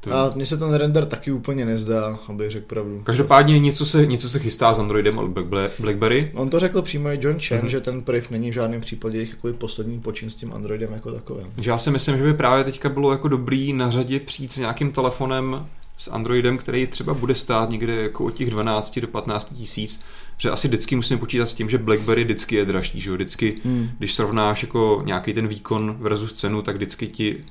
To... 0.00 0.14
A 0.14 0.32
mně 0.34 0.46
se 0.46 0.56
ten 0.56 0.74
render 0.74 1.06
taky 1.06 1.32
úplně 1.32 1.64
nezdá, 1.64 2.18
abych 2.28 2.50
řekl 2.50 2.66
pravdu. 2.66 3.00
Každopádně 3.04 3.58
něco 3.58 3.86
se, 3.86 4.06
něco 4.06 4.30
se 4.30 4.38
chystá 4.38 4.74
s 4.74 4.78
Androidem 4.78 5.18
od 5.18 5.30
BlackBerry. 5.78 6.30
On 6.34 6.50
to 6.50 6.60
řekl 6.60 6.82
přímo 6.82 7.08
i 7.08 7.18
John 7.20 7.40
Chen, 7.40 7.60
mm-hmm. 7.60 7.66
že 7.66 7.80
ten 7.80 8.02
priv 8.02 8.30
není 8.30 8.50
v 8.50 8.54
žádném 8.54 8.80
případě 8.80 9.18
jejich 9.18 9.30
jako 9.30 9.52
poslední 9.58 10.00
počin 10.00 10.30
s 10.30 10.34
tím 10.34 10.52
Androidem 10.52 10.92
jako 10.92 11.12
takovým. 11.12 11.46
Že 11.60 11.70
já 11.70 11.78
si 11.78 11.90
myslím, 11.90 12.18
že 12.18 12.22
by 12.24 12.34
právě 12.34 12.64
teďka 12.64 12.88
bylo 12.88 13.12
jako 13.12 13.28
dobrý 13.28 13.72
na 13.72 13.90
řadě 13.90 14.20
přijít 14.20 14.52
s 14.52 14.58
nějakým 14.58 14.92
telefonem 14.92 15.66
s 15.96 16.10
Androidem, 16.10 16.58
který 16.58 16.86
třeba 16.86 17.14
bude 17.14 17.34
stát 17.34 17.70
někde 17.70 17.94
jako 17.94 18.24
od 18.24 18.34
těch 18.34 18.50
12 18.50 18.98
do 18.98 19.08
15 19.08 19.52
tisíc, 19.54 20.00
že 20.38 20.50
asi 20.50 20.68
vždycky 20.68 20.96
musím 20.96 21.18
počítat 21.18 21.50
s 21.50 21.54
tím, 21.54 21.68
že 21.68 21.78
BlackBerry 21.78 22.24
vždycky 22.24 22.56
je 22.56 22.64
dražší, 22.64 23.00
že 23.00 23.10
jo? 23.10 23.14
vždycky, 23.14 23.60
hmm. 23.64 23.90
když 23.98 24.14
srovnáš 24.14 24.62
jako 24.62 25.02
nějaký 25.04 25.32
ten 25.32 25.48
výkon 25.48 25.96
versus 26.00 26.32
cenu, 26.32 26.62
tak 26.62 26.76
vždycky 26.76 27.06
ti 27.06 27.44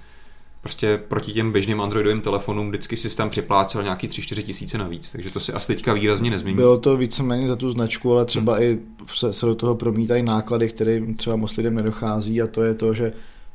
prostě 0.62 1.00
proti 1.08 1.34
těm 1.34 1.52
běžným 1.52 1.82
Androidovým 1.82 2.22
telefonům 2.22 2.70
vždycky 2.70 2.98
si 2.98 3.18
tam 3.18 3.30
připlácel 3.30 3.84
nějaký 3.84 4.08
3-4 4.08 4.44
tisíce 4.44 4.78
navíc, 4.78 5.12
takže 5.12 5.32
to 5.32 5.40
si 5.40 5.54
asi 5.54 5.68
teďka 5.68 5.94
výrazně 5.94 6.32
nezmění. 6.32 6.56
Bylo 6.56 6.78
to 6.78 6.98
víceméně 6.98 7.48
za 7.48 7.56
tu 7.56 7.72
značku, 7.72 8.14
ale 8.14 8.26
třeba 8.26 8.54
hmm. 8.54 8.64
i 8.64 8.80
se, 9.08 9.34
se 9.34 9.46
do 9.46 9.56
toho 9.56 9.76
promítají 9.76 10.24
náklady, 10.24 10.70
které 10.70 11.02
třeba 11.18 11.36
moc 11.36 11.58
lidem 11.58 11.76
nedochází 11.76 12.42
a 12.42 12.48
to 12.48 12.64
je 12.64 12.74
to, 12.74 12.94
že 12.94 13.12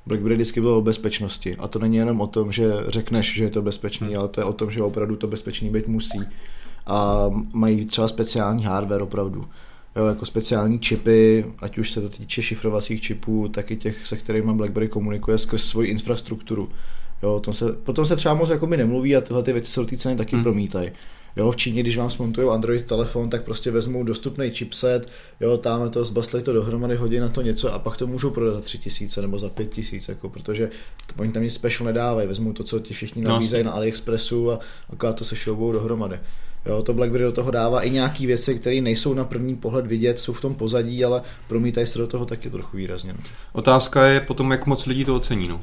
BlackBerry 0.07 0.35
vždycky 0.35 0.61
bylo 0.61 0.79
o 0.79 0.83
bezpečnosti. 0.83 1.57
A 1.57 1.69
to 1.69 1.79
není 1.79 1.97
jenom 1.97 2.21
o 2.21 2.27
tom, 2.27 2.53
že 2.53 2.73
řekneš, 2.88 3.35
že 3.35 3.45
je 3.45 3.51
to 3.51 3.62
bezpečný, 3.62 4.09
hmm. 4.09 4.19
ale 4.19 4.29
to 4.29 4.40
je 4.40 4.45
o 4.45 4.53
tom, 4.53 4.71
že 4.71 4.83
opravdu 4.83 5.17
to 5.17 5.27
bezpečný 5.27 5.71
být 5.71 5.88
musí. 5.88 6.21
A 6.87 7.27
mají 7.53 7.85
třeba 7.85 8.09
speciální 8.09 8.64
hardware 8.64 9.03
opravdu. 9.03 9.45
Jo, 9.97 10.07
jako 10.07 10.27
speciální 10.27 10.79
čipy, 10.79 11.47
ať 11.59 11.79
už 11.79 11.91
se 11.91 12.01
to 12.01 12.09
týče 12.09 12.43
šifrovacích 12.43 13.01
čipů, 13.01 13.49
tak 13.49 13.71
i 13.71 13.77
těch, 13.77 14.07
se 14.07 14.17
kterými 14.17 14.53
BlackBerry 14.53 14.89
komunikuje 14.89 15.39
skrz 15.39 15.65
svoji 15.65 15.89
infrastrukturu. 15.89 16.69
Jo, 17.23 17.41
tom 17.41 17.55
se, 17.55 17.73
potom 17.73 18.07
se 18.07 18.17
třeba 18.17 18.35
moc 18.35 18.51
jako 18.51 18.67
mi 18.67 18.77
nemluví 18.77 19.17
a 19.17 19.21
tyhle 19.21 19.43
ty 19.43 19.53
věci 19.53 19.73
se 19.73 19.81
do 19.81 19.87
té 19.87 19.97
ceny 19.97 20.17
taky 20.17 20.37
hmm. 20.37 20.43
promítají. 20.43 20.91
Jo, 21.37 21.51
v 21.51 21.57
Číně, 21.57 21.83
když 21.83 21.97
vám 21.97 22.11
smontují 22.11 22.49
Android 22.49 22.87
telefon, 22.87 23.31
tak 23.31 23.45
prostě 23.45 23.71
vezmou 23.71 24.05
dostupný 24.05 24.51
chipset, 24.51 25.09
jo, 25.41 25.57
tam 25.57 25.91
to, 25.91 26.05
zbastli 26.05 26.43
to 26.43 26.53
dohromady, 26.53 26.97
hodí 26.97 27.19
na 27.19 27.29
to 27.29 27.43
něco 27.43 27.75
a 27.75 27.79
pak 27.79 27.97
to 27.97 28.07
můžou 28.07 28.31
prodat 28.31 28.55
za 28.55 28.61
3000 28.61 29.23
nebo 29.23 29.39
za 29.39 29.49
5000, 29.49 30.09
jako, 30.09 30.29
protože 30.29 30.71
oni 31.19 31.33
tam 31.33 31.43
nic 31.43 31.55
special 31.55 31.87
nedávají, 31.87 32.29
vezmou 32.29 32.53
to, 32.53 32.65
co 32.65 32.81
ti 32.81 32.95
všichni 32.95 33.23
no, 33.23 33.31
nabízejí 33.31 33.65
no, 33.65 33.71
na 33.71 33.77
AliExpressu 33.77 34.51
a 34.51 34.59
akorát 34.91 35.13
to 35.13 35.25
se 35.25 35.37
šloubou 35.37 35.73
dohromady. 35.73 36.19
Jo, 36.66 36.83
to 36.83 36.94
BlackBerry 36.94 37.24
do 37.24 37.33
toho 37.33 37.50
dává 37.50 37.83
i 37.83 37.90
nějaké 37.90 38.27
věci, 38.27 38.55
které 38.55 38.81
nejsou 38.81 39.14
na 39.14 39.24
první 39.24 39.57
pohled 39.57 39.87
vidět, 39.87 40.18
jsou 40.18 40.33
v 40.33 40.40
tom 40.40 40.55
pozadí, 40.55 41.05
ale 41.05 41.22
promítají 41.48 41.87
se 41.87 41.98
do 41.98 42.07
toho 42.07 42.24
taky 42.24 42.50
trochu 42.50 42.77
výrazně. 42.77 43.12
No. 43.12 43.18
Otázka 43.53 44.07
je 44.07 44.20
potom, 44.20 44.50
jak 44.50 44.66
moc 44.66 44.87
lidí 44.87 45.05
to 45.05 45.16
ocení. 45.16 45.48
No. 45.48 45.61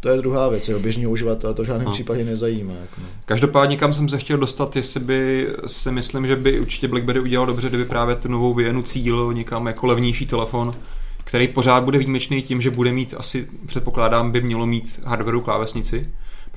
To 0.00 0.08
je 0.08 0.18
druhá 0.18 0.48
věc, 0.48 0.68
jo. 0.68 0.78
běžný 0.78 1.06
uživatel 1.06 1.54
to 1.54 1.62
v 1.62 1.66
žádném 1.66 1.86
no. 1.86 1.92
případě 1.92 2.24
nezajímá. 2.24 2.74
Jako 2.74 3.00
no. 3.00 3.06
Každopádně 3.24 3.76
kam 3.76 3.92
jsem 3.92 4.08
se 4.08 4.18
chtěl 4.18 4.38
dostat, 4.38 4.76
jestli 4.76 5.00
by 5.00 5.48
si 5.66 5.92
myslím, 5.92 6.26
že 6.26 6.36
by 6.36 6.60
určitě 6.60 6.88
BlackBerry 6.88 7.20
udělal 7.20 7.46
dobře, 7.46 7.68
kdyby 7.68 7.84
právě 7.84 8.16
tu 8.16 8.28
novou 8.28 8.54
Vienu 8.54 8.82
cíl 8.82 9.32
někam 9.32 9.66
jako 9.66 9.86
levnější 9.86 10.26
telefon, 10.26 10.72
který 11.24 11.48
pořád 11.48 11.84
bude 11.84 11.98
výjimečný 11.98 12.42
tím, 12.42 12.60
že 12.60 12.70
bude 12.70 12.92
mít 12.92 13.14
asi, 13.16 13.48
předpokládám, 13.66 14.32
by 14.32 14.40
mělo 14.40 14.66
mít 14.66 15.00
hardwareu 15.04 15.40
klávesnici, 15.40 16.08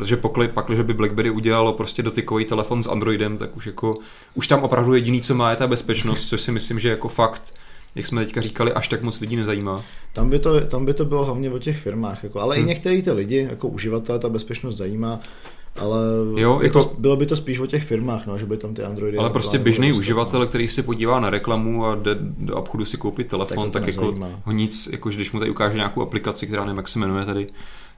protože 0.01 0.17
pokud 0.17 0.49
pak, 0.49 0.69
že 0.69 0.83
by 0.83 0.93
BlackBerry 0.93 1.29
udělalo 1.29 1.73
prostě 1.73 2.03
dotykový 2.03 2.45
telefon 2.45 2.83
s 2.83 2.87
Androidem, 2.87 3.37
tak 3.37 3.57
už 3.57 3.65
jako, 3.65 3.97
už 4.33 4.47
tam 4.47 4.63
opravdu 4.63 4.93
jediný, 4.93 5.21
co 5.21 5.35
má, 5.35 5.49
je 5.49 5.55
ta 5.55 5.67
bezpečnost, 5.67 6.27
což 6.27 6.41
si 6.41 6.51
myslím, 6.51 6.79
že 6.79 6.89
jako 6.89 7.07
fakt 7.07 7.53
jak 7.95 8.07
jsme 8.07 8.25
teďka 8.25 8.41
říkali, 8.41 8.73
až 8.73 8.87
tak 8.87 9.01
moc 9.01 9.19
lidí 9.19 9.35
nezajímá. 9.35 9.83
Tam 10.13 10.29
by 10.29 10.39
to, 10.39 10.61
tam 10.61 10.85
by 10.85 10.93
to 10.93 11.05
bylo 11.05 11.25
hlavně 11.25 11.51
o 11.51 11.59
těch 11.59 11.77
firmách, 11.77 12.23
jako, 12.23 12.39
ale 12.39 12.55
hmm. 12.55 12.65
i 12.65 12.67
některý 12.67 13.01
ty 13.01 13.11
lidi, 13.11 13.47
jako 13.49 13.67
uživatel, 13.67 14.19
ta 14.19 14.29
bezpečnost 14.29 14.77
zajímá, 14.77 15.19
ale 15.79 15.99
jo, 16.35 16.59
jako, 16.63 16.83
to, 16.83 16.95
bylo 16.97 17.15
by 17.15 17.25
to 17.25 17.35
spíš 17.35 17.59
o 17.59 17.65
těch 17.65 17.83
firmách, 17.83 18.27
no, 18.27 18.37
že 18.37 18.45
by 18.45 18.57
tam 18.57 18.73
ty 18.73 18.83
Androidy... 18.83 19.17
Ale 19.17 19.29
prostě 19.29 19.59
běžný 19.59 19.93
uživatel, 19.93 20.39
no. 20.39 20.47
který 20.47 20.69
si 20.69 20.83
podívá 20.83 21.19
na 21.19 21.29
reklamu 21.29 21.85
a 21.85 21.95
jde 21.95 22.17
do 22.19 22.55
obchodu 22.55 22.85
si 22.85 22.97
koupit 22.97 23.27
telefon, 23.27 23.71
tak, 23.71 23.83
tak 23.83 23.93
jako 23.93 24.15
ho 24.43 24.51
nic, 24.51 24.89
jako, 24.91 25.11
že 25.11 25.15
když 25.15 25.31
mu 25.31 25.39
tady 25.39 25.51
ukáže 25.51 25.75
nějakou 25.75 26.01
aplikaci, 26.01 26.47
která 26.47 26.65
nevím, 26.65 26.77
jak 26.77 26.87
se 26.87 26.99
jmenuje 26.99 27.25
tady, 27.25 27.47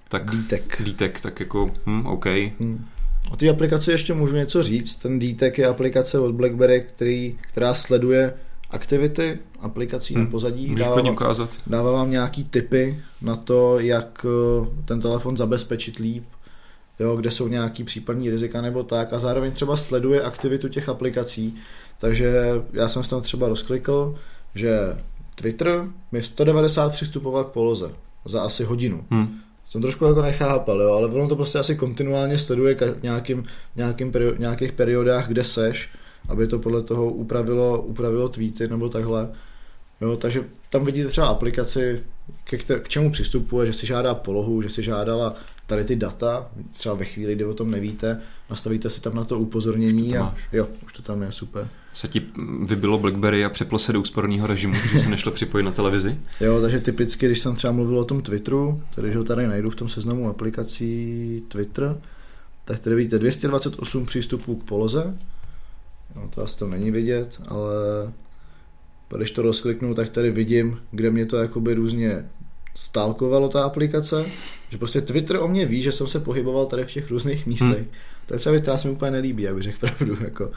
tak... 0.10 0.32
D-Tech. 0.32 0.82
D-Tech, 0.86 1.22
tak 1.22 1.40
jako, 1.40 1.72
hm, 1.86 2.06
OK. 2.06 2.26
Hmm. 2.60 2.86
O 3.32 3.38
té 3.38 3.50
aplikaci 3.50 3.92
ještě 3.92 4.14
můžu 4.14 4.36
něco 4.36 4.64
říct. 4.64 4.96
Ten 4.96 5.20
D-Tech 5.20 5.58
je 5.58 5.68
aplikace 5.68 6.20
od 6.20 6.36
BlackBerry, 6.36 6.86
který, 6.96 7.38
která 7.42 7.74
sleduje 7.74 8.34
aktivity 8.70 9.40
aplikací 9.60 10.14
hmm. 10.16 10.24
na 10.24 10.30
pozadí. 10.30 10.76
dává 10.76 10.96
vám, 10.96 11.14
ukázat. 11.14 11.50
dává 11.68 11.92
vám 11.92 12.12
nějaký 12.12 12.44
tipy 12.44 13.00
na 13.22 13.36
to, 13.36 13.80
jak 13.80 14.26
eh, 14.26 14.68
ten 14.86 15.02
telefon 15.02 15.38
zabezpečit 15.38 15.98
líp, 15.98 16.24
jo, 17.00 17.16
kde 17.16 17.32
jsou 17.32 17.48
nějaký 17.48 17.84
případní 17.84 18.30
rizika 18.30 18.62
nebo 18.62 18.84
tak 18.84 19.14
a 19.14 19.20
zároveň 19.20 19.52
třeba 19.52 19.78
sleduje 19.78 20.22
aktivitu 20.22 20.70
těch 20.70 20.90
aplikací. 20.90 21.56
Takže 21.98 22.34
já 22.74 22.90
jsem 22.90 23.04
se 23.04 23.10
tam 23.10 23.22
třeba 23.22 23.50
rozklikl, 23.50 24.16
že 24.56 24.80
Twitter 25.36 25.88
mi 26.12 26.24
190 26.24 26.92
přistupoval 26.92 27.44
k 27.44 27.52
poloze 27.52 27.92
za 28.26 28.42
asi 28.42 28.64
hodinu. 28.64 29.06
Hmm. 29.10 29.40
Jsem 29.74 29.82
trošku 29.82 30.06
jako 30.06 30.22
nechápal, 30.22 30.82
jo, 30.82 30.94
ale 30.94 31.08
ono 31.08 31.28
to 31.30 31.36
prostě 31.36 31.60
asi 31.60 31.76
kontinuálně 31.76 32.38
sleduje 32.38 32.76
v 32.76 33.04
nějakým, 33.04 33.46
nějakým 33.76 34.12
perio, 34.12 34.36
nějakých 34.38 34.72
periodách, 34.72 35.28
kde 35.28 35.44
seš 35.44 35.90
aby 36.30 36.48
to 36.48 36.60
podle 36.60 36.84
toho 36.84 37.12
upravilo, 37.12 37.82
upravilo 37.82 38.30
tweety 38.30 38.68
nebo 38.68 38.90
takhle. 38.90 39.30
Jo, 40.02 40.18
takže 40.18 40.44
tam 40.70 40.86
vidíte 40.86 41.10
třeba 41.10 41.28
aplikaci, 41.28 42.04
ke 42.44 42.58
kter- 42.58 42.80
k 42.80 42.90
čemu 42.90 43.12
přistupuje, 43.12 43.68
že 43.68 43.74
si 43.74 43.88
žádá 43.88 44.16
polohu, 44.16 44.62
že 44.62 44.70
si 44.70 44.84
žádala 44.84 45.36
tady 45.68 45.84
ty 45.84 45.96
data, 45.96 46.52
třeba 46.72 46.96
ve 46.96 47.06
chvíli, 47.06 47.36
kdy 47.36 47.46
o 47.46 47.54
tom 47.54 47.72
nevíte, 47.72 48.22
nastavíte 48.50 48.90
si 48.90 49.02
tam 49.02 49.16
na 49.16 49.24
to 49.24 49.40
upozornění 49.40 50.12
to 50.12 50.20
a 50.20 50.36
jo, 50.54 50.68
už 50.86 50.94
to 50.94 51.02
tam 51.02 51.22
je, 51.22 51.32
super. 51.32 51.68
Se 51.94 52.08
ti 52.08 52.22
vybilo 52.66 52.98
BlackBerry 52.98 53.46
a 53.46 53.50
přeplo 53.50 53.80
se 53.80 53.94
do 53.94 54.02
úsporného 54.02 54.48
režimu, 54.48 54.74
že 54.94 55.00
se 55.00 55.10
nešlo 55.10 55.32
připojit 55.32 55.64
na 55.64 55.72
televizi? 55.72 56.18
Jo, 56.40 56.62
takže 56.62 56.80
typicky, 56.80 57.26
když 57.26 57.40
jsem 57.40 57.56
třeba 57.56 57.74
mluvil 57.74 58.00
o 58.00 58.06
tom 58.06 58.22
Twitteru, 58.22 58.82
tedy 58.96 59.12
že 59.12 59.18
ho 59.18 59.24
tady 59.24 59.48
najdu 59.48 59.70
v 59.70 59.76
tom 59.76 59.90
seznamu 59.90 60.30
aplikací 60.30 61.44
Twitter, 61.48 61.98
tak 62.66 62.80
tady 62.80 62.96
vidíte 62.96 63.20
228 63.20 64.06
přístupů 64.06 64.56
k 64.56 64.64
poloze, 64.64 65.14
No, 66.16 66.30
to 66.36 66.42
asi 66.42 66.60
to 66.60 66.68
není 66.68 66.92
vidět, 66.92 67.42
ale 67.48 67.74
když 69.18 69.32
to 69.32 69.42
rozkliknu, 69.42 69.94
tak 69.94 70.10
tady 70.10 70.32
vidím, 70.32 70.80
kde 70.92 71.12
mě 71.12 71.26
to 71.26 71.38
jakoby 71.38 71.74
různě 71.74 72.26
stálkovalo 72.76 73.50
ta 73.50 73.64
aplikace, 73.64 74.26
že 74.70 74.78
prostě 74.78 75.02
Twitter 75.02 75.38
o 75.38 75.48
mě 75.48 75.66
ví, 75.66 75.82
že 75.82 75.92
jsem 75.92 76.08
se 76.08 76.20
pohyboval 76.20 76.66
tady 76.66 76.84
v 76.84 76.92
těch 76.92 77.10
různých 77.10 77.46
místech. 77.46 77.78
Hmm. 77.78 77.88
To 78.26 78.34
je 78.34 78.40
třeba 78.40 78.52
věc, 78.52 78.62
která 78.62 78.78
se 78.78 78.88
mi 78.88 78.94
úplně 78.94 79.12
nelíbí, 79.12 79.44
jak 79.44 79.56
bych 79.56 79.64
řekl 79.64 79.78
pravdu. 79.80 80.18
Jako. 80.24 80.52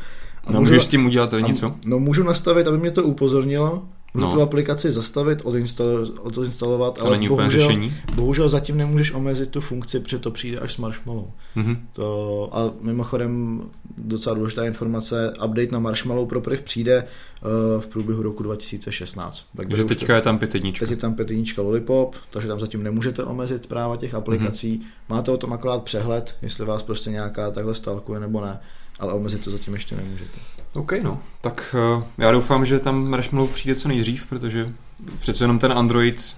A 0.47 0.53
no, 0.53 0.61
můžu, 0.61 0.71
můžeš 0.73 0.85
s 0.85 0.89
tím 0.89 1.07
udělat 1.07 1.31
tady 1.31 1.43
něco? 1.43 1.75
No 1.87 1.99
můžu 1.99 2.23
nastavit, 2.23 2.67
aby 2.67 2.79
mě 2.79 2.91
to 2.91 3.05
upozornilo, 3.05 3.83
Můžu 4.17 4.27
no. 4.27 4.35
tu 4.35 4.43
aplikaci 4.43 4.93
zastavit, 4.93 5.41
odinstalovat, 5.45 6.11
odinstalovat 6.19 6.99
to 6.99 7.05
ale 7.05 7.11
není 7.11 7.29
bohužel, 7.29 7.51
řešení. 7.51 7.95
bohužel 8.15 8.49
zatím 8.49 8.77
nemůžeš 8.77 9.13
omezit 9.13 9.51
tu 9.51 9.61
funkci, 9.61 10.01
protože 10.01 10.19
to 10.19 10.31
přijde 10.31 10.59
až 10.59 10.73
s 10.73 10.79
Marshmallow. 10.79 11.27
Mm-hmm. 11.57 11.77
To, 11.93 12.49
a 12.53 12.71
mimochodem 12.81 13.63
docela 13.99 14.35
důležitá 14.35 14.65
informace, 14.65 15.33
update 15.45 15.69
na 15.73 15.79
Marshmallow 15.79 16.29
pro 16.29 16.41
Priv 16.41 16.63
přijde 16.63 17.05
uh, 17.05 17.81
v 17.81 17.87
průběhu 17.87 18.23
roku 18.23 18.43
2016. 18.43 19.45
Takže 19.57 19.85
teďka 19.85 20.17
je 20.17 20.23
tam 20.23 20.39
pětidnička. 20.39 20.87
Teď 20.87 20.91
je 20.91 20.97
tam 20.97 21.15
pětidnička 21.15 21.63
Lollipop, 21.63 22.15
takže 22.31 22.49
tam 22.49 22.61
zatím 22.61 22.83
nemůžete 22.83 23.25
omezit 23.25 23.67
práva 23.67 23.97
těch 23.97 24.15
aplikací. 24.15 24.79
Mm-hmm. 24.79 25.15
Máte 25.15 25.31
o 25.31 25.37
tom 25.37 25.53
akorát 25.53 25.83
přehled, 25.83 26.37
jestli 26.43 26.65
vás 26.65 26.83
prostě 26.83 27.11
nějaká 27.11 27.51
takhle 27.51 27.75
stalkuje 27.75 28.21
nebo 28.21 28.41
ne, 28.41 28.61
ale 28.99 29.13
omezit 29.13 29.45
to 29.45 29.51
zatím 29.51 29.75
ještě 29.75 29.97
nemůžete. 29.97 30.39
OK, 30.73 30.93
no. 31.03 31.23
Tak 31.41 31.75
uh, 31.97 32.05
já 32.19 32.33
doufám, 32.33 32.67
že 32.67 32.79
tam 32.79 33.09
Marshmallow 33.09 33.51
přijde 33.51 33.75
co 33.75 33.89
nejdřív, 33.89 34.27
protože 34.27 34.73
přece 35.21 35.45
jenom 35.45 35.59
ten 35.59 35.73
Android, 35.73 36.37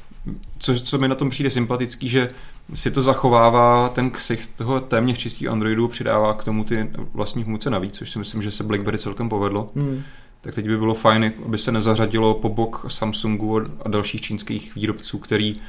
co, 0.58 0.80
co 0.80 0.98
mi 0.98 1.08
na 1.08 1.14
tom 1.14 1.30
přijde 1.30 1.50
sympatický, 1.50 2.08
že 2.08 2.30
si 2.74 2.90
to 2.90 3.02
zachovává 3.02 3.88
ten 3.88 4.10
ksicht 4.10 4.56
toho 4.56 4.80
téměř 4.80 5.18
čistý 5.18 5.48
Androidu, 5.48 5.88
přidává 5.88 6.34
k 6.34 6.44
tomu 6.44 6.64
ty 6.64 6.90
vlastní 7.12 7.44
funkce 7.44 7.70
navíc, 7.70 7.94
což 7.94 8.10
si 8.10 8.18
myslím, 8.18 8.42
že 8.42 8.50
se 8.50 8.64
BlackBerry 8.64 8.98
celkem 8.98 9.28
povedlo. 9.28 9.70
Hmm. 9.76 10.02
Tak 10.40 10.54
teď 10.54 10.66
by 10.66 10.76
bylo 10.76 10.94
fajn, 10.94 11.32
aby 11.46 11.58
se 11.58 11.72
nezařadilo 11.72 12.34
po 12.34 12.48
bok 12.48 12.86
Samsungu 12.88 13.60
a 13.84 13.88
dalších 13.88 14.20
čínských 14.20 14.74
výrobců, 14.74 15.18
který 15.18 15.60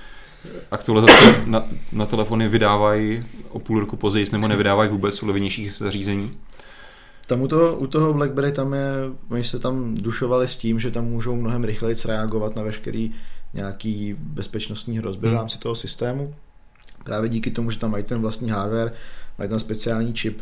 aktualizace 0.72 1.44
na, 1.46 1.64
na 1.92 2.06
telefony 2.06 2.48
vydávají 2.48 3.24
o 3.50 3.60
půl 3.60 3.80
roku 3.80 3.98
později, 3.98 4.26
nebo 4.32 4.48
nevydávají 4.48 4.90
vůbec 4.90 5.24
u 5.24 5.28
levnějších 5.28 5.72
zařízení. 5.72 6.38
Tam 7.30 7.42
u 7.42 7.48
toho, 7.48 7.76
u 7.76 7.88
toho 7.88 8.14
BlackBerry 8.14 8.52
tam 8.52 8.74
je, 8.74 8.94
oni 9.30 9.44
se 9.44 9.60
tam 9.60 9.96
dušovali 9.96 10.48
s 10.48 10.58
tím, 10.58 10.80
že 10.80 10.92
tam 10.92 11.06
můžou 11.06 11.36
mnohem 11.36 11.64
rychleji 11.64 11.96
reagovat 12.06 12.56
na 12.56 12.64
veškerý 12.64 13.12
nějaký 13.54 14.16
bezpečnostní 14.20 14.98
hrozby 14.98 15.28
hmm. 15.28 15.36
v 15.36 15.40
rámci 15.40 15.60
toho 15.60 15.76
systému. 15.76 16.34
Právě 17.04 17.30
díky 17.30 17.52
tomu, 17.52 17.72
že 17.72 17.80
tam 17.80 17.92
mají 17.92 18.04
ten 18.04 18.22
vlastní 18.22 18.50
hardware, 18.50 18.94
mají 19.38 19.50
tam 19.50 19.60
speciální 19.60 20.14
čip, 20.14 20.42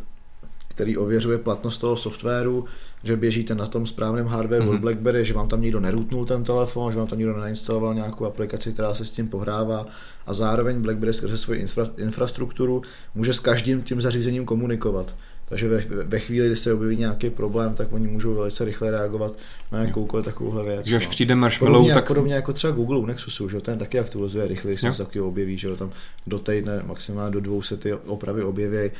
který 0.68 0.98
ověřuje 0.98 1.38
platnost 1.38 1.78
toho 1.78 1.98
softwaru, 1.98 2.66
že 3.04 3.18
běžíte 3.18 3.56
na 3.56 3.68
tom 3.68 3.88
správném 3.88 4.26
hardware 4.26 4.62
mm-hmm. 4.62 4.76
od 4.76 4.80
BlackBerry, 4.80 5.26
že 5.26 5.34
vám 5.34 5.48
tam 5.48 5.62
někdo 5.62 5.80
neroutnul 5.80 6.26
ten 6.26 6.44
telefon, 6.44 6.92
že 6.92 6.98
vám 6.98 7.08
tam 7.08 7.20
někdo 7.20 7.38
nainstaloval 7.38 7.94
nějakou 7.94 8.26
aplikaci, 8.26 8.74
která 8.74 8.94
se 8.94 9.06
s 9.06 9.12
tím 9.12 9.28
pohrává 9.28 9.86
a 10.26 10.34
zároveň 10.34 10.82
BlackBerry 10.82 11.14
skrze 11.14 11.38
svoji 11.38 11.60
infra, 11.60 11.90
infrastrukturu 11.98 12.82
může 13.16 13.34
s 13.34 13.40
každým 13.40 13.82
tím 13.82 14.02
zařízením 14.02 14.46
komunikovat. 14.46 15.16
Takže 15.50 15.68
ve, 15.68 16.04
ve 16.04 16.20
chvíli, 16.20 16.48
kdy 16.48 16.56
se 16.56 16.74
objeví 16.74 16.98
nějaký 16.98 17.30
problém, 17.30 17.76
tak 17.76 17.94
oni 17.94 18.08
můžou 18.08 18.36
velice 18.36 18.66
rychle 18.66 18.92
reagovat 18.92 19.34
na 19.72 19.80
jakoukoliv 19.80 20.26
takovouhle 20.26 20.64
věc. 20.64 20.86
Že 20.86 20.98
až 20.98 21.06
no. 21.06 21.10
přijde 21.10 21.36
marshmallow, 21.36 21.76
podobně, 21.76 21.94
tak... 21.94 22.08
Podobně 22.08 22.34
jako 22.34 22.54
třeba 22.54 22.72
Google 22.72 22.98
u 22.98 23.06
Nexusu, 23.06 23.50
že 23.50 23.62
ten 23.62 23.78
taky 23.78 24.00
aktualizuje 24.00 24.48
rychle, 24.48 24.72
když 24.72 24.82
se 24.82 25.04
taky 25.04 25.22
objeví, 25.22 25.58
že 25.58 25.76
tam 25.76 25.92
do 26.28 26.40
týdne, 26.40 26.84
maximálně 26.88 27.34
do 27.34 27.40
dvou 27.40 27.62
se 27.62 27.78
ty 27.78 27.94
opravy 27.94 28.44
objeví 28.44 28.92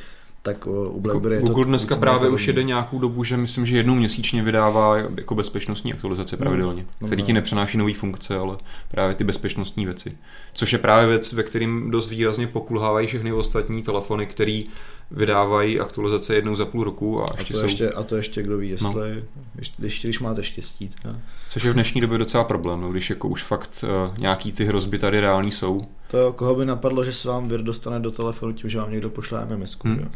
tak 0.42 0.66
u 0.66 1.00
BlackBerry 1.00 1.34
jako 1.34 1.46
Google 1.46 1.64
to 1.64 1.68
dneska 1.68 1.96
právě 1.96 2.28
už 2.28 2.46
jede 2.46 2.62
nějakou 2.62 2.98
dobu, 2.98 3.24
že 3.24 3.36
myslím, 3.36 3.66
že 3.66 3.76
jednou 3.76 3.94
měsíčně 3.94 4.42
vydává 4.42 4.96
jako 4.96 5.34
bezpečnostní 5.34 5.92
aktualizace 5.92 6.36
no, 6.36 6.38
pravidelně, 6.38 6.86
no, 7.00 7.06
který 7.06 7.22
no. 7.22 7.26
ti 7.26 7.32
nepřenáší 7.32 7.78
nové 7.78 7.94
funkce, 7.94 8.36
ale 8.36 8.56
právě 8.90 9.14
ty 9.14 9.24
bezpečnostní 9.24 9.84
věci. 9.84 10.16
Což 10.52 10.72
je 10.72 10.78
právě 10.78 11.08
věc, 11.08 11.32
ve 11.32 11.42
kterým 11.42 11.90
dost 11.90 12.10
výrazně 12.10 12.46
pokulhávají 12.46 13.06
všechny 13.06 13.32
ostatní 13.32 13.82
telefony, 13.82 14.26
který 14.26 14.66
vydávají 15.10 15.80
aktualizace 15.80 16.34
jednou 16.34 16.56
za 16.56 16.64
půl 16.64 16.84
roku. 16.84 17.22
A, 17.22 17.26
ještě 17.38 17.54
a, 17.54 17.56
to, 17.56 17.60
jsou... 17.60 17.64
ještě, 17.64 17.90
a 17.90 18.02
to 18.02 18.16
ještě 18.16 18.42
kdo 18.42 18.58
ví, 18.58 18.68
jestli, 18.68 19.24
no. 19.56 19.74
ještě, 19.78 20.08
když 20.08 20.20
máte 20.20 20.44
štěstí. 20.44 20.90
Teda. 21.02 21.16
Což 21.48 21.64
je 21.64 21.70
v 21.70 21.74
dnešní 21.74 22.00
době 22.00 22.18
docela 22.18 22.44
problém, 22.44 22.80
no, 22.80 22.90
když 22.90 23.10
jako 23.10 23.28
už 23.28 23.42
fakt 23.42 23.84
uh, 24.08 24.18
nějaký 24.18 24.52
ty 24.52 24.64
hrozby 24.64 24.98
tady 24.98 25.20
reální 25.20 25.52
jsou. 25.52 25.88
To 26.10 26.32
koho 26.32 26.54
by 26.54 26.64
napadlo, 26.64 27.04
že 27.04 27.12
se 27.12 27.28
vám 27.28 27.48
vir 27.48 27.62
dostane 27.62 28.00
do 28.00 28.10
telefonu 28.10 28.52
tím, 28.52 28.70
že 28.70 28.78
vám 28.78 28.90
někdo 28.90 29.10
pošle 29.10 29.46
MMS. 29.46 29.78
Hmm. 29.84 30.10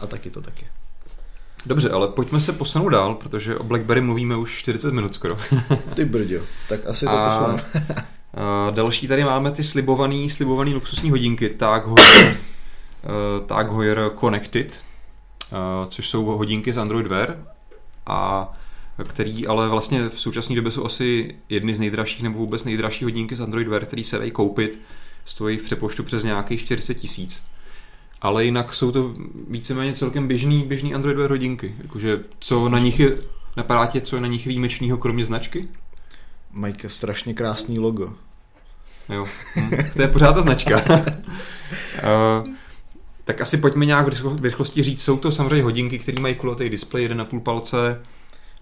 A 0.00 0.06
taky 0.06 0.30
to 0.30 0.40
taky. 0.40 0.66
Dobře, 1.66 1.90
ale 1.90 2.08
pojďme 2.08 2.40
se 2.40 2.52
posunout 2.52 2.88
dál, 2.88 3.14
protože 3.14 3.56
o 3.56 3.62
BlackBerry 3.62 4.00
mluvíme 4.00 4.36
už 4.36 4.58
40 4.58 4.94
minut 4.94 5.14
skoro. 5.14 5.38
Ty 5.94 6.04
brďo, 6.04 6.40
tak 6.68 6.86
asi 6.86 7.04
to 7.04 7.10
a, 7.10 7.38
posuneme. 7.38 7.64
další 8.70 9.08
tady 9.08 9.24
máme 9.24 9.50
ty 9.50 9.62
slibovaný, 9.62 10.30
slibovaný 10.30 10.74
luxusní 10.74 11.10
hodinky, 11.10 11.48
Tag 11.48 11.86
Heuer, 11.86 12.36
uh, 13.04 13.46
Tag 13.46 13.70
Heuer 13.70 14.10
Connected, 14.20 14.80
uh, 15.52 15.88
což 15.88 16.08
jsou 16.08 16.24
hodinky 16.24 16.72
z 16.72 16.78
Android 16.78 17.06
Wear 17.06 17.36
a 18.06 18.52
který 19.04 19.46
ale 19.46 19.68
vlastně 19.68 20.08
v 20.08 20.20
současné 20.20 20.56
době 20.56 20.70
jsou 20.72 20.84
asi 20.84 21.34
jedny 21.48 21.74
z 21.74 21.80
nejdražších 21.80 22.22
nebo 22.22 22.38
vůbec 22.38 22.64
nejdražší 22.64 23.04
hodinky 23.04 23.36
z 23.36 23.40
Android 23.40 23.68
Wear, 23.68 23.84
který 23.84 24.04
se 24.04 24.18
dají 24.18 24.30
koupit, 24.30 24.80
stojí 25.24 25.56
v 25.56 25.62
přepoštu 25.62 26.02
přes 26.02 26.24
nějakých 26.24 26.60
40 26.60 26.94
tisíc 26.94 27.42
ale 28.24 28.44
jinak 28.44 28.74
jsou 28.74 28.92
to 28.92 29.14
víceméně 29.50 29.92
celkem 29.92 30.28
běžný, 30.28 30.62
běžný 30.62 30.94
Android 30.94 31.16
Wear 31.16 31.30
hodinky. 31.30 31.74
Jakože 31.82 32.20
co 32.38 32.68
na 32.68 32.78
nich 32.78 33.00
je, 33.00 33.18
napadá 33.56 33.86
tě, 33.86 34.00
co 34.00 34.16
je 34.16 34.22
na 34.22 34.28
nich 34.28 34.46
výjimečného 34.46 34.98
kromě 34.98 35.26
značky? 35.26 35.68
Mají 36.52 36.74
strašně 36.86 37.34
krásný 37.34 37.78
logo. 37.78 38.12
Jo, 39.08 39.26
hm. 39.56 39.70
to 39.94 40.02
je 40.02 40.08
pořád 40.08 40.32
ta 40.32 40.42
značka. 40.42 40.82
uh, 40.86 42.48
tak 43.24 43.40
asi 43.40 43.56
pojďme 43.56 43.86
nějak 43.86 44.14
v 44.24 44.44
rychlosti 44.44 44.82
říct, 44.82 45.02
jsou 45.02 45.16
to 45.16 45.32
samozřejmě 45.32 45.62
hodinky, 45.62 45.98
které 45.98 46.22
mají 46.22 46.34
kulatý 46.34 46.68
displej, 46.68 47.08
1,5 47.08 47.40
palce. 47.40 48.00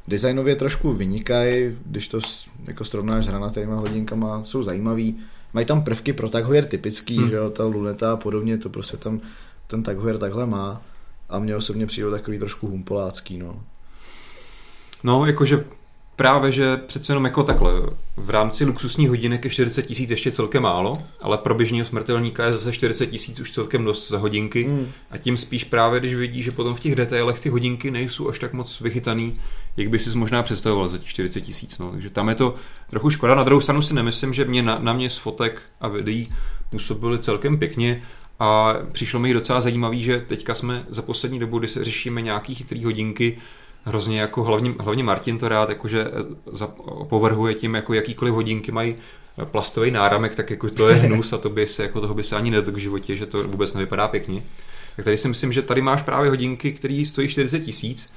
Designově 0.08 0.56
trošku 0.56 0.92
vynikají, 0.92 1.78
když 1.86 2.08
to 2.08 2.18
jako 2.66 2.84
srovnáš 2.84 3.24
s 3.24 3.28
hranatýma 3.28 3.74
hodinkama, 3.74 4.42
jsou 4.44 4.62
zajímavý. 4.62 5.16
Mají 5.52 5.66
tam 5.66 5.84
prvky 5.84 6.12
pro 6.12 6.28
takhojer 6.28 6.64
typický, 6.64 7.18
hmm. 7.18 7.28
že 7.28 7.36
jo, 7.36 7.50
ta 7.50 7.64
luneta 7.64 8.12
a 8.12 8.16
podobně, 8.16 8.58
to 8.58 8.68
prostě 8.68 8.96
tam 8.96 9.20
ten 9.66 9.82
takhojer 9.82 10.18
takhle 10.18 10.46
má 10.46 10.82
a 11.28 11.38
mě 11.38 11.56
osobně 11.56 11.86
přijde 11.86 12.10
takový 12.10 12.38
trošku 12.38 12.66
humpolácký, 12.66 13.38
no. 13.38 13.62
No, 15.04 15.26
jakože 15.26 15.64
právě, 16.16 16.52
že 16.52 16.76
přece 16.76 17.12
jenom 17.12 17.24
jako 17.24 17.42
takhle, 17.42 17.72
v 18.16 18.30
rámci 18.30 18.64
luxusních 18.64 19.08
hodinek 19.08 19.44
je 19.44 19.50
40 19.50 19.82
tisíc 19.82 20.10
ještě 20.10 20.32
celkem 20.32 20.62
málo, 20.62 21.02
ale 21.22 21.38
pro 21.38 21.54
běžného 21.54 21.86
smrtelníka 21.86 22.44
je 22.44 22.52
zase 22.52 22.72
40 22.72 23.06
tisíc 23.06 23.40
už 23.40 23.52
celkem 23.52 23.84
dost 23.84 24.08
za 24.08 24.18
hodinky 24.18 24.64
mm. 24.64 24.88
a 25.10 25.18
tím 25.18 25.36
spíš 25.36 25.64
právě, 25.64 26.00
když 26.00 26.14
vidí, 26.14 26.42
že 26.42 26.50
potom 26.50 26.74
v 26.74 26.80
těch 26.80 26.94
detailech 26.94 27.40
ty 27.40 27.48
hodinky 27.48 27.90
nejsou 27.90 28.28
až 28.28 28.38
tak 28.38 28.52
moc 28.52 28.80
vychytaný, 28.80 29.40
jak 29.76 29.88
by 29.88 29.98
si 29.98 30.18
možná 30.18 30.42
představoval 30.42 30.88
za 30.88 30.98
těch 30.98 31.08
40 31.08 31.40
tisíc. 31.40 31.78
No. 31.78 31.90
Takže 31.90 32.10
tam 32.10 32.28
je 32.28 32.34
to 32.34 32.54
trochu 32.90 33.10
škoda. 33.10 33.34
Na 33.34 33.44
druhou 33.44 33.60
stranu 33.60 33.82
si 33.82 33.94
nemyslím, 33.94 34.32
že 34.32 34.44
mě 34.44 34.62
na, 34.62 34.78
na 34.78 34.92
mě 34.92 35.10
z 35.10 35.16
fotek 35.16 35.62
a 35.80 35.88
videí 35.88 36.28
působily 36.70 37.18
celkem 37.18 37.58
pěkně 37.58 38.02
a 38.38 38.74
přišlo 38.92 39.20
mi 39.20 39.34
docela 39.34 39.60
zajímavý, 39.60 40.02
že 40.02 40.20
teďka 40.20 40.54
jsme 40.54 40.84
za 40.88 41.02
poslední 41.02 41.38
dobu, 41.38 41.58
kdy 41.58 41.68
se 41.68 41.84
řešíme 41.84 42.22
nějaký 42.22 42.54
chytrý 42.54 42.84
hodinky, 42.84 43.38
hrozně 43.84 44.20
jako 44.20 44.44
hlavně, 44.44 44.74
hlavně 44.80 45.04
Martin 45.04 45.38
to 45.38 45.48
rád 45.48 45.68
jakože 45.68 46.06
povrhuje 47.08 47.54
tím, 47.54 47.74
jako 47.74 47.94
jakýkoliv 47.94 48.34
hodinky 48.34 48.72
mají 48.72 48.96
plastový 49.44 49.90
náramek, 49.90 50.34
tak 50.34 50.50
jako 50.50 50.70
to 50.70 50.88
je 50.88 50.94
hnus 51.06 51.32
a 51.32 51.38
to 51.38 51.50
by 51.50 51.66
se, 51.66 51.82
jako 51.82 52.00
toho 52.00 52.14
by 52.14 52.24
se 52.24 52.36
ani 52.36 52.50
nedok 52.50 52.74
v 52.74 52.78
životě, 52.78 53.16
že 53.16 53.26
to 53.26 53.42
vůbec 53.48 53.74
nevypadá 53.74 54.08
pěkně. 54.08 54.42
Tak 54.96 55.04
tady 55.04 55.16
si 55.16 55.28
myslím, 55.28 55.52
že 55.52 55.62
tady 55.62 55.80
máš 55.80 56.02
právě 56.02 56.30
hodinky, 56.30 56.72
které 56.72 57.04
stojí 57.06 57.28
40 57.28 57.60
tisíc 57.60 58.12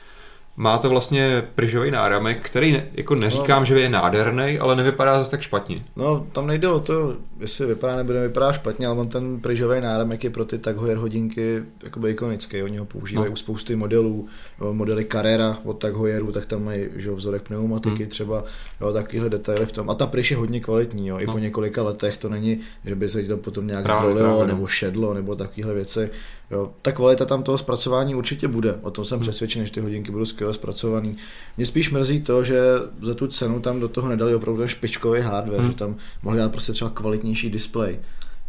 má 0.58 0.78
to 0.78 0.90
vlastně 0.90 1.44
pryžový 1.56 1.92
náramek, 1.92 2.46
který 2.46 2.72
ne, 2.72 2.88
jako 2.94 3.16
neříkám, 3.16 3.62
no. 3.62 3.66
že 3.66 3.80
je 3.80 3.90
nádherný, 3.90 4.60
ale 4.60 4.76
nevypadá 4.76 5.20
zase 5.20 5.32
tak 5.32 5.42
špatně. 5.42 5.84
No, 5.96 6.28
tam 6.32 6.48
nejde 6.48 6.68
o 6.68 6.80
to, 6.80 7.16
jestli 7.40 7.66
vypadá 7.66 7.96
nebo 7.96 8.14
nevypadá 8.14 8.54
špatně, 8.54 8.88
ale 8.88 9.00
on 9.00 9.10
ten 9.10 9.40
pryžový 9.40 9.82
náramek 9.82 10.24
je 10.24 10.30
pro 10.30 10.46
ty 10.46 10.58
Tag 10.58 10.76
hodinky 10.78 11.64
jakoby 11.84 12.12
ikonický. 12.12 12.64
Oni 12.64 12.78
ho 12.78 12.86
používají 12.86 13.28
no. 13.28 13.34
u 13.34 13.36
spousty 13.36 13.76
modelů. 13.76 14.28
Modely 14.72 15.06
Carrera 15.06 15.58
od 15.64 15.74
Tag 15.74 15.96
Heueru, 15.96 16.32
tak 16.32 16.46
tam 16.46 16.64
mají 16.64 16.88
že, 16.96 17.12
vzorek 17.12 17.42
pneumatiky 17.42 18.04
hmm. 18.04 18.10
třeba, 18.10 18.44
jo, 18.82 18.94
takovýhle 18.94 19.30
detaily 19.30 19.66
v 19.66 19.72
tom. 19.72 19.90
A 19.90 19.96
ta 19.96 20.08
pryž 20.08 20.32
je 20.32 20.38
hodně 20.38 20.60
kvalitní, 20.60 21.08
jo, 21.08 21.20
i 21.20 21.26
no. 21.26 21.34
po 21.34 21.40
několika 21.40 21.84
letech 21.84 22.18
to 22.18 22.30
není, 22.30 22.60
že 22.86 22.96
by 22.96 23.10
se 23.10 23.24
to 23.24 23.38
potom 23.38 23.68
nějak 23.68 23.86
trolilo 23.86 24.46
nebo 24.46 24.68
šedlo 24.68 25.14
nebo 25.14 25.36
takovéhle 25.36 25.74
věci. 25.74 26.10
Jo, 26.52 26.72
ta 26.82 26.92
kvalita 26.92 27.26
tam 27.26 27.44
toho 27.44 27.58
zpracování 27.58 28.16
určitě 28.16 28.48
bude. 28.48 28.80
O 28.82 28.92
tom 28.92 29.06
jsem 29.06 29.16
hmm. 29.16 29.22
přesvědčen, 29.22 29.66
že 29.66 29.72
ty 29.72 29.80
hodinky 29.80 30.12
budou 30.12 30.26
skvěle 30.26 30.54
zpracované. 30.54 31.14
Mě 31.58 31.66
spíš 31.66 31.92
mrzí 31.92 32.22
to, 32.22 32.44
že 32.44 32.60
za 33.02 33.14
tu 33.14 33.28
cenu 33.28 33.60
tam 33.60 33.80
do 33.80 33.88
toho 33.88 34.10
nedali 34.10 34.36
opravdu 34.36 34.68
špičkový 34.68 35.22
hardware, 35.22 35.60
hmm. 35.60 35.72
že 35.72 35.78
tam 35.78 35.96
mohli 36.24 36.40
dát 36.40 36.52
prostě 36.52 36.74
třeba 36.74 36.92
kvalitnější 36.92 37.50
display. 37.50 38.00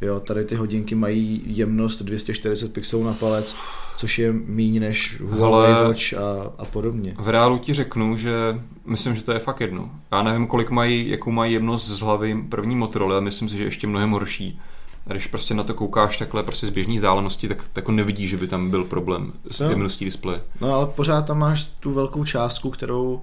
Jo, 0.00 0.20
tady 0.20 0.44
ty 0.44 0.54
hodinky 0.54 0.94
mají 0.94 1.42
jemnost 1.46 2.02
240 2.02 2.72
pixelů 2.72 3.04
na 3.04 3.14
palec, 3.14 3.56
což 3.96 4.18
je 4.18 4.32
méně 4.32 4.80
než 4.80 5.20
Huawei 5.20 5.72
Watch 5.72 6.14
a, 6.14 6.52
a 6.58 6.64
podobně. 6.64 7.14
V 7.18 7.28
reálu 7.28 7.58
ti 7.58 7.74
řeknu, 7.74 8.16
že 8.16 8.32
myslím, 8.86 9.14
že 9.14 9.22
to 9.22 9.32
je 9.32 9.38
fakt 9.38 9.60
jedno. 9.60 9.90
Já 10.12 10.22
nevím, 10.22 10.46
kolik 10.46 10.70
mají, 10.70 11.10
jakou 11.10 11.30
mají 11.30 11.52
jemnost 11.52 11.88
z 11.88 12.00
hlavy 12.00 12.44
první 12.48 12.76
Motorola, 12.76 13.14
ale 13.14 13.24
myslím 13.24 13.48
si, 13.48 13.56
že 13.56 13.64
ještě 13.64 13.86
mnohem 13.86 14.10
horší. 14.10 14.60
A 15.06 15.12
když 15.12 15.26
prostě 15.26 15.54
na 15.54 15.62
to 15.62 15.74
koukáš 15.74 16.16
takhle 16.16 16.42
prostě 16.42 16.66
z 16.66 16.70
běžné 16.70 16.94
vzdálenosti, 16.94 17.48
tak, 17.48 17.58
tak 17.58 17.76
jako 17.76 17.92
nevidíš, 17.92 18.30
že 18.30 18.36
by 18.36 18.48
tam 18.48 18.70
byl 18.70 18.84
problém 18.84 19.32
s 19.50 19.60
no. 19.60 19.70
jemností 19.70 20.04
displeje. 20.04 20.42
No 20.60 20.74
ale 20.74 20.86
pořád 20.86 21.22
tam 21.22 21.38
máš 21.38 21.64
tu 21.80 21.92
velkou 21.92 22.24
částku, 22.24 22.70
kterou 22.70 23.20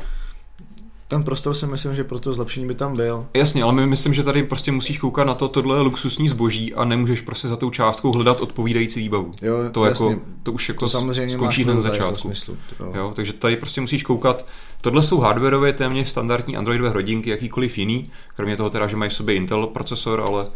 ten 1.14 1.24
prostor 1.24 1.54
si 1.54 1.68
myslím, 1.68 1.96
že 1.96 2.04
pro 2.04 2.20
to 2.20 2.34
zlepšení 2.34 2.68
by 2.68 2.76
tam 2.76 2.96
byl. 2.96 3.26
Jasně, 3.34 3.64
ale 3.64 3.74
my 3.74 3.88
myslím, 3.88 4.14
že 4.14 4.24
tady 4.24 4.44
prostě 4.44 4.72
musíš 4.72 4.98
koukat 4.98 5.28
na 5.28 5.34
to, 5.34 5.48
tohle 5.48 5.78
je 5.78 5.82
luxusní 5.82 6.30
zboží 6.30 6.74
a 6.74 6.86
nemůžeš 6.86 7.22
prostě 7.22 7.48
za 7.48 7.56
tou 7.56 7.70
částkou 7.70 8.12
hledat 8.12 8.42
odpovídající 8.42 9.00
výbavu. 9.00 9.32
Jo, 9.42 9.56
to, 9.72 9.86
jasně, 9.86 10.10
jako, 10.10 10.22
to 10.44 10.52
už 10.52 10.70
jako 10.70 10.80
to 10.80 10.90
samozřejmě 10.90 11.34
skončí 11.34 11.66
na 11.66 11.82
začátku. 11.82 12.18
Smyslu, 12.18 12.58
jo. 12.80 12.94
jo. 12.96 13.14
takže 13.16 13.34
tady 13.34 13.58
prostě 13.58 13.82
musíš 13.82 14.04
koukat, 14.04 14.46
tohle 14.82 15.04
jsou 15.04 15.20
hardwareové 15.20 15.74
téměř 15.74 16.10
standardní 16.10 16.58
Androidové 16.58 16.90
hodinky, 16.90 17.30
jakýkoliv 17.30 17.78
jiný, 17.78 18.12
kromě 18.36 18.58
toho 18.58 18.70
teda, 18.70 18.88
že 18.88 18.96
mají 18.96 19.12
v 19.12 19.14
sobě 19.14 19.36
Intel 19.36 19.68
procesor, 19.68 20.24
ale 20.28 20.48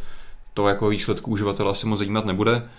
to 0.58 0.68
jako 0.68 0.90
výsledku 0.90 1.32
uživatele 1.32 1.72
asi 1.72 1.88
moc 1.88 2.00
zajímat 2.00 2.26
nebude. 2.26 2.70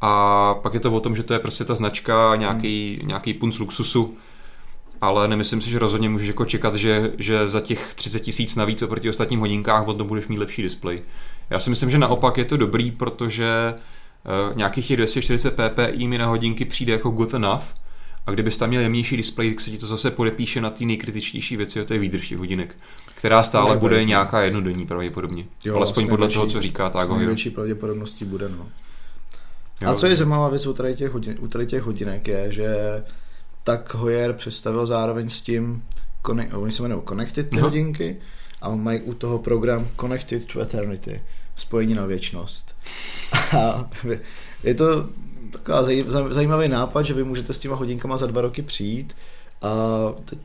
A 0.00 0.54
pak 0.54 0.74
je 0.74 0.80
to 0.80 0.92
o 0.92 1.00
tom, 1.00 1.16
že 1.16 1.22
to 1.22 1.32
je 1.32 1.38
prostě 1.38 1.64
ta 1.64 1.74
značka, 1.74 2.36
nějaký, 2.36 2.96
hmm. 3.00 3.08
nějaký 3.08 3.34
punc 3.34 3.58
luxusu, 3.58 4.16
ale 5.00 5.28
nemyslím 5.28 5.60
si, 5.60 5.70
že 5.70 5.78
rozhodně 5.78 6.08
můžeš 6.08 6.28
jako 6.28 6.44
čekat, 6.44 6.74
že, 6.74 7.12
že 7.18 7.48
za 7.48 7.60
těch 7.60 7.94
30 7.94 8.20
tisíc 8.20 8.56
navíc 8.56 8.82
oproti 8.82 9.10
ostatním 9.10 9.40
hodinkách 9.40 9.84
potom 9.84 10.08
budeš 10.08 10.26
mít 10.26 10.38
lepší 10.38 10.62
displej. 10.62 11.02
Já 11.50 11.60
si 11.60 11.70
myslím, 11.70 11.90
že 11.90 11.98
naopak 11.98 12.38
je 12.38 12.44
to 12.44 12.56
dobrý, 12.56 12.90
protože 12.90 13.74
uh, 13.74 14.56
nějakých 14.56 14.86
těch 14.86 14.96
240 14.96 15.50
ppi 15.50 16.06
mi 16.06 16.18
na 16.18 16.26
hodinky 16.26 16.64
přijde 16.64 16.92
jako 16.92 17.10
good 17.10 17.34
enough, 17.34 17.64
a 18.26 18.30
kdybyste 18.30 18.58
tam 18.58 18.68
měl 18.68 18.82
jemnější 18.82 19.16
displej, 19.16 19.50
tak 19.50 19.60
se 19.60 19.70
ti 19.70 19.78
to 19.78 19.86
zase 19.86 20.10
podepíše 20.10 20.60
na 20.60 20.70
ty 20.70 20.86
nejkritičtější 20.86 21.56
věci, 21.56 21.80
a 21.80 21.84
to 21.84 21.92
je 21.92 21.98
výdrž 21.98 22.28
těch 22.28 22.38
hodinek, 22.38 22.76
která 23.14 23.42
stále 23.42 23.78
bude 23.78 24.04
nějaká 24.04 24.42
jednodenní 24.42 24.86
pravděpodobně. 24.86 25.44
Jo, 25.64 25.76
Alespoň 25.76 26.08
podle 26.08 26.28
toho, 26.28 26.46
co 26.46 26.60
říká 26.60 26.90
tak. 26.90 27.10
Největší 27.10 27.50
pravděpodobností 27.50 28.24
bude, 28.24 28.48
no. 28.48 28.68
Jo. 29.82 29.88
A 29.88 29.94
co 29.94 30.06
je 30.06 30.16
zajímavá 30.16 30.48
věc 30.48 30.66
u 30.66 30.72
tady 30.72 30.94
těch, 30.94 31.10
hodin, 31.10 31.36
u 31.40 31.48
tady 31.48 31.66
těch 31.66 31.82
hodinek 31.82 32.28
je, 32.28 32.52
že 32.52 32.74
tak 33.64 33.94
Hoyer 33.94 34.32
představil 34.32 34.86
zároveň 34.86 35.30
s 35.30 35.42
tím, 35.42 35.82
oni 36.54 36.72
se 36.72 36.82
jmenují 36.82 37.02
Connected 37.08 37.50
ty 37.50 37.56
no. 37.56 37.62
hodinky 37.62 38.16
a 38.62 38.74
mají 38.74 39.00
u 39.00 39.14
toho 39.14 39.38
program 39.38 39.88
Connected 40.00 40.44
to 40.44 40.60
Eternity, 40.60 41.22
spojení 41.56 41.94
na 41.94 42.06
věčnost. 42.06 42.76
A 43.58 43.90
je 44.62 44.74
to 44.74 45.08
taková 45.58 45.82
zajímavý 46.30 46.68
nápad, 46.68 47.02
že 47.02 47.14
vy 47.14 47.24
můžete 47.24 47.52
s 47.52 47.58
těma 47.58 47.76
hodinkama 47.76 48.16
za 48.16 48.26
dva 48.26 48.40
roky 48.40 48.62
přijít 48.62 49.16
a 49.62 49.68
teď 50.24 50.38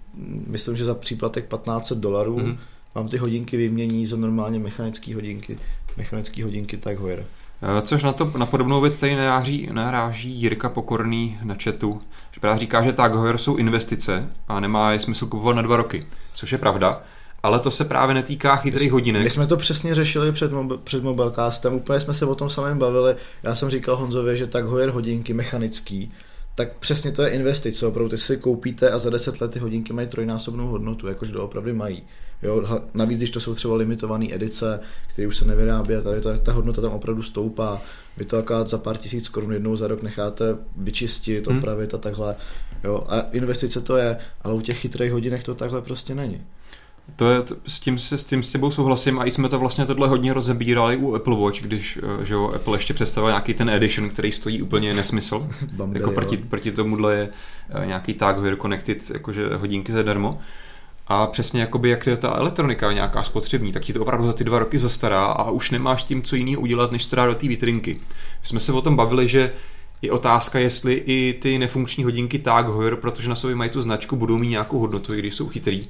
myslím, 0.48 0.78
že 0.78 0.86
za 0.86 0.94
příplatek 0.96 1.48
1500 1.50 1.98
dolarů 1.98 2.38
mm-hmm. 2.38 2.58
vám 2.96 3.08
ty 3.08 3.18
hodinky 3.18 3.58
vymění 3.58 4.08
za 4.08 4.18
normálně 4.18 4.60
mechanické 4.60 5.16
hodinky, 5.16 5.60
mechanické 5.98 6.44
hodinky 6.44 6.78
tak 6.78 7.00
Hoyer. 7.00 7.26
Eh, 7.62 7.82
což 7.82 8.04
na, 8.04 8.14
to, 8.14 8.32
na 8.38 8.46
podobnou 8.46 8.82
věc 8.82 9.00
tady 9.00 9.16
naráží, 9.16 9.70
naráží 9.72 10.30
Jirka 10.30 10.70
Pokorný 10.70 11.38
na 11.44 11.56
chatu. 11.64 12.02
Že 12.32 12.40
právě 12.40 12.60
říká, 12.60 12.84
že 12.84 12.94
tak 12.94 13.14
Hoyer 13.14 13.38
jsou 13.38 13.56
investice 13.56 14.30
a 14.48 14.60
nemá 14.60 14.92
je 14.92 15.00
smysl 15.00 15.26
kupovat 15.26 15.56
na 15.56 15.62
dva 15.62 15.78
roky. 15.78 16.08
Což 16.34 16.52
je 16.52 16.58
pravda. 16.58 17.04
Ale 17.44 17.60
to 17.60 17.72
se 17.72 17.86
právě 17.86 18.16
netýká 18.16 18.56
chytrých 18.56 18.92
hodinek. 18.92 19.24
My 19.24 19.30
jsme 19.30 19.48
to 19.48 19.58
přesně 19.58 19.96
řešili 19.96 20.32
před, 20.32 20.52
mob- 20.52 20.78
před 20.78 21.04
Mobilecastem, 21.04 21.74
úplně 21.74 22.00
jsme 22.00 22.14
se 22.14 22.26
o 22.26 22.36
tom 22.36 22.50
samém 22.50 22.78
bavili. 22.78 23.16
Já 23.44 23.56
jsem 23.56 23.70
říkal 23.70 23.96
Honzově, 23.96 24.38
že 24.38 24.48
tak 24.48 24.66
Hoyer 24.66 24.90
hodinky 24.90 25.34
mechanický, 25.34 26.12
tak 26.56 26.78
přesně 26.80 27.12
to 27.12 27.22
je 27.22 27.30
investice. 27.30 27.86
Opravdu 27.86 28.10
ty 28.10 28.18
si 28.18 28.38
koupíte 28.38 28.92
a 28.92 29.00
za 29.00 29.10
deset 29.10 29.42
let 29.42 29.52
ty 29.52 29.60
hodinky 29.60 29.94
mají 29.94 30.08
trojnásobnou 30.08 30.68
hodnotu, 30.68 31.08
jakož 31.08 31.32
doopravdy 31.32 31.74
mají. 31.74 32.04
Jo, 32.44 32.82
navíc, 32.94 33.18
když 33.18 33.32
to 33.32 33.40
jsou 33.40 33.56
třeba 33.56 33.76
limitované 33.76 34.26
edice, 34.34 34.80
které 35.08 35.28
už 35.28 35.38
se 35.38 35.46
nevyrábí 35.46 35.96
a 35.96 36.02
tady 36.02 36.22
ta, 36.22 36.38
ta 36.38 36.52
hodnota 36.52 36.82
tam 36.82 36.92
opravdu 36.92 37.24
stoupá. 37.24 37.82
Vy 38.18 38.26
to 38.26 38.38
akorát 38.38 38.70
za 38.70 38.78
pár 38.78 38.98
tisíc 38.98 39.30
korun 39.30 39.54
jednou 39.54 39.76
za 39.76 39.88
rok 39.88 40.04
necháte 40.04 40.58
vyčistit, 40.78 41.48
hmm. 41.48 41.58
opravit 41.58 41.94
a 41.94 41.98
takhle. 41.98 42.36
Jo, 42.84 43.04
a 43.08 43.20
investice 43.32 43.82
to 43.82 43.98
je, 43.98 44.18
ale 44.42 44.54
u 44.54 44.62
těch 44.62 44.80
chytrých 44.80 45.12
hodinek 45.12 45.44
to 45.44 45.56
takhle 45.56 45.82
prostě 45.82 46.16
není. 46.16 46.42
To 47.16 47.32
je, 47.32 47.42
s 47.68 47.80
tím, 47.80 48.00
s 48.00 48.26
tím 48.26 48.44
s 48.44 48.52
tebou 48.52 48.72
souhlasím 48.72 49.20
a 49.20 49.26
i 49.26 49.32
jsme 49.32 49.50
to 49.50 49.60
vlastně 49.60 49.86
tohle 49.86 50.08
hodně 50.08 50.34
rozebírali 50.34 50.98
u 50.98 51.16
Apple 51.16 51.38
Watch, 51.38 51.62
když 51.62 52.00
eh, 52.22 52.26
že 52.26 52.34
jo, 52.34 52.52
Apple 52.56 52.78
ještě 52.78 52.94
představil 52.94 53.30
nějaký 53.30 53.54
ten 53.54 53.70
edition, 53.70 54.10
který 54.10 54.32
stojí 54.32 54.62
úplně 54.62 54.94
nesmysl. 54.94 55.50
Bambili, 55.72 56.02
jako 56.02 56.12
proti, 56.12 56.38
proti 56.38 56.72
tomuhle 56.72 57.16
je 57.16 57.30
eh, 57.70 57.86
nějaký 57.86 58.14
tag 58.14 58.38
Wear 58.38 58.56
Connected, 58.56 59.10
jakože 59.10 59.56
hodinky 59.56 59.92
zadarmo. 59.92 60.40
A 61.08 61.28
přesně 61.28 61.62
jakoby 61.62 61.90
jak 61.90 62.08
je 62.08 62.18
ta 62.18 62.36
elektronika 62.36 62.94
nějaká 62.94 63.24
spotřební, 63.24 63.72
tak 63.72 63.84
ti 63.84 63.94
to 63.94 64.02
opravdu 64.02 64.26
za 64.26 64.34
ty 64.34 64.44
dva 64.44 64.60
roky 64.60 64.80
zastará 64.80 65.26
a 65.26 65.52
už 65.52 65.72
nemáš 65.72 66.04
tím 66.04 66.22
co 66.22 66.36
jiného 66.36 66.62
udělat, 66.62 66.92
než 66.92 67.06
to 67.06 67.26
do 67.26 67.36
té 67.36 67.48
vitrinky. 67.48 68.00
My 68.42 68.48
jsme 68.48 68.60
se 68.60 68.72
o 68.72 68.82
tom 68.82 68.96
bavili, 68.96 69.28
že 69.28 69.52
je 70.02 70.12
otázka, 70.12 70.60
jestli 70.60 70.94
i 71.06 71.40
ty 71.42 71.58
nefunkční 71.58 72.04
hodinky 72.04 72.40
Tag 72.40 72.68
Heuer, 72.68 72.96
protože 72.96 73.30
na 73.30 73.36
sobě 73.36 73.56
mají 73.56 73.70
tu 73.70 73.82
značku, 73.82 74.16
budou 74.16 74.38
mít 74.38 74.50
nějakou 74.50 74.80
hodnotu, 74.80 75.14
i 75.14 75.20
když 75.20 75.36
jsou 75.36 75.48
chytrý. 75.48 75.88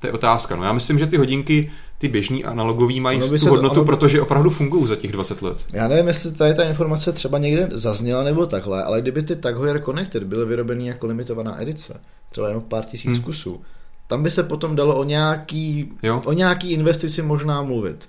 To 0.00 0.06
je 0.06 0.12
otázka. 0.12 0.56
No 0.56 0.64
já 0.64 0.72
myslím, 0.72 0.98
že 0.98 1.06
ty 1.06 1.16
hodinky, 1.16 1.70
ty 1.98 2.08
běžní 2.08 2.44
analogový 2.44 3.00
mají 3.00 3.20
tu 3.20 3.38
se, 3.38 3.50
hodnotu, 3.50 3.80
ono... 3.80 3.84
protože 3.84 4.22
opravdu 4.22 4.50
fungují 4.50 4.86
za 4.86 4.96
těch 4.96 5.12
20 5.12 5.42
let. 5.42 5.64
Já 5.72 5.88
nevím, 5.88 6.06
jestli 6.06 6.32
tady 6.32 6.54
ta 6.54 6.64
informace 6.64 7.12
třeba 7.12 7.38
někde 7.38 7.68
zazněla 7.72 8.24
nebo 8.24 8.46
takhle, 8.46 8.84
ale 8.84 9.00
kdyby 9.00 9.22
ty 9.22 9.36
Tag 9.36 9.56
Heuer 9.56 9.82
Connected 9.82 10.22
byly 10.22 10.46
vyrobeny 10.46 10.86
jako 10.86 11.06
limitovaná 11.06 11.62
edice, 11.62 12.00
třeba 12.30 12.48
jenom 12.48 12.62
pár 12.62 12.84
tisíc 12.84 13.12
hmm. 13.12 13.22
kusů, 13.22 13.60
tam 14.06 14.22
by 14.22 14.30
se 14.30 14.42
potom 14.42 14.76
dalo 14.76 14.96
o 14.96 15.04
nějaký, 15.04 15.92
jo? 16.02 16.22
o 16.24 16.32
nějaký 16.32 16.72
investici 16.72 17.22
možná 17.22 17.62
mluvit. 17.62 18.08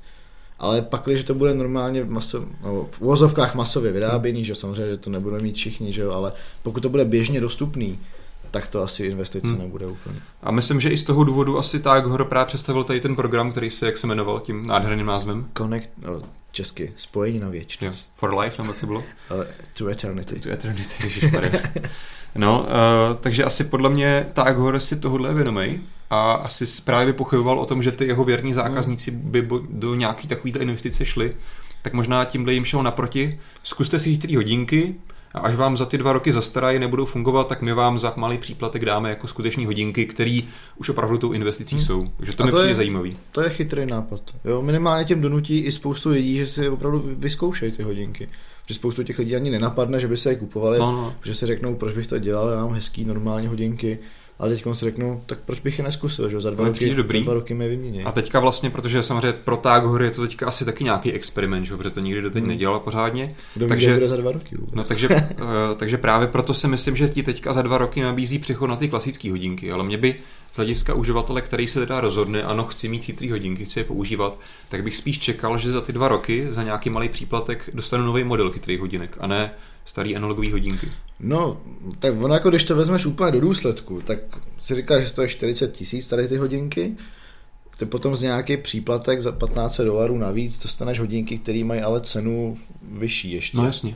Ale 0.60 0.82
pak, 0.82 1.02
když 1.06 1.24
to 1.24 1.34
bude 1.34 1.54
normálně 1.54 2.06
maso, 2.06 2.46
no, 2.64 2.88
v 2.92 3.02
uvozovkách 3.02 3.56
masově 3.56 3.92
vyráběný, 3.92 4.46
že 4.46 4.56
samozřejmě, 4.56 4.92
že 4.92 4.98
to 4.98 5.10
nebudeme 5.10 5.44
mít 5.44 5.56
všichni, 5.56 5.94
že 5.94 6.02
jo, 6.02 6.12
ale 6.12 6.34
pokud 6.64 6.80
to 6.80 6.90
bude 6.90 7.06
běžně 7.06 7.42
dostupný, 7.42 8.00
tak 8.58 8.68
to 8.68 8.84
asi 8.84 9.06
investice 9.06 9.48
hmm. 9.48 9.60
nebude 9.60 9.86
úplně. 9.86 10.20
A 10.44 10.52
myslím, 10.52 10.82
že 10.82 10.90
i 10.90 10.98
z 10.98 11.04
toho 11.04 11.24
důvodu 11.24 11.58
asi 11.58 11.80
tak 11.80 12.06
ho 12.06 12.26
právě 12.26 12.46
představil 12.46 12.84
tady 12.84 13.02
ten 13.02 13.16
program, 13.16 13.52
který 13.52 13.70
se, 13.70 13.86
jak 13.86 13.98
se 13.98 14.08
jmenoval, 14.08 14.40
tím 14.40 14.66
nádherným 14.66 15.06
názvem. 15.06 15.50
Connect, 15.58 15.90
no, 16.02 16.22
česky, 16.52 16.94
spojení 16.98 17.40
na 17.40 17.50
věčnost. 17.50 18.10
Yeah. 18.10 18.20
For 18.20 18.40
life, 18.40 18.62
nebo 18.62 18.74
jak 18.74 18.80
to 18.80 18.86
bylo? 18.86 19.00
Uh, 19.00 19.06
to 19.78 19.88
eternity. 19.88 20.40
To 20.40 20.50
eternity, 20.50 21.32
No, 22.36 22.60
uh, 22.60 23.16
takže 23.20 23.44
asi 23.44 23.64
podle 23.64 23.90
mě 23.90 24.26
tak 24.34 24.58
Hore 24.58 24.80
si 24.80 24.96
tohle 24.96 25.34
vědomej 25.34 25.80
a 26.10 26.34
asi 26.34 26.66
právě 26.82 27.14
pochyboval 27.14 27.60
o 27.60 27.66
tom, 27.66 27.84
že 27.84 27.92
ty 27.92 28.08
jeho 28.08 28.24
věrní 28.24 28.54
zákazníci 28.54 29.12
by 29.12 29.48
do 29.70 29.96
nějaký 29.96 30.28
takovýhle 30.28 30.62
investice 30.62 31.06
šli, 31.06 31.36
tak 31.82 31.94
možná 31.94 32.26
tímhle 32.26 32.54
jim 32.54 32.66
šel 32.66 32.84
naproti. 32.84 33.40
Zkuste 33.64 34.00
si 34.00 34.12
chytrý 34.12 34.36
hodinky, 34.36 34.96
a 35.38 35.40
až 35.40 35.56
vám 35.56 35.78
za 35.78 35.86
ty 35.86 35.98
dva 35.98 36.14
roky 36.14 36.34
zastarají, 36.34 36.80
nebudou 36.80 37.06
fungovat, 37.06 37.48
tak 37.48 37.62
my 37.62 37.74
vám 37.74 38.00
za 38.00 38.14
malý 38.16 38.38
příplatek 38.38 38.86
dáme 38.86 39.10
jako 39.10 39.28
skuteční 39.28 39.66
hodinky, 39.66 40.06
které 40.06 40.40
už 40.78 40.90
opravdu 40.90 41.18
tou 41.18 41.32
investicí 41.32 41.76
hmm. 41.76 41.86
jsou. 41.86 42.08
Takže 42.18 42.34
to, 42.34 42.44
mi 42.46 42.52
přijde 42.52 42.76
zajímavý. 42.76 43.18
To 43.32 43.42
je 43.42 43.50
chytrý 43.50 43.86
nápad. 43.86 44.22
Jo, 44.46 44.62
minimálně 44.62 45.06
těm 45.06 45.22
donutí 45.22 45.60
i 45.60 45.72
spoustu 45.72 46.10
lidí, 46.10 46.38
že 46.38 46.48
si 46.48 46.70
opravdu 46.70 47.04
vyzkoušejí 47.06 47.72
ty 47.72 47.84
hodinky. 47.84 48.30
Že 48.68 48.76
spoustu 48.76 49.04
těch 49.04 49.20
lidí 49.20 49.36
ani 49.36 49.50
nenapadne, 49.50 50.00
že 50.00 50.08
by 50.08 50.18
se 50.18 50.30
je 50.30 50.36
kupovali, 50.36 50.80
no, 50.80 50.92
no. 50.92 51.14
že 51.24 51.36
si 51.36 51.46
řeknou, 51.46 51.76
proč 51.76 51.94
bych 51.94 52.08
to 52.08 52.20
dělal, 52.20 52.50
já 52.50 52.62
mám 52.62 52.74
hezký 52.74 53.06
normální 53.06 53.48
hodinky 53.48 54.00
ale 54.40 54.50
teď 54.50 54.64
si 54.74 54.86
řeknu, 54.86 55.24
tak 55.26 55.40
proč 55.46 55.60
bych 55.60 55.78
je 55.78 55.84
neskusil, 55.84 56.30
že 56.30 56.42
za 56.42 56.50
dva, 56.50 56.66
roky, 56.66 56.96
dobrý. 56.96 57.24
dva 57.24 57.34
roky 57.34 57.54
mě 57.54 57.68
vymění. 57.68 58.04
A 58.04 58.12
teďka 58.12 58.40
vlastně, 58.40 58.70
protože 58.70 59.04
samozřejmě 59.04 59.34
pro 59.34 59.58
Tag 59.58 59.84
hory 59.84 60.06
je 60.06 60.12
to 60.12 60.22
teďka 60.22 60.48
asi 60.48 60.66
taky 60.66 60.84
nějaký 60.84 61.12
experiment, 61.12 61.66
že? 61.66 61.78
protože 61.78 61.90
to 61.90 62.00
nikdy 62.00 62.22
doteď 62.22 62.40
hmm. 62.40 62.48
nedělal 62.48 62.80
pořádně. 62.80 63.36
Kdo 63.56 63.68
takže, 63.68 63.94
bude 63.94 64.10
za 64.10 64.16
dva 64.16 64.32
roky 64.32 64.58
vůbec. 64.58 64.76
No, 64.76 64.84
takže, 64.84 65.08
uh, 65.08 65.16
takže 65.78 65.98
právě 65.98 66.28
proto 66.28 66.54
si 66.54 66.68
myslím, 66.68 66.96
že 66.96 67.10
ti 67.10 67.24
teďka 67.24 67.54
za 67.54 67.62
dva 67.62 67.78
roky 67.78 68.02
nabízí 68.02 68.40
přechod 68.40 68.68
na 68.68 68.76
ty 68.76 68.90
klasické 68.90 69.32
hodinky, 69.32 69.72
ale 69.72 69.84
mě 69.84 69.98
by 69.98 70.16
z 70.52 70.56
hlediska 70.56 70.94
uživatele, 70.94 71.42
který 71.42 71.68
se 71.68 71.80
teda 71.80 72.02
rozhodne, 72.02 72.44
ano, 72.44 72.64
chci 72.64 72.88
mít 72.90 73.06
chytrý 73.06 73.32
hodinky, 73.32 73.66
chci 73.66 73.80
je 73.80 73.84
používat, 73.84 74.40
tak 74.70 74.84
bych 74.84 74.96
spíš 74.96 75.20
čekal, 75.20 75.58
že 75.58 75.72
za 75.72 75.82
ty 75.82 75.94
dva 75.94 76.08
roky, 76.08 76.48
za 76.52 76.64
nějaký 76.64 76.90
malý 76.90 77.10
příplatek, 77.10 77.70
dostanu 77.74 78.06
nový 78.06 78.24
model 78.24 78.52
chytrých 78.52 78.80
hodinek 78.80 79.18
a 79.20 79.28
ne 79.28 79.52
starý 79.88 80.16
analogové 80.16 80.52
hodinky. 80.52 80.92
No, 81.20 81.62
tak 82.00 82.14
ono 82.22 82.34
jako 82.34 82.50
když 82.50 82.64
to 82.64 82.76
vezmeš 82.76 83.06
úplně 83.06 83.32
do 83.32 83.40
důsledku, 83.40 84.02
tak 84.02 84.20
si 84.62 84.76
říkáš, 84.76 85.04
že 85.04 85.14
to 85.14 85.22
je 85.22 85.28
40 85.28 85.72
tisíc 85.72 86.08
tady 86.08 86.28
ty 86.28 86.38
hodinky, 86.38 86.96
ty 87.78 87.86
potom 87.86 88.16
z 88.16 88.22
nějaký 88.22 88.58
příplatek 88.58 89.22
za 89.22 89.32
15 89.32 89.82
dolarů 89.82 90.18
navíc 90.18 90.64
dostaneš 90.64 91.00
hodinky, 91.00 91.38
které 91.38 91.64
mají 91.64 91.82
ale 91.82 92.02
cenu 92.02 92.58
vyšší 92.92 93.32
ještě. 93.32 93.58
No 93.58 93.66
jasně. 93.66 93.96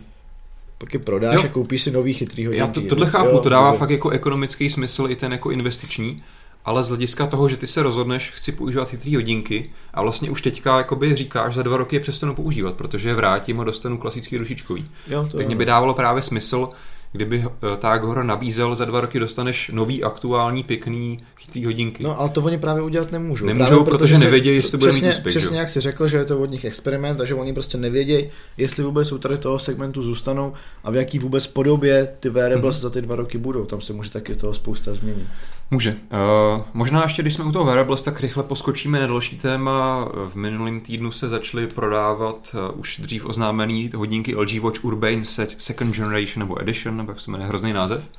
Pak 0.78 0.94
je 0.94 1.00
prodáš 1.00 1.36
jo. 1.36 1.42
a 1.44 1.48
koupíš 1.48 1.82
si 1.82 1.92
nový 1.92 2.14
chytrý 2.14 2.46
hodinky. 2.46 2.60
Já 2.60 2.68
to, 2.68 2.82
tohle 2.82 3.10
chápu, 3.10 3.30
jo, 3.30 3.40
to 3.40 3.50
dává 3.50 3.72
to 3.72 3.78
fakt 3.78 3.90
jako 3.90 4.10
ekonomický 4.10 4.70
smysl 4.70 5.06
i 5.10 5.16
ten 5.16 5.32
jako 5.32 5.52
investiční, 5.52 6.24
ale 6.66 6.84
z 6.84 6.88
hlediska 6.88 7.28
toho, 7.28 7.50
že 7.50 7.58
ty 7.58 7.68
se 7.68 7.84
rozhodneš, 7.84 8.32
chci 8.32 8.52
používat 8.52 8.90
chytrý 8.90 9.16
hodinky 9.16 9.70
a 9.94 10.02
vlastně 10.02 10.30
už 10.30 10.42
teďka 10.42 10.78
jakoby 10.78 11.16
říkáš, 11.16 11.54
za 11.54 11.64
dva 11.64 11.78
roky 11.78 11.96
je 11.96 12.00
přestanu 12.00 12.36
používat, 12.36 12.76
protože 12.76 13.10
je 13.10 13.16
vrátím 13.16 13.60
a 13.60 13.64
dostanu 13.64 13.98
klasický 13.98 14.38
ručičkový. 14.38 14.90
Jo, 15.08 15.28
to 15.32 15.38
tak 15.38 15.48
mě 15.48 15.56
by 15.56 15.66
dávalo 15.66 15.94
právě 15.94 16.24
smysl, 16.24 16.70
kdyby 17.12 17.46
eh, 17.46 17.78
tak 17.78 18.04
hora 18.04 18.24
nabízel, 18.24 18.76
za 18.76 18.86
dva 18.86 19.02
roky 19.02 19.20
dostaneš 19.20 19.72
nový, 19.74 20.04
aktuální, 20.04 20.64
pěkný, 20.64 21.20
chytrý 21.38 21.66
hodinky. 21.66 22.04
No 22.04 22.20
ale 22.20 22.30
to 22.30 22.42
oni 22.42 22.58
právě 22.58 22.84
udělat 22.84 23.12
nemůžou. 23.12 23.46
Nemůžou, 23.46 23.66
právě 23.70 23.86
protože 23.86 24.18
nevědějí, 24.18 24.56
jestli 24.56 24.72
to 24.72 24.78
bude 24.78 24.92
přesně, 24.92 25.08
mít 25.08 25.14
úspěch. 25.14 25.36
Přesně 25.36 25.60
jak 25.60 25.70
jsi 25.70 25.80
řekl, 25.80 26.08
že 26.08 26.18
je 26.18 26.26
to 26.26 26.40
od 26.40 26.52
nich 26.52 26.66
experiment 26.66 27.22
a 27.22 27.26
že 27.26 27.34
oni 27.34 27.54
prostě 27.54 27.78
nevědějí, 27.78 28.30
jestli 28.58 28.84
vůbec 28.84 29.12
u 29.12 29.18
tady 29.18 29.38
toho 29.38 29.60
segmentu 29.60 30.02
zůstanou 30.02 30.54
a 30.84 30.92
v 30.92 30.96
jaký 30.96 31.20
vůbec 31.20 31.48
podobě 31.48 32.14
ty 32.20 32.30
wearables 32.30 32.76
mm-hmm. 32.76 32.82
za 32.82 32.90
ty 32.90 33.02
dva 33.02 33.16
roky 33.16 33.38
budou. 33.38 33.66
Tam 33.66 33.82
se 33.82 33.94
může 33.94 34.10
taky 34.10 34.36
toho 34.36 34.54
spousta 34.54 34.94
změnit. 34.94 35.28
Může. 35.74 35.92
Uh, 35.92 36.62
možná 36.74 37.04
ještě, 37.04 37.22
když 37.22 37.34
jsme 37.34 37.44
u 37.44 37.52
toho 37.52 37.66
wearables, 37.66 38.02
tak 38.02 38.20
rychle 38.22 38.44
poskočíme 38.44 39.00
na 39.00 39.08
další 39.08 39.38
téma. 39.38 40.08
V 40.30 40.36
minulém 40.36 40.80
týdnu 40.80 41.12
se 41.12 41.30
začaly 41.30 41.68
prodávat 41.68 42.56
uh, 42.74 42.80
už 42.80 43.00
dřív 43.00 43.26
oznámený 43.26 43.90
hodinky 43.96 44.36
LG 44.36 44.60
Watch 44.60 44.84
Urbane 44.86 45.26
Second 45.58 45.96
Generation 45.96 46.40
nebo 46.40 46.62
Edition, 46.62 46.98
nebo 46.98 47.12
jak 47.12 47.20
se 47.20 47.32
jmenuje 47.32 47.48
hrozný 47.48 47.74
název. 47.74 48.10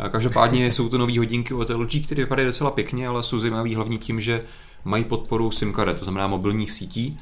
Uh, 0.00 0.06
každopádně 0.06 0.66
jsou 0.72 0.88
to 0.88 0.98
nové 0.98 1.18
hodinky 1.18 1.54
od 1.54 1.70
LG, 1.70 2.04
které 2.04 2.22
vypadají 2.22 2.46
docela 2.46 2.70
pěkně, 2.70 3.08
ale 3.08 3.22
jsou 3.22 3.38
zajímavé 3.38 3.76
hlavně 3.76 3.98
tím, 3.98 4.20
že 4.20 4.44
mají 4.84 5.04
podporu 5.04 5.50
SIM 5.50 5.72
karet, 5.72 5.98
to 5.98 6.04
znamená 6.04 6.26
mobilních 6.26 6.72
sítí. 6.72 7.18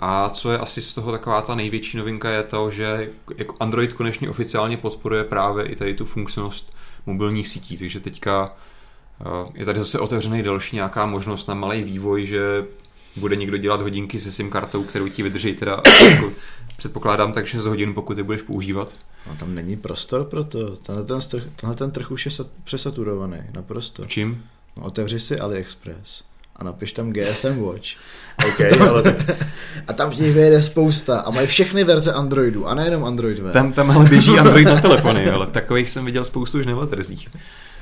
A 0.00 0.28
co 0.28 0.52
je 0.52 0.58
asi 0.58 0.82
z 0.82 0.94
toho 0.94 1.12
taková 1.12 1.42
ta 1.42 1.54
největší 1.54 1.96
novinka 1.96 2.30
je 2.30 2.42
to, 2.42 2.70
že 2.70 3.10
jako 3.36 3.54
Android 3.60 3.92
konečně 3.92 4.30
oficiálně 4.30 4.76
podporuje 4.76 5.24
právě 5.24 5.64
i 5.64 5.76
tady 5.76 5.94
tu 5.94 6.04
funkčnost 6.04 6.76
mobilních 7.06 7.48
sítí, 7.48 7.78
takže 7.78 8.00
teďka 8.00 8.56
je 9.54 9.64
tady 9.64 9.78
zase 9.78 9.98
otevřený 9.98 10.42
další 10.42 10.76
nějaká 10.76 11.06
možnost 11.06 11.48
na 11.48 11.54
malý 11.54 11.82
vývoj, 11.82 12.26
že 12.26 12.64
bude 13.16 13.36
někdo 13.36 13.56
dělat 13.56 13.82
hodinky 13.82 14.20
se 14.20 14.32
SIM 14.32 14.50
kartou, 14.50 14.82
kterou 14.82 15.08
ti 15.08 15.22
vydrží 15.22 15.54
teda 15.54 15.82
jako 16.10 16.32
předpokládám 16.76 17.32
tak 17.32 17.46
6 17.46 17.66
hodin, 17.66 17.94
pokud 17.94 18.18
je 18.18 18.24
budeš 18.24 18.42
používat. 18.42 18.94
No, 19.26 19.36
tam 19.36 19.54
není 19.54 19.76
prostor 19.76 20.24
pro 20.24 20.44
to. 20.44 20.76
Tenhle 20.76 21.04
ten, 21.04 21.20
trh, 21.20 21.42
tenhle 21.56 21.76
ten 21.76 21.90
trh 21.90 22.10
už 22.10 22.26
je 22.26 22.32
přesaturovaný, 22.64 23.38
naprosto. 23.54 24.06
Čím? 24.06 24.44
No, 24.76 24.84
otevři 24.84 25.20
si 25.20 25.38
AliExpress 25.38 26.22
a 26.56 26.64
napiš 26.64 26.92
tam 26.92 27.12
GSM 27.12 27.62
Watch. 27.62 27.88
OK, 28.48 28.80
ale 28.80 29.02
tak... 29.02 29.16
A 29.88 29.92
tam 29.92 30.10
těch 30.10 30.34
vyjede 30.34 30.62
spousta 30.62 31.20
a 31.20 31.30
mají 31.30 31.46
všechny 31.46 31.84
verze 31.84 32.12
Androidu 32.12 32.66
a 32.68 32.74
nejenom 32.74 33.04
Android 33.04 33.38
V. 33.38 33.52
Tam, 33.52 33.72
tam 33.72 33.90
ale 33.90 34.08
běží 34.08 34.38
Android 34.38 34.66
na 34.66 34.80
telefony, 34.80 35.30
ale 35.30 35.46
takových 35.46 35.90
jsem 35.90 36.04
viděl 36.04 36.24
spoustu 36.24 36.58
už 36.58 36.66
na 36.66 36.86
trzích. 36.86 37.28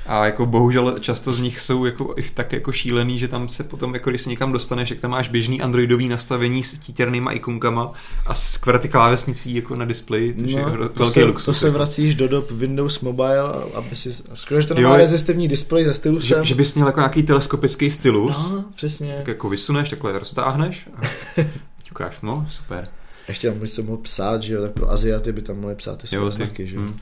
A 0.06 0.26
jako 0.26 0.46
bohužel 0.46 0.98
často 1.00 1.32
z 1.32 1.38
nich 1.38 1.60
jsou 1.60 1.84
jako, 1.84 2.14
tak 2.34 2.52
jako 2.52 2.72
šílený, 2.72 3.18
že 3.18 3.28
tam 3.28 3.48
se 3.48 3.64
potom, 3.64 3.94
jako 3.94 4.10
když 4.10 4.22
se 4.22 4.30
někam 4.30 4.52
dostaneš, 4.52 4.90
jak 4.90 4.98
tam 4.98 5.10
máš 5.10 5.28
běžný 5.28 5.60
androidový 5.60 6.08
nastavení 6.08 6.64
s 6.64 6.78
títěrnýma 6.78 7.32
ikonkama 7.32 7.92
a 8.26 8.34
s 8.34 8.56
kvrty 8.56 8.88
klávesnicí 8.88 9.54
jako 9.54 9.76
na 9.76 9.84
displeji, 9.84 10.34
což 10.34 10.54
no, 10.54 10.58
je 10.58 10.64
velký 10.64 10.94
to 10.94 11.06
se, 11.06 11.24
luxus. 11.24 11.44
To 11.44 11.54
se 11.54 11.66
jako. 11.66 11.78
vracíš 11.78 12.14
do 12.14 12.28
dob 12.28 12.50
Windows 12.50 13.00
Mobile, 13.00 13.52
aby 13.74 13.96
si, 13.96 14.12
skoro, 14.34 14.60
že 14.60 14.66
to 14.66 14.74
nemá 14.74 14.96
rezistivní 14.96 15.48
displej 15.48 15.84
ze 15.84 15.94
stylu 15.94 16.20
že, 16.20 16.36
že, 16.42 16.54
bys 16.54 16.74
měl 16.74 16.86
jako 16.86 17.00
nějaký 17.00 17.22
teleskopický 17.22 17.90
stylus. 17.90 18.50
No, 18.50 18.64
přesně. 18.74 19.14
Tak 19.16 19.28
jako 19.28 19.48
vysuneš, 19.48 19.90
takhle 19.90 20.18
roztáhneš 20.18 20.88
a 20.96 21.00
ukáž, 21.90 22.16
no, 22.22 22.46
super. 22.50 22.88
Ještě 23.28 23.50
tam 23.50 23.58
bys 23.58 23.74
se 23.74 23.82
mohl 23.82 23.96
psát, 23.96 24.42
že 24.42 24.54
jo, 24.54 24.62
tak 24.62 24.72
pro 24.72 24.90
Aziaty 24.90 25.32
by 25.32 25.42
tam 25.42 25.60
mohli 25.60 25.74
psát 25.74 26.00
ty 26.02 26.06
své 26.06 26.30
znaky, 26.30 26.66
že 26.66 26.76
jo. 26.76 26.82
Hmm. 26.82 26.96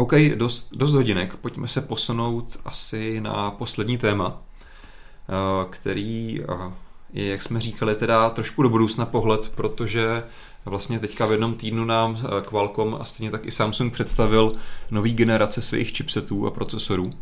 OK, 0.00 0.12
dost, 0.34 0.68
dost 0.72 0.92
hodinek. 0.92 1.36
Pojďme 1.36 1.68
se 1.68 1.80
posunout 1.80 2.56
asi 2.64 3.20
na 3.20 3.50
poslední 3.50 3.98
téma, 3.98 4.42
eh, 4.42 5.66
který 5.70 6.40
eh, 6.42 6.72
je, 7.12 7.26
jak 7.26 7.42
jsme 7.42 7.60
říkali, 7.60 7.94
teda 7.94 8.30
trošku 8.30 8.62
do 8.62 8.68
budoucna 8.68 9.06
pohled, 9.06 9.52
protože 9.54 10.22
vlastně 10.64 10.98
teďka 10.98 11.26
v 11.26 11.30
jednom 11.30 11.54
týdnu 11.54 11.84
nám 11.84 12.18
eh, 12.18 12.42
Qualcomm 12.48 12.94
a 13.00 13.04
stejně 13.04 13.30
tak 13.30 13.46
i 13.46 13.50
Samsung 13.50 13.92
představil 13.92 14.52
nový 14.90 15.14
generace 15.14 15.62
svých 15.62 15.96
chipsetů 15.96 16.46
a 16.46 16.50
procesorů. 16.50 17.12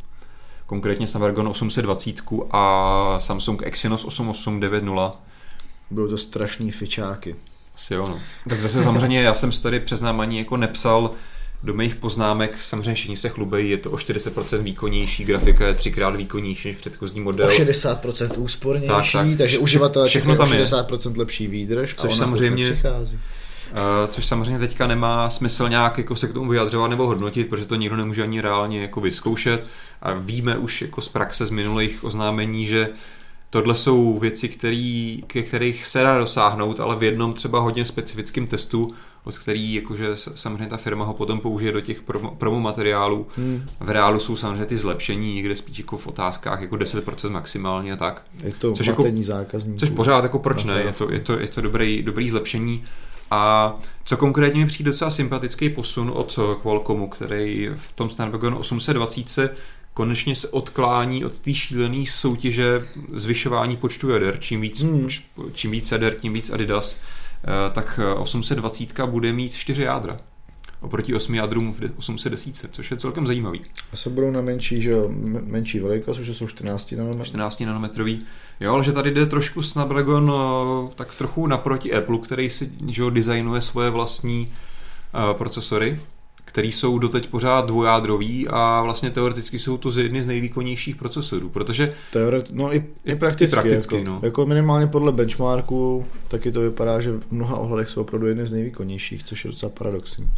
Konkrétně 0.66 1.08
Snapdragon 1.08 1.48
820 1.48 2.16
a 2.50 3.16
Samsung 3.20 3.62
Exynos 3.64 4.04
8890. 4.04 5.20
Budou 5.90 6.08
to 6.08 6.18
strašný 6.18 6.70
fičáky. 6.70 7.36
Asi 7.74 7.94
jo, 7.94 8.06
no. 8.08 8.20
Tak 8.48 8.60
zase 8.60 8.84
samozřejmě 8.84 9.22
já 9.22 9.34
jsem 9.34 9.52
si 9.52 9.62
tady 9.62 9.80
přiznám 9.80 10.20
ani 10.20 10.38
jako 10.38 10.56
nepsal 10.56 11.10
do 11.62 11.74
mých 11.74 11.94
poznámek 11.94 12.62
samozřejmě 12.62 12.94
všichni 12.94 13.16
se 13.16 13.28
chlubejí, 13.28 13.70
je 13.70 13.76
to 13.76 13.90
o 13.90 13.96
40% 13.96 14.62
výkonnější, 14.62 15.24
grafika 15.24 15.66
je 15.66 15.74
třikrát 15.74 16.16
výkonnější 16.16 16.68
než 16.68 16.76
předchozí 16.76 17.20
model. 17.20 17.46
O 17.46 17.50
60% 17.50 18.30
úspornější, 18.36 18.88
tak, 18.88 19.04
tak, 19.12 19.26
takže 19.38 19.58
uživatel 19.58 20.06
všechno 20.06 20.36
tam 20.36 20.48
o 20.48 20.52
60% 20.52 21.10
je. 21.10 21.18
lepší 21.18 21.46
výdrž 21.46 21.94
což 21.94 22.14
samozřejmě, 22.14 22.64
přichází. 22.64 23.18
Uh, 23.70 24.10
což 24.10 24.26
samozřejmě 24.26 24.58
teďka 24.58 24.86
nemá 24.86 25.30
smysl 25.30 25.68
nějak 25.68 25.98
jako 25.98 26.16
se 26.16 26.28
k 26.28 26.32
tomu 26.32 26.50
vyjadřovat 26.50 26.88
nebo 26.88 27.06
hodnotit, 27.06 27.48
protože 27.48 27.64
to 27.64 27.74
nikdo 27.74 27.96
nemůže 27.96 28.22
ani 28.22 28.40
reálně 28.40 28.82
jako 28.82 29.00
vyzkoušet 29.00 29.64
a 30.02 30.14
víme 30.14 30.58
už 30.58 30.82
jako 30.82 31.00
z 31.00 31.08
praxe 31.08 31.46
z 31.46 31.50
minulých 31.50 32.04
oznámení, 32.04 32.66
že 32.66 32.88
tohle 33.50 33.74
jsou 33.74 34.18
věci, 34.18 34.48
který, 34.48 35.22
ke 35.26 35.42
kterých 35.42 35.86
se 35.86 36.02
dá 36.02 36.18
dosáhnout, 36.18 36.80
ale 36.80 36.96
v 36.96 37.02
jednom 37.02 37.32
třeba 37.32 37.60
hodně 37.60 37.84
specifickém 37.84 38.46
testu 38.46 38.94
od 39.24 39.38
který 39.38 39.74
jakože 39.74 40.06
samozřejmě 40.34 40.66
ta 40.66 40.76
firma 40.76 41.04
ho 41.04 41.14
potom 41.14 41.40
použije 41.40 41.72
do 41.72 41.80
těch 41.80 42.02
promo, 42.02 42.30
promo 42.38 42.60
materiálů. 42.60 43.26
Hmm. 43.36 43.66
V 43.80 43.90
reálu 43.90 44.20
jsou 44.20 44.36
samozřejmě 44.36 44.66
ty 44.66 44.78
zlepšení, 44.78 45.34
někde 45.34 45.56
spíš 45.56 45.78
jako 45.78 45.96
v 45.96 46.06
otázkách 46.06 46.60
jako 46.60 46.76
10% 46.76 47.30
maximálně 47.30 47.92
a 47.92 47.96
tak. 47.96 48.22
Je 48.44 48.52
to 48.52 48.72
což 48.72 48.86
jako, 48.86 49.04
zákazníků. 49.20 49.78
Což 49.78 49.90
pořád 49.90 50.22
jako 50.22 50.38
proč 50.38 50.64
ne, 50.64 50.82
je 50.82 50.92
to, 50.92 51.12
je 51.12 51.20
to, 51.20 51.38
je 51.38 51.48
to 51.48 51.60
dobrý, 51.60 52.02
dobrý 52.02 52.30
zlepšení. 52.30 52.84
A 53.30 53.74
co 54.04 54.16
konkrétně 54.16 54.60
mi 54.60 54.66
přijde 54.66 54.90
docela 54.90 55.10
sympatický 55.10 55.70
posun 55.70 56.12
od 56.14 56.38
Qualcommu, 56.62 57.08
který 57.08 57.70
v 57.76 57.92
tom 57.92 58.10
Snapdragon 58.10 58.54
820 58.54 59.56
konečně 59.94 60.36
se 60.36 60.48
odklání 60.48 61.24
od 61.24 61.38
té 61.38 61.54
šílené 61.54 62.04
soutěže 62.10 62.82
zvyšování 63.12 63.76
počtu 63.76 64.08
jader. 64.08 64.38
Čím 64.40 64.60
víc, 64.60 64.82
hmm. 64.82 65.08
čím 65.54 65.70
víc 65.70 65.92
jader, 65.92 66.14
tím 66.14 66.32
víc 66.32 66.50
Adidas. 66.50 66.98
Eh, 67.44 67.70
tak 67.74 68.00
820 68.16 69.06
bude 69.06 69.32
mít 69.32 69.54
4 69.54 69.82
jádra 69.82 70.18
oproti 70.80 71.14
8 71.14 71.34
jádrům 71.34 71.72
v 71.72 71.80
810, 71.98 72.68
což 72.72 72.90
je 72.90 72.96
celkem 72.96 73.26
zajímavý. 73.26 73.64
A 73.92 73.96
se 73.96 74.10
budou 74.10 74.30
na 74.30 74.40
menší, 74.40 74.82
že 74.82 74.90
jo, 74.90 75.08
menší 75.44 75.80
velikost, 75.80 76.18
už 76.18 76.36
jsou 76.36 76.46
14 76.46 76.92
nanometrový. 76.92 77.28
14 77.28 77.60
nanometrový. 77.60 78.26
Jo, 78.60 78.72
ale 78.72 78.84
že 78.84 78.92
tady 78.92 79.10
jde 79.10 79.26
trošku 79.26 79.62
Snapdragon 79.62 80.32
eh, 80.34 80.94
tak 80.94 81.14
trochu 81.14 81.46
naproti 81.46 81.92
Apple, 81.92 82.18
který 82.18 82.50
si 82.50 82.72
že 82.88 83.02
jo, 83.02 83.10
designuje 83.10 83.62
svoje 83.62 83.90
vlastní 83.90 84.52
procesory, 85.32 86.00
který 86.48 86.72
jsou 86.72 86.98
doteď 86.98 87.28
pořád 87.28 87.66
dvojádrový 87.66 88.48
a 88.48 88.82
vlastně 88.82 89.10
teoreticky 89.10 89.58
jsou 89.58 89.78
to 89.78 89.90
z 89.90 89.98
jedny 89.98 90.22
z 90.22 90.26
nejvýkonnějších 90.26 90.96
procesorů, 90.96 91.48
protože... 91.48 91.94
Teoret, 92.12 92.50
no 92.50 92.74
i, 92.74 92.84
i 93.04 93.14
prakticky, 93.14 93.56
i 93.56 93.60
prakticky 93.60 93.96
jako, 93.96 94.06
no. 94.06 94.20
jako 94.22 94.46
minimálně 94.46 94.86
podle 94.86 95.12
benchmarku, 95.12 96.06
taky 96.28 96.52
to 96.52 96.60
vypadá, 96.60 97.00
že 97.00 97.12
v 97.12 97.30
mnoha 97.30 97.56
ohledech 97.56 97.88
jsou 97.88 98.00
opravdu 98.00 98.26
jedny 98.26 98.46
z 98.46 98.52
nejvýkonnějších, 98.52 99.24
což 99.24 99.44
je 99.44 99.50
docela 99.50 99.72
paradoxní. 99.78 100.28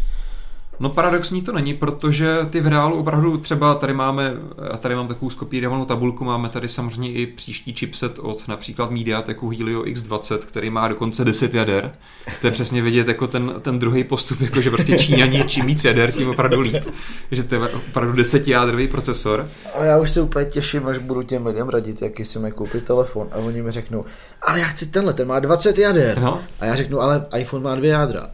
No 0.80 0.88
paradoxní 0.88 1.42
to 1.42 1.52
není, 1.52 1.74
protože 1.74 2.36
ty 2.50 2.60
v 2.60 2.66
reálu 2.66 2.98
opravdu 2.98 3.38
třeba 3.38 3.74
tady 3.74 3.94
máme, 3.94 4.34
a 4.70 4.76
tady 4.76 4.94
mám 4.94 5.08
takovou 5.08 5.30
skopírovanou 5.30 5.84
tabulku, 5.84 6.24
máme 6.24 6.48
tady 6.48 6.68
samozřejmě 6.68 7.12
i 7.12 7.26
příští 7.26 7.72
chipset 7.72 8.18
od 8.18 8.48
například 8.48 8.90
Mediateku 8.90 9.50
Helio 9.50 9.82
X20, 9.82 10.38
který 10.38 10.70
má 10.70 10.88
dokonce 10.88 11.24
10 11.24 11.54
jader. 11.54 11.92
To 12.40 12.46
je 12.46 12.50
přesně 12.50 12.82
vidět 12.82 13.08
jako 13.08 13.26
ten, 13.26 13.54
ten 13.62 13.78
druhý 13.78 14.04
postup, 14.04 14.40
jako 14.40 14.60
že 14.60 14.70
prostě 14.70 14.98
Číňani 14.98 15.44
čím 15.46 15.66
víc 15.66 15.84
jader, 15.84 16.12
tím 16.12 16.28
opravdu 16.28 16.60
líp. 16.60 16.84
Že 17.30 17.42
to 17.42 17.54
je 17.54 17.60
opravdu 17.60 18.12
10 18.12 18.48
jádrový 18.48 18.88
procesor. 18.88 19.48
A 19.74 19.84
já 19.84 19.98
už 19.98 20.10
se 20.10 20.20
úplně 20.20 20.44
těším, 20.44 20.86
až 20.86 20.98
budu 20.98 21.22
těm 21.22 21.46
lidem 21.46 21.68
radit, 21.68 22.02
jaký 22.02 22.24
si 22.24 22.38
mi 22.38 22.52
koupit 22.52 22.84
telefon 22.84 23.28
a 23.32 23.36
oni 23.36 23.62
mi 23.62 23.70
řeknou, 23.70 24.04
ale 24.42 24.60
já 24.60 24.66
chci 24.66 24.86
tenhle, 24.86 25.12
ten 25.12 25.28
má 25.28 25.40
20 25.40 25.78
jader. 25.78 26.18
No. 26.18 26.40
A 26.60 26.66
já 26.66 26.74
řeknu, 26.74 27.00
ale 27.00 27.26
iPhone 27.36 27.64
má 27.64 27.74
dvě 27.74 27.90
jádra. 27.90 28.30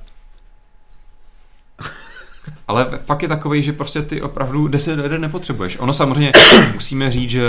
Ale 2.68 2.98
fakt 3.06 3.22
je 3.22 3.28
takový, 3.28 3.62
že 3.62 3.72
prostě 3.72 4.02
ty 4.02 4.22
opravdu 4.22 4.68
10 4.68 4.98
jader 4.98 5.20
nepotřebuješ. 5.20 5.78
Ono 5.78 5.92
samozřejmě 5.92 6.32
musíme 6.74 7.10
říct, 7.10 7.30
že 7.30 7.48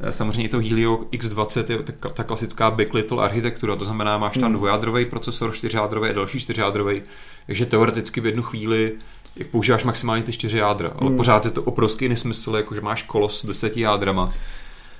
eh, 0.00 0.12
samozřejmě 0.12 0.48
to 0.48 0.56
Helio 0.56 0.96
X20 0.96 1.64
je 1.70 1.78
ta 2.14 2.24
klasická 2.24 2.70
Big 2.70 2.94
Little 2.94 3.24
architektura, 3.24 3.76
to 3.76 3.84
znamená, 3.84 4.18
máš 4.18 4.34
tam 4.34 4.42
hmm. 4.42 4.54
dvojádrový 4.54 5.04
procesor, 5.04 5.52
čtyřjádrový 5.54 6.10
a 6.10 6.12
další 6.12 6.40
čtyřjádrový, 6.40 7.02
takže 7.46 7.66
teoreticky 7.66 8.20
v 8.20 8.26
jednu 8.26 8.42
chvíli 8.42 8.92
jak 9.36 9.48
používáš 9.48 9.84
maximálně 9.84 10.22
ty 10.22 10.32
čtyři 10.32 10.58
jádra, 10.58 10.90
ale 10.98 11.08
hmm. 11.08 11.16
pořád 11.16 11.44
je 11.44 11.50
to 11.50 11.62
obrovský 11.62 12.08
nesmysl, 12.08 12.56
jakože 12.56 12.80
máš 12.80 13.02
kolos 13.02 13.40
s 13.40 13.46
deseti 13.46 13.80
jádrama 13.80 14.32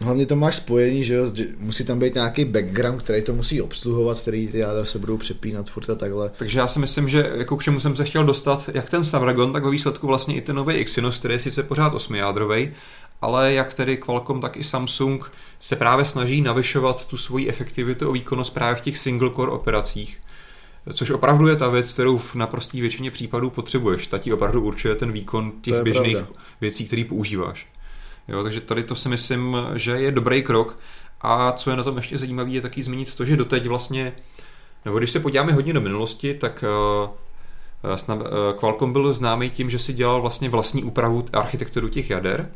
Hlavně 0.01 0.27
to 0.27 0.37
máš 0.37 0.57
spojený, 0.57 1.05
že 1.05 1.15
jo, 1.15 1.27
musí 1.59 1.85
tam 1.85 1.99
být 1.99 2.15
nějaký 2.15 2.45
background, 2.45 3.03
který 3.03 3.23
to 3.23 3.35
musí 3.35 3.63
obsluhovat, 3.63 4.21
který 4.21 4.49
ty 4.49 4.59
jádra 4.59 4.85
se 4.85 4.99
budou 4.99 5.17
přepínat 5.17 5.71
furt 5.71 5.91
a 5.91 5.95
takhle. 5.95 6.31
Takže 6.37 6.59
já 6.59 6.69
si 6.69 6.79
myslím, 6.79 7.09
že 7.09 7.33
jako 7.37 7.57
k 7.57 7.63
čemu 7.63 7.81
jsem 7.81 7.97
se 7.97 8.05
chtěl 8.05 8.25
dostat, 8.25 8.71
jak 8.75 8.91
ten 8.91 9.05
Snapdragon, 9.05 9.53
tak 9.53 9.65
ve 9.65 9.71
výsledku 9.71 10.07
vlastně 10.07 10.35
i 10.35 10.41
ten 10.41 10.57
nový 10.57 10.75
Exynos, 10.75 11.19
který 11.19 11.35
je 11.35 11.41
sice 11.41 11.63
pořád 11.63 11.95
osmijádrový, 11.95 12.71
ale 13.23 13.53
jak 13.53 13.75
tedy 13.75 13.97
Qualcomm, 13.97 14.41
tak 14.41 14.57
i 14.57 14.65
Samsung 14.65 15.33
se 15.61 15.77
právě 15.77 16.05
snaží 16.05 16.41
navyšovat 16.41 17.07
tu 17.07 17.17
svoji 17.17 17.49
efektivitu 17.49 18.09
a 18.09 18.13
výkonnost 18.13 18.55
právě 18.55 18.77
v 18.77 18.81
těch 18.81 18.99
single 18.99 19.31
core 19.31 19.53
operacích. 19.53 20.21
Což 20.95 21.11
opravdu 21.11 21.49
je 21.49 21.57
ta 21.57 21.69
věc, 21.69 21.93
kterou 21.93 22.19
v 22.19 22.35
naprosté 22.35 22.81
většině 22.81 23.11
případů 23.11 23.51
potřebuješ. 23.51 24.07
Ta 24.07 24.19
ti 24.19 24.33
opravdu 24.33 24.63
určuje 24.63 24.95
ten 24.95 25.13
výkon 25.13 25.53
těch 25.63 25.83
běžných 25.83 26.17
pravda. 26.17 26.33
věcí, 26.61 26.87
které 26.87 27.05
používáš. 27.05 27.74
Jo, 28.29 28.43
takže 28.43 28.61
tady 28.61 28.83
to 28.83 28.97
si 28.97 29.09
myslím, 29.09 29.57
že 29.75 29.91
je 29.91 30.13
dobrý 30.13 30.43
krok. 30.43 30.79
A 31.21 31.53
co 31.53 31.71
je 31.71 31.77
na 31.77 31.83
tom 31.83 31.97
ještě 31.97 32.19
zajímavé, 32.19 32.51
je 32.51 32.61
taky 32.61 32.83
zmínit 32.83 33.15
to, 33.15 33.25
že 33.25 33.37
doteď 33.37 33.67
vlastně, 33.67 34.13
nebo 34.85 34.99
když 34.99 35.11
se 35.11 35.21
podíváme 35.21 35.53
hodně 35.53 35.73
do 35.73 35.81
minulosti, 35.81 36.35
tak 36.35 36.65
uh, 37.85 37.97
snad, 37.97 38.21
uh, 38.21 38.27
Qualcomm 38.59 38.93
byl 38.93 39.15
známý 39.15 39.51
tím, 39.51 39.71
že 39.71 39.79
si 39.79 39.93
dělal 39.93 40.21
vlastně 40.21 40.49
vlastní 40.49 40.85
úpravu 40.85 41.25
architekturu 41.33 41.89
těch 41.89 42.11
jader. 42.11 42.51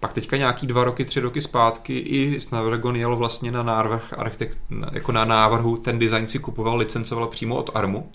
Pak 0.00 0.12
teďka 0.12 0.36
nějaký 0.36 0.66
dva 0.66 0.84
roky, 0.84 1.04
tři 1.04 1.20
roky 1.20 1.42
zpátky 1.42 1.98
i 1.98 2.40
Snapdragon 2.40 2.96
jel 2.96 3.16
vlastně 3.16 3.52
na 3.52 3.62
návrh 3.62 4.12
architekt, 4.12 4.58
jako 4.92 5.12
na 5.12 5.24
návrhu, 5.24 5.76
ten 5.76 5.98
design 5.98 6.28
si 6.28 6.38
kupoval, 6.38 6.76
licencoval 6.76 7.26
přímo 7.26 7.56
od 7.56 7.70
ARMu. 7.74 8.10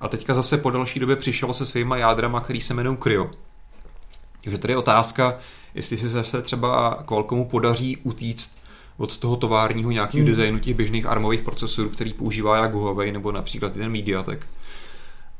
A 0.00 0.08
teďka 0.08 0.34
zase 0.34 0.58
po 0.58 0.70
další 0.70 1.00
době 1.00 1.16
přišel 1.16 1.54
se 1.54 1.66
svýma 1.66 1.96
jádrama, 1.96 2.40
který 2.40 2.60
se 2.60 2.72
jmenují 2.72 2.96
Cryo. 3.02 3.30
Takže 4.44 4.58
tady 4.58 4.72
je 4.72 4.76
otázka, 4.76 5.38
jestli 5.74 5.96
se 5.96 6.08
zase 6.08 6.42
třeba 6.42 7.02
Qualcommu 7.06 7.44
podaří 7.44 7.96
utíct 7.96 8.58
od 8.96 9.18
toho 9.18 9.36
továrního 9.36 9.90
nějakého 9.90 10.24
hmm. 10.24 10.36
designu 10.36 10.58
těch 10.58 10.74
běžných 10.74 11.06
armových 11.06 11.42
procesorů, 11.42 11.88
který 11.88 12.12
používá 12.12 12.56
jak 12.56 12.72
Huawei 12.72 13.12
nebo 13.12 13.32
například 13.32 13.72
ten 13.72 13.92
MediaTek. 13.92 14.46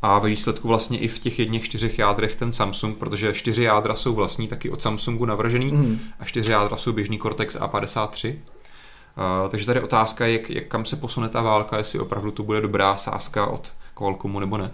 A 0.02 0.18
ve 0.18 0.28
výsledku 0.28 0.68
vlastně 0.68 0.98
i 0.98 1.08
v 1.08 1.18
těch 1.18 1.38
jedných 1.38 1.64
čtyřech 1.64 1.98
jádrech 1.98 2.36
ten 2.36 2.52
Samsung, 2.52 2.98
protože 2.98 3.34
čtyři 3.34 3.62
jádra 3.64 3.94
jsou 3.94 4.14
vlastní 4.14 4.48
taky 4.48 4.70
od 4.70 4.82
Samsungu 4.82 5.24
navržený 5.24 5.70
hmm. 5.70 6.00
a 6.20 6.24
čtyři 6.24 6.52
jádra 6.52 6.76
jsou 6.76 6.92
běžný 6.92 7.18
Cortex 7.18 7.56
A53. 7.56 8.34
Uh, 8.34 9.48
takže 9.50 9.66
tady 9.66 9.80
otázka 9.80 10.26
je, 10.26 10.32
jak, 10.32 10.50
jak 10.50 10.66
kam 10.66 10.84
se 10.84 10.96
posune 10.96 11.28
ta 11.28 11.42
válka, 11.42 11.78
jestli 11.78 11.98
opravdu 11.98 12.30
to 12.30 12.42
bude 12.42 12.60
dobrá 12.60 12.96
sázka 12.96 13.46
od 13.46 13.72
Qualcommu 13.94 14.40
nebo 14.40 14.58
ne. 14.58 14.70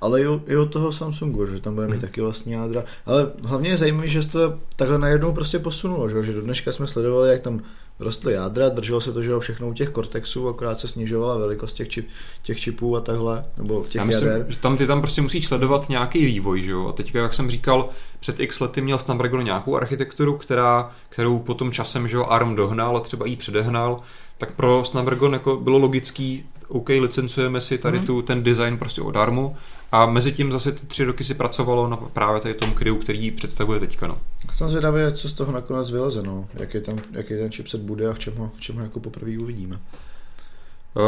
Ale 0.00 0.20
i, 0.20 0.24
i 0.46 0.56
od 0.56 0.72
toho 0.72 0.92
Samsungu, 0.92 1.46
že 1.46 1.60
tam 1.60 1.74
bude 1.74 1.86
mít 1.86 1.92
hmm. 1.92 2.00
taky 2.00 2.20
vlastní 2.20 2.52
jádra. 2.52 2.84
Ale 3.06 3.30
hlavně 3.44 3.70
je 3.70 3.76
zajímavé, 3.76 4.08
že 4.08 4.22
se 4.22 4.30
to 4.30 4.58
takhle 4.76 4.98
najednou 4.98 5.32
prostě 5.32 5.58
posunulo, 5.58 6.08
že, 6.08 6.22
že 6.22 6.32
do 6.32 6.42
dneška 6.42 6.72
jsme 6.72 6.86
sledovali, 6.86 7.30
jak 7.30 7.40
tam 7.40 7.60
rostly 8.00 8.32
jádra, 8.32 8.68
drželo 8.68 9.00
se 9.00 9.12
to, 9.12 9.22
že 9.22 9.38
všechno 9.38 9.68
u 9.68 9.72
těch 9.72 9.88
kortexů, 9.90 10.48
akorát 10.48 10.78
se 10.78 10.88
snižovala 10.88 11.36
velikost 11.36 11.72
těch, 11.72 11.88
čip, 11.88 12.08
těch 12.42 12.60
čipů 12.60 12.96
a 12.96 13.00
takhle, 13.00 13.44
nebo 13.56 13.84
těch 13.84 13.94
Já 13.94 14.04
myslím, 14.04 14.28
jader. 14.28 14.46
Že 14.48 14.58
tam 14.58 14.76
ty 14.76 14.86
tam 14.86 15.00
prostě 15.00 15.22
musíš 15.22 15.46
sledovat 15.46 15.88
nějaký 15.88 16.26
vývoj, 16.26 16.62
že 16.62 16.70
jo? 16.70 16.88
A 16.88 16.92
teďka, 16.92 17.18
jak 17.18 17.34
jsem 17.34 17.50
říkal, 17.50 17.88
před 18.20 18.40
x 18.40 18.60
lety 18.60 18.80
měl 18.80 18.98
Snapdragon 18.98 19.44
nějakou 19.44 19.76
architekturu, 19.76 20.36
která, 20.36 20.90
kterou 21.08 21.38
potom 21.38 21.72
časem, 21.72 22.08
že 22.08 22.16
jo, 22.16 22.24
ARM 22.24 22.56
dohnal 22.56 22.96
a 22.96 23.00
třeba 23.00 23.26
i 23.26 23.36
předehnal, 23.36 24.00
tak 24.38 24.52
pro 24.52 24.84
Snapdragon 24.84 25.32
jako 25.32 25.56
bylo 25.56 25.78
logický, 25.78 26.44
OK, 26.68 26.88
licencujeme 26.88 27.60
si 27.60 27.78
tady 27.78 27.98
mm. 27.98 28.06
tu, 28.06 28.22
ten 28.22 28.42
design 28.42 28.78
prostě 28.78 29.02
od 29.02 29.16
ARMu 29.16 29.56
a 29.92 30.06
mezi 30.06 30.32
tím 30.32 30.52
zase 30.52 30.72
ty 30.72 30.86
tři 30.86 31.04
roky 31.04 31.24
si 31.24 31.34
pracovalo 31.34 31.88
na 31.88 31.96
právě 31.96 32.40
tady 32.40 32.54
tom 32.54 32.70
kryu, 32.70 32.96
který 32.96 33.30
představuje 33.30 33.80
teďka. 33.80 34.06
No. 34.06 34.18
Jsem 34.52 34.68
zvědavý, 34.68 35.00
co 35.14 35.28
z 35.28 35.32
toho 35.32 35.52
nakonec 35.52 35.90
vyleze, 35.90 36.22
no. 36.22 36.48
jaký, 36.54 36.80
tam, 36.80 36.96
jaký 37.12 37.28
ten 37.28 37.50
chipset 37.50 37.80
bude 37.80 38.08
a 38.08 38.12
v 38.12 38.18
čem 38.18 38.34
ho, 38.36 38.50
v 38.56 38.60
čem 38.60 38.76
ho 38.76 38.82
jako 38.82 39.00
poprvé 39.00 39.38
uvidíme. 39.38 39.78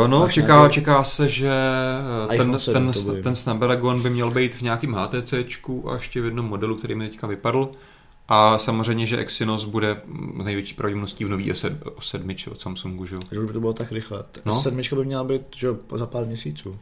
Eh, 0.05 0.09
no, 0.09 0.29
čeká, 0.29 0.57
nějaký... 0.57 0.75
čeká 0.75 1.05
se, 1.05 1.29
že 1.29 1.53
eh, 2.33 2.37
ten, 2.37 2.59
ten, 2.73 2.93
ten 3.23 3.37
Snapdragon 3.37 4.03
by 4.03 4.11
měl 4.11 4.31
být 4.31 4.55
v 4.55 4.63
nějakém 4.63 4.95
HTC 4.95 5.35
a 5.87 5.95
ještě 5.95 6.21
v 6.21 6.25
jednom 6.25 6.47
modelu, 6.47 6.77
který 6.77 6.95
mi 6.95 7.09
teďka 7.09 7.27
vypadl. 7.27 7.71
A 8.29 8.59
samozřejmě, 8.59 9.07
že 9.07 9.17
Exynos 9.17 9.65
bude 9.65 10.01
největší 10.45 10.75
pravděpodobností 10.75 11.25
v 11.25 11.29
nový 11.29 11.53
S7 11.53 12.51
od 12.51 12.61
Samsungu. 12.61 13.07
Že? 13.07 13.17
Takže 13.17 13.41
už 13.41 13.47
by 13.47 13.53
to 13.53 13.61
bylo 13.61 13.73
tak 13.73 13.93
rychle. 13.93 14.25
No? 14.45 14.53
S7 14.53 14.97
by 14.97 15.05
měla 15.05 15.25
být 15.25 15.43
že, 15.57 15.69
za 15.97 16.07
pár 16.07 16.27
měsíců. 16.27 16.79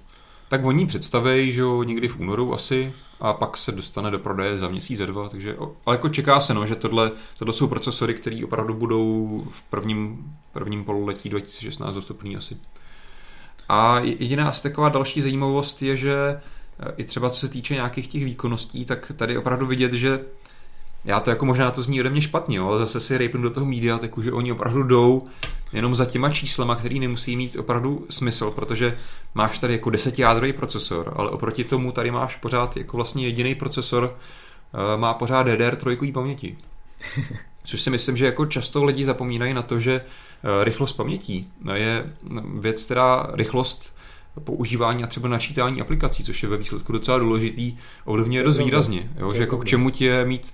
Tak 0.49 0.65
oni 0.65 0.87
představí, 0.87 1.53
že 1.53 1.61
jo, 1.61 1.83
někdy 1.83 2.09
v 2.09 2.21
únoru 2.21 2.55
asi 2.55 2.93
a 3.21 3.33
pak 3.33 3.57
se 3.57 3.73
dostane 3.73 4.11
do 4.11 4.19
prodeje 4.19 4.59
za 4.59 4.69
měsíc, 4.69 4.99
za 4.99 5.07
dva, 5.07 5.29
takže, 5.29 5.57
ale 5.87 5.97
jako 5.97 6.09
čeká 6.09 6.41
se, 6.41 6.55
no, 6.55 6.67
že 6.67 6.77
tohle, 6.77 7.11
tohle 7.39 7.55
jsou 7.55 7.67
procesory, 7.67 8.15
které 8.15 8.41
opravdu 8.45 8.75
budou 8.75 9.45
v 9.51 9.63
prvním, 9.63 10.33
prvním 10.53 10.85
pololetí 10.85 11.29
2016 11.29 11.95
dostupný 11.95 12.37
asi. 12.37 12.57
A 13.69 14.01
jediná 14.01 14.49
asi 14.49 14.63
taková 14.63 14.89
další 14.89 15.21
zajímavost 15.21 15.83
je, 15.83 15.97
že 15.97 16.15
e, 16.15 16.41
i 16.97 17.05
třeba 17.05 17.31
co 17.31 17.37
se 17.41 17.49
týče 17.49 17.75
nějakých 17.75 18.09
těch 18.09 18.25
výkonností, 18.25 18.85
tak 18.85 19.13
tady 19.17 19.39
opravdu 19.39 19.67
vidět, 19.67 19.93
že 19.93 20.21
já 21.09 21.21
to 21.21 21.31
jako 21.31 21.47
možná 21.47 21.71
to 21.71 21.83
zní 21.83 22.01
ode 22.01 22.11
mě 22.11 22.23
špatně, 22.23 22.57
jo, 22.57 22.67
ale 22.69 22.79
zase 22.79 23.01
si 23.01 23.19
rejpnu 23.19 23.43
do 23.43 23.51
toho 23.51 23.67
mediateku, 23.67 24.23
že 24.23 24.33
oni 24.33 24.53
opravdu 24.53 24.83
jdou 24.83 25.27
jenom 25.73 25.95
za 25.95 26.05
těma 26.05 26.31
číslama, 26.31 26.77
který 26.77 27.01
nemusí 27.01 27.37
mít 27.37 27.57
opravdu 27.57 28.07
smysl, 28.11 28.51
protože 28.51 28.99
máš 29.35 29.59
tady 29.59 29.73
jako 29.73 29.91
desetijádrový 29.91 30.53
procesor, 30.53 31.13
ale 31.17 31.31
oproti 31.31 31.65
tomu 31.65 31.93
tady 31.93 32.11
máš 32.11 32.37
pořád 32.37 32.77
jako 32.77 32.97
vlastně 32.97 33.27
jediný 33.27 33.55
procesor, 33.55 34.17
eh, 34.17 34.97
má 34.97 35.15
pořád 35.15 35.47
DDR3 35.47 36.13
paměti. 36.13 36.59
Což 37.65 37.83
si 37.83 37.91
myslím, 37.91 38.17
že 38.17 38.25
jako 38.25 38.47
často 38.47 38.85
lidi 38.85 39.05
zapomínají 39.05 39.55
na 39.55 39.63
to, 39.63 39.81
že 39.81 39.95
eh, 39.95 40.65
rychlost 40.65 40.93
pamětí 40.93 41.53
je 41.75 42.13
věc, 42.61 42.85
která 42.85 43.27
rychlost 43.33 43.95
používání 44.41 45.05
a 45.05 45.07
třeba 45.07 45.29
načítání 45.29 45.81
aplikací, 45.81 46.25
což 46.25 46.43
je 46.43 46.49
ve 46.49 46.57
výsledku 46.57 46.93
docela 46.93 47.19
důležitý, 47.19 47.77
ovlivňuje 48.05 48.43
dost 48.43 48.59
výrazně. 48.59 49.11
Jo? 49.19 49.33
Že 49.33 49.41
jako 49.41 49.59
k 49.59 49.65
čemu 49.65 49.91
je 49.99 50.25
mít 50.25 50.53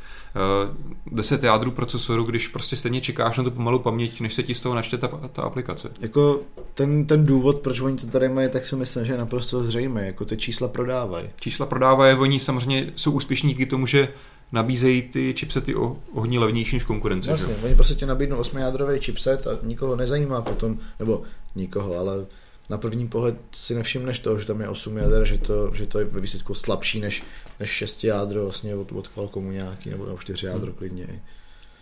10 1.12 1.44
eh, 1.44 1.46
jádrů 1.46 1.70
procesoru, 1.70 2.24
když 2.24 2.48
prostě 2.48 2.76
stejně 2.76 3.00
čekáš 3.00 3.38
na 3.38 3.44
tu 3.44 3.50
pomalou 3.50 3.78
paměť, 3.78 4.20
než 4.20 4.34
se 4.34 4.42
ti 4.42 4.54
z 4.54 4.60
toho 4.60 4.74
načte 4.74 4.98
ta, 4.98 5.08
ta 5.08 5.42
aplikace. 5.42 5.90
Jako 6.00 6.40
ten, 6.74 7.06
ten 7.06 7.24
důvod, 7.24 7.58
proč 7.58 7.80
oni 7.80 7.96
to 7.96 8.06
tady 8.06 8.28
mají, 8.28 8.48
tak 8.48 8.66
si 8.66 8.76
myslím, 8.76 9.04
že 9.04 9.12
je 9.12 9.18
naprosto 9.18 9.64
zřejmé. 9.64 10.06
Jako 10.06 10.24
ty 10.24 10.36
čísla 10.36 10.68
prodávají. 10.68 11.28
Čísla 11.40 11.66
prodávají, 11.66 12.16
oni 12.16 12.40
samozřejmě 12.40 12.92
jsou 12.96 13.12
úspěšní 13.12 13.48
díky 13.48 13.66
tomu, 13.66 13.86
že 13.86 14.08
nabízejí 14.52 15.02
ty 15.02 15.34
chipsety 15.38 15.74
o, 15.74 15.96
o 16.12 16.20
hodně 16.20 16.38
levnější 16.38 16.76
než 16.76 16.84
konkurence. 16.84 17.30
Jasně, 17.30 17.54
oni 17.64 17.74
prostě 17.74 17.94
ti 17.94 18.06
nabídnou 18.06 18.40
8-jádrový 18.40 19.00
chipset 19.00 19.46
a 19.46 19.50
nikoho 19.62 19.96
nezajímá 19.96 20.42
potom, 20.42 20.78
nebo 20.98 21.22
nikoho, 21.54 21.96
ale 21.96 22.26
na 22.70 22.78
první 22.78 23.08
pohled 23.08 23.36
si 23.52 23.74
nevšimneš 23.74 24.18
toho, 24.18 24.38
že 24.38 24.46
tam 24.46 24.60
je 24.60 24.68
8 24.68 24.96
jader, 24.96 25.24
že 25.24 25.38
to, 25.38 25.70
že 25.74 25.86
to 25.86 25.98
je 25.98 26.04
ve 26.04 26.20
výsledku 26.20 26.54
slabší 26.54 27.00
než, 27.00 27.22
než 27.60 27.70
6 27.70 28.04
jádro 28.04 28.42
vlastně 28.42 28.74
od, 28.74 28.92
od 28.92 29.08
Qualcommu 29.08 29.50
nějaký, 29.50 29.90
nebo, 29.90 30.06
nebo 30.06 30.18
4 30.18 30.46
jádro 30.46 30.66
hmm. 30.66 30.74
klidně. 30.74 31.22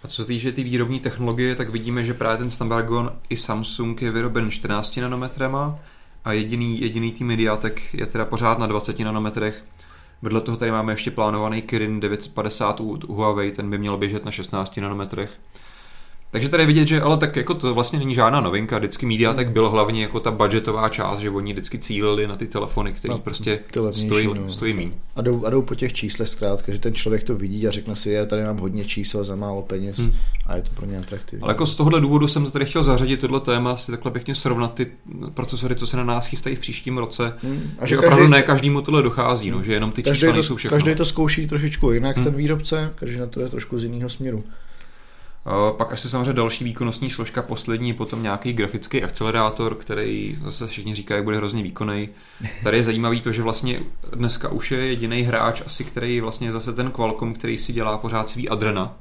A 0.03 0.09
co 0.09 0.23
se 0.23 0.29
týče 0.29 0.53
ty 0.53 0.63
výrobní 0.63 1.01
technologie, 1.01 1.57
tak 1.57 1.71
vidíme, 1.71 2.05
že 2.05 2.15
právě 2.15 2.39
ten 2.39 2.51
Snapdragon 2.51 3.13
i 3.29 3.37
Samsung 3.37 4.03
je 4.03 4.11
vyroben 4.11 4.51
14 4.51 4.97
nanometrema 4.97 5.79
a 6.25 6.33
jediný, 6.33 6.81
jediný 6.81 7.13
tým 7.13 7.27
Mediatek 7.27 7.95
je 7.95 8.07
teda 8.07 8.25
pořád 8.25 8.59
na 8.59 8.67
20 8.67 8.99
nanometrech. 8.99 9.65
Vedle 10.23 10.41
toho 10.41 10.57
tady 10.57 10.71
máme 10.71 10.93
ještě 10.93 11.11
plánovaný 11.11 11.63
Kirin 11.63 12.01
950 12.01 12.81
u 12.81 12.99
Huawei, 13.09 13.53
ten 13.53 13.71
by 13.71 13.79
měl 13.79 13.97
běžet 13.97 14.25
na 14.25 14.31
16 14.31 14.77
nanometrech. 14.77 15.39
Takže 16.33 16.49
tady 16.49 16.67
vidět, 16.67 16.89
že 16.89 17.01
ale 17.01 17.17
tak 17.17 17.37
jako 17.37 17.55
to 17.55 17.75
vlastně 17.75 17.99
není 17.99 18.15
žádná 18.15 18.41
novinka. 18.41 18.79
Vždycky 18.79 19.07
Mediatek 19.07 19.49
byl 19.49 19.71
hlavně 19.71 20.03
jako 20.03 20.21
ta 20.21 20.31
budgetová 20.31 20.89
část, 20.89 21.19
že 21.19 21.31
oni 21.31 21.53
vždycky 21.53 21.79
cílili 21.79 22.27
na 22.27 22.37
ty 22.37 22.47
telefony, 22.47 22.93
které 22.93 23.13
no, 23.13 23.19
prostě 23.19 23.59
stojí, 23.93 24.27
no. 24.27 24.53
stojí 24.53 24.73
méně. 24.73 24.93
A 25.17 25.23
jdou, 25.23 25.47
a 25.47 25.51
jdou 25.51 25.63
po 25.63 25.75
těch 25.75 25.93
číslech 25.93 26.29
zkrátka, 26.29 26.73
že 26.73 26.79
ten 26.79 26.95
člověk 26.95 27.25
to 27.25 27.35
vidí 27.35 27.69
a 27.69 27.71
řekne 27.71 27.97
si, 27.97 28.11
já 28.11 28.27
tady 28.27 28.45
mám 28.45 28.59
hodně 28.59 28.85
čísel 28.85 29.25
za 29.25 29.37
málo 29.37 29.63
peněz 29.63 29.99
hmm. 29.99 30.13
a 30.47 30.57
je 30.57 30.63
to 30.63 30.71
pro 30.75 30.87
ně 30.87 30.99
atraktivní. 30.99 31.43
Ale 31.43 31.51
jako 31.51 31.67
z 31.67 31.77
tohohle 31.77 32.01
důvodu 32.01 32.29
jsem 32.29 32.51
tady 32.51 32.65
chtěl 32.65 32.85
zařadit 32.85 33.21
tohle 33.21 33.41
téma, 33.41 33.77
si 33.77 33.91
takhle 33.91 34.13
pěkně 34.13 34.35
srovnat 34.35 34.75
ty 34.75 34.87
procesory, 35.35 35.77
co 35.77 35.87
se 35.87 35.97
na 35.97 36.05
nás 36.05 36.27
chystají 36.27 36.57
v 36.57 36.61
příštím 36.61 36.99
roce. 36.99 37.33
Hmm. 37.43 37.71
A 37.79 37.87
že, 37.87 37.91
že 37.91 37.97
každý, 37.97 37.97
opravdu 37.97 38.29
ne 38.29 38.43
každému 38.43 38.83
tohle 38.83 39.03
dochází, 39.03 39.51
no, 39.51 39.63
že 39.63 39.73
jenom 39.73 39.93
ty 39.93 40.03
čísla 40.03 40.33
to, 40.33 40.43
jsou 40.43 40.57
všechno. 40.57 40.77
Každý 40.77 40.95
to 40.95 41.05
zkouší 41.05 41.47
trošičku 41.47 41.91
jinak, 41.91 42.17
hmm. 42.17 42.25
ten 42.25 42.35
výrobce, 42.35 42.91
každý 42.95 43.19
na 43.19 43.27
to 43.27 43.41
je 43.41 43.49
trošku 43.49 43.79
z 43.79 43.85
jiného 43.85 44.11
směru. 44.11 44.45
Pak 45.77 45.93
asi 45.93 46.11
samozřejmě 46.11 46.33
další 46.33 46.65
výkonnostní 46.65 47.11
složka, 47.11 47.43
poslední, 47.43 47.95
potom 47.95 48.23
nějaký 48.23 48.53
grafický 48.53 49.03
akcelerátor, 49.03 49.75
který 49.75 50.39
zase 50.43 50.67
všichni 50.67 50.95
říkají, 50.95 51.25
bude 51.25 51.37
hrozně 51.37 51.63
výkonný. 51.63 52.09
Tady 52.63 52.77
je 52.77 52.85
zajímavý 52.85 53.21
to, 53.21 53.33
že 53.33 53.43
vlastně 53.43 53.81
dneska 54.15 54.49
už 54.49 54.71
je 54.71 54.87
jediný 54.87 55.23
hráč 55.23 55.63
asi, 55.67 55.85
který 55.85 56.21
vlastně 56.21 56.53
zase 56.53 56.73
ten 56.73 56.91
Qualcomm, 56.91 57.35
který 57.35 57.59
si 57.59 57.73
dělá 57.73 57.99
pořád 57.99 58.31
svý 58.31 58.49
Adrena. 58.49 58.97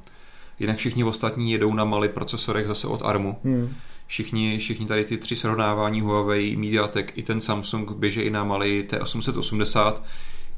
Jinak 0.58 0.76
všichni 0.76 1.04
ostatní 1.04 1.52
jedou 1.52 1.74
na 1.74 1.84
malý 1.84 2.08
procesorech 2.08 2.66
zase 2.66 2.86
od 2.86 3.02
ARMu. 3.02 3.36
Hmm. 3.44 3.74
Všichni, 4.06 4.58
všichni 4.58 4.86
tady 4.86 5.04
ty 5.04 5.16
tři 5.16 5.36
srovnávání 5.36 6.00
Huawei, 6.00 6.56
MediaTek 6.56 7.12
i 7.18 7.22
ten 7.22 7.40
Samsung 7.40 7.92
běží 7.92 8.20
i 8.20 8.30
na 8.30 8.44
malý 8.44 8.82
T880. 8.82 9.94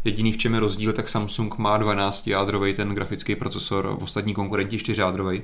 Jediný 0.05 0.33
v 0.33 0.37
čem 0.37 0.55
je 0.55 0.61
rozdíl, 0.61 0.93
tak 0.93 1.09
Samsung 1.09 1.59
má 1.59 1.79
12 1.79 2.27
jádrový 2.27 2.75
ten 2.75 2.89
grafický 2.89 3.37
procesor, 3.37 3.99
ostatní 4.01 4.35
konkurenti 4.35 4.79
4 4.79 5.01
jádrový 5.01 5.43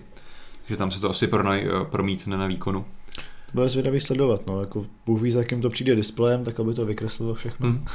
že 0.71 0.77
tam 0.77 0.91
se 0.91 1.01
to 1.01 1.11
asi 1.11 1.27
pronaj, 1.27 1.64
eh, 1.64 1.85
promítne 1.85 2.37
na 2.37 2.47
výkonu. 2.47 2.85
To 3.47 3.53
bude 3.53 3.68
zvědavý 3.68 4.01
sledovat, 4.01 4.47
no, 4.47 4.61
jako 4.61 4.87
Bůh 5.07 5.23
ví, 5.23 5.33
za 5.33 5.39
jakým 5.39 5.62
to 5.62 5.71
přijde 5.71 5.95
displejem, 5.95 6.45
tak 6.45 6.61
aby 6.61 6.75
to 6.75 6.87
vykreslilo 6.87 7.35
všechno. 7.35 7.68
Hmm. 7.68 7.87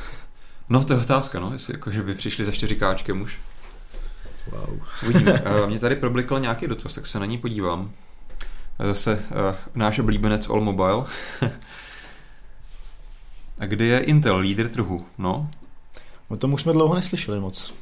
No, 0.69 0.84
to 0.84 0.93
je 0.93 0.99
otázka, 0.99 1.39
no, 1.39 1.53
jestli 1.53 1.73
jako, 1.73 1.91
že 1.91 2.01
by 2.03 2.15
přišli 2.15 2.45
za 2.45 2.51
4Káčkem 2.51 3.21
už. 3.21 3.38
Wow. 4.51 4.80
Uvidíme. 5.03 5.32
Eh, 5.45 5.67
mě 5.67 5.80
tady 5.80 5.95
problikl 5.95 6.39
nějaký 6.39 6.67
dotaz, 6.67 6.95
tak 6.95 7.07
se 7.07 7.19
na 7.19 7.26
ní 7.26 7.38
podívám. 7.38 7.91
Eh, 8.80 8.88
zase 8.88 9.23
náš 9.76 9.99
oblíbenec 9.99 10.49
All 10.49 10.61
Mobile. 10.61 11.05
A 13.59 13.65
kde 13.65 13.86
je 13.86 13.99
Intel, 13.99 14.38
lídr 14.38 14.69
trhu? 14.69 15.05
No. 15.17 15.49
O 16.28 16.38
tom 16.38 16.53
už 16.53 16.61
jsme 16.61 16.73
dlouho 16.73 16.95
neslyšeli 16.95 17.39
moc. 17.39 17.73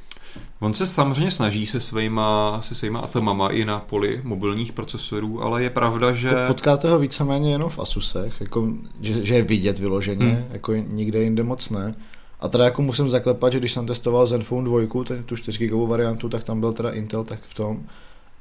On 0.64 0.74
se 0.74 0.88
samozřejmě 0.88 1.32
snaží 1.32 1.68
se 1.68 1.80
svýma, 1.80 2.60
se 2.62 2.76
svýma 2.76 3.00
atomama 3.00 3.50
i 3.50 3.66
na 3.66 3.80
poli 3.80 4.22
mobilních 4.24 4.72
procesorů, 4.72 5.44
ale 5.44 5.64
je 5.64 5.70
pravda, 5.70 6.14
že... 6.14 6.32
Potkáte 6.48 6.90
ho 6.90 7.00
víceméně 7.00 7.52
jenom 7.52 7.70
v 7.70 7.80
Asusech, 7.80 8.42
jako, 8.42 8.68
že, 9.02 9.26
že 9.26 9.36
je 9.36 9.42
vidět 9.42 9.80
vyloženě, 9.80 10.26
hmm. 10.26 10.46
jako 10.52 10.74
nikde 10.74 11.24
jinde 11.24 11.44
moc 11.44 11.70
ne. 11.70 11.96
A 12.40 12.48
teda 12.48 12.66
jako 12.66 12.82
musím 12.82 13.10
zaklepat, 13.10 13.54
že 13.54 13.60
když 13.60 13.74
jsem 13.74 13.88
testoval 13.88 14.28
Zenfone 14.28 14.66
2, 14.66 15.04
ten, 15.04 15.24
tu 15.24 15.36
4 15.36 15.68
GB 15.68 15.90
variantu, 15.90 16.30
tak 16.30 16.44
tam 16.44 16.60
byl 16.60 16.74
teda 16.74 16.92
Intel 16.92 17.24
tak 17.24 17.40
v 17.44 17.54
tom. 17.54 17.80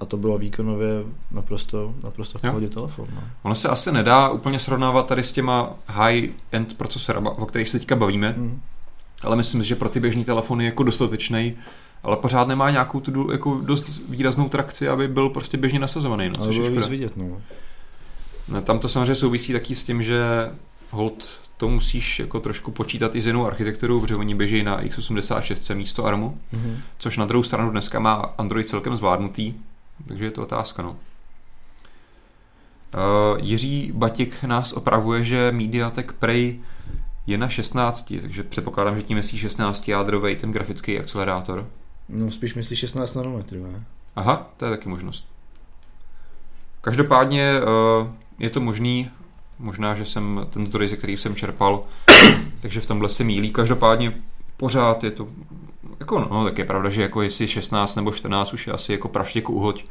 a 0.01 0.05
to 0.05 0.17
bylo 0.17 0.39
výkonově 0.39 0.89
naprosto, 1.31 1.95
naprosto 2.03 2.39
v 2.39 2.43
pohodě 2.43 2.69
telefon. 2.69 3.09
No. 3.15 3.23
Ono 3.43 3.55
se 3.55 3.69
asi 3.69 3.93
nedá 3.93 4.29
úplně 4.29 4.61
srovnávat 4.61 5.07
tady 5.07 5.25
s 5.25 5.33
těma 5.33 5.71
high-end 5.89 6.75
procesory, 6.75 7.19
o 7.19 7.47
kterých 7.47 7.69
se 7.69 7.79
teďka 7.79 7.97
bavíme, 7.97 8.35
mm. 8.37 8.61
ale 9.23 9.37
myslím, 9.37 9.63
že 9.63 9.77
pro 9.77 9.89
ty 9.89 10.01
běžní 10.01 10.25
telefony 10.25 10.65
je 10.65 10.69
jako 10.69 10.83
dostatečný, 10.83 11.57
ale 12.03 12.17
pořád 12.17 12.49
nemá 12.49 12.71
nějakou 12.71 13.01
tu 13.01 13.33
jako 13.33 13.61
dost 13.65 13.91
výraznou 14.09 14.49
trakci, 14.49 14.89
aby 14.89 15.09
byl 15.09 15.29
prostě 15.29 15.57
běžně 15.57 15.79
nasazovaný. 15.79 16.29
No, 16.29 16.35
ale 16.39 16.47
což 16.47 16.57
bylo 16.57 16.81
je 16.81 16.89
vidět, 16.89 17.17
no. 17.17 17.43
no. 18.49 18.63
Tam 18.63 18.79
to 18.79 18.89
samozřejmě 18.89 19.15
souvisí 19.15 19.53
taky 19.53 19.75
s 19.75 19.85
tím, 19.85 20.03
že 20.03 20.21
hold 20.91 21.29
to 21.57 21.69
musíš 21.69 22.19
jako 22.19 22.41
trošku 22.41 22.71
počítat 22.71 23.17
i 23.17 23.23
s 23.23 23.27
jinou 23.27 23.47
architekturou, 23.47 24.01
protože 24.01 24.17
oni 24.17 24.35
běží 24.35 24.63
na 24.63 24.83
x86 24.83 25.77
místo 25.77 26.05
ARMu, 26.05 26.39
mm-hmm. 26.55 26.77
což 26.99 27.17
na 27.17 27.27
druhou 27.27 27.43
stranu 27.43 27.71
dneska 27.71 27.99
má 27.99 28.35
Android 28.39 28.69
celkem 28.69 28.97
zvládnutý, 28.97 29.55
takže 30.09 30.25
je 30.25 30.31
to 30.31 30.43
otázka, 30.43 30.83
no. 30.83 30.91
Uh, 30.91 30.97
Jiří 33.41 33.93
Batik 33.95 34.43
nás 34.43 34.73
opravuje, 34.73 35.25
že 35.25 35.53
MediaTek 35.53 36.13
Prey 36.13 36.61
je 37.27 37.39
na 37.39 37.49
16, 37.49 38.13
takže 38.21 38.43
předpokládám, 38.43 38.97
že 38.97 39.03
tím 39.03 39.17
myslí 39.17 39.39
16 39.39 39.89
jádrový 39.89 40.37
ten 40.37 40.53
grafický 40.53 40.99
akcelerátor. 40.99 41.69
No 42.13 42.31
spíš 42.31 42.55
myslí 42.55 42.77
16 42.77 43.15
nanometrů, 43.15 43.67
ne? 43.73 43.85
Aha, 44.17 44.51
to 44.57 44.65
je 44.65 44.71
taky 44.71 44.89
možnost. 44.89 45.29
Každopádně 46.81 47.53
uh, 47.61 48.09
je 48.39 48.51
to 48.51 48.61
možný, 48.61 49.11
možná, 49.59 49.95
že 49.95 50.05
jsem 50.05 50.47
ten 50.51 50.67
zdroj, 50.67 50.89
ze 50.89 50.97
který 50.97 51.17
jsem 51.17 51.35
čerpal, 51.35 51.85
takže 52.63 52.81
v 52.81 52.87
tomhle 52.87 53.09
se 53.09 53.25
mílí. 53.25 53.51
Každopádně 53.51 54.13
pořád 54.57 55.05
je 55.05 55.11
to, 55.11 55.29
jako 56.01 56.19
no, 56.19 56.45
tak 56.45 56.59
je 56.59 56.65
pravda, 56.65 56.91
že 56.91 57.03
jako 57.03 57.23
jestli 57.23 57.49
16 57.49 57.95
nebo 57.95 58.13
14 58.13 58.53
už 58.53 58.67
je 58.67 58.73
asi 58.73 58.93
jako 58.93 59.09
praštěk 59.09 59.51
uhoď. 59.51 59.85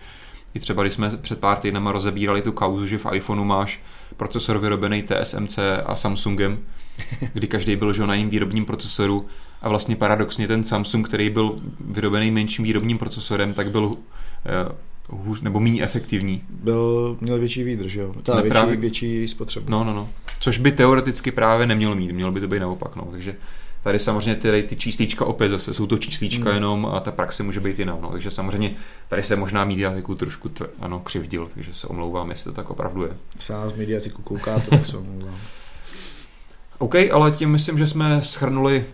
I 0.53 0.59
třeba, 0.59 0.83
když 0.83 0.93
jsme 0.93 1.17
před 1.17 1.39
pár 1.39 1.57
týdnama 1.57 1.91
rozebírali 1.91 2.41
tu 2.41 2.51
kauzu, 2.51 2.87
že 2.87 2.97
v 2.97 3.13
iPhoneu 3.13 3.43
máš 3.43 3.81
procesor 4.17 4.57
vyrobený 4.57 5.03
TSMC 5.03 5.59
a 5.85 5.95
Samsungem, 5.95 6.59
kdy 7.33 7.47
každý 7.47 7.75
byl 7.75 7.93
že 7.93 8.07
na 8.07 8.13
jiným 8.13 8.29
výrobním 8.29 8.65
procesoru 8.65 9.25
a 9.61 9.69
vlastně 9.69 9.95
paradoxně 9.95 10.47
ten 10.47 10.63
Samsung, 10.63 11.07
který 11.07 11.29
byl 11.29 11.59
vyrobený 11.79 12.31
menším 12.31 12.65
výrobním 12.65 12.97
procesorem, 12.97 13.53
tak 13.53 13.71
byl 13.71 13.97
eh, 14.45 14.75
hůř, 15.09 15.41
nebo 15.41 15.59
méně 15.59 15.83
efektivní. 15.83 16.41
Byl, 16.49 17.17
měl 17.21 17.39
větší 17.39 17.63
výdrž, 17.63 17.93
jo? 17.93 18.13
Ta 18.23 18.33
větší, 18.33 18.49
právě... 18.49 18.75
větší 18.75 19.27
spotřebu. 19.27 19.71
No, 19.71 19.83
no, 19.83 19.93
no. 19.93 20.09
Což 20.39 20.57
by 20.57 20.71
teoreticky 20.71 21.31
právě 21.31 21.67
nemělo 21.67 21.95
mít, 21.95 22.11
mělo 22.11 22.31
by 22.31 22.39
to 22.39 22.47
být 22.47 22.59
naopak, 22.59 22.95
no. 22.95 23.07
Takže 23.11 23.35
tady 23.83 23.99
samozřejmě 23.99 24.35
ty, 24.35 24.63
ty 24.63 24.75
číslíčka 24.75 25.25
opět 25.25 25.49
zase 25.49 25.73
jsou 25.73 25.87
to 25.87 25.97
číslíčka 25.97 26.49
mm. 26.49 26.55
jenom 26.55 26.85
a 26.85 26.99
ta 26.99 27.11
praxe 27.11 27.43
může 27.43 27.59
být 27.59 27.79
jiná, 27.79 27.97
no. 28.01 28.09
Takže 28.11 28.31
samozřejmě 28.31 28.75
tady 29.07 29.23
se 29.23 29.35
možná 29.35 29.65
mediatiku 29.65 30.15
trošku 30.15 30.49
tv, 30.49 30.63
ano, 30.79 30.99
křivdil, 30.99 31.47
takže 31.53 31.73
se 31.73 31.87
omlouvám, 31.87 32.29
jestli 32.29 32.43
to 32.43 32.51
tak 32.51 32.69
opravdu 32.69 33.03
je. 33.03 33.11
Se 33.39 33.53
nás 33.53 33.73
mediatiku 33.73 34.21
koukáte, 34.21 34.69
tak 34.69 34.85
se 34.85 34.97
omlouvám. 34.97 35.37
OK, 36.77 36.95
ale 37.11 37.31
tím 37.31 37.49
myslím, 37.49 37.77
že 37.77 37.87
jsme 37.87 38.21
schrnuli 38.21 38.85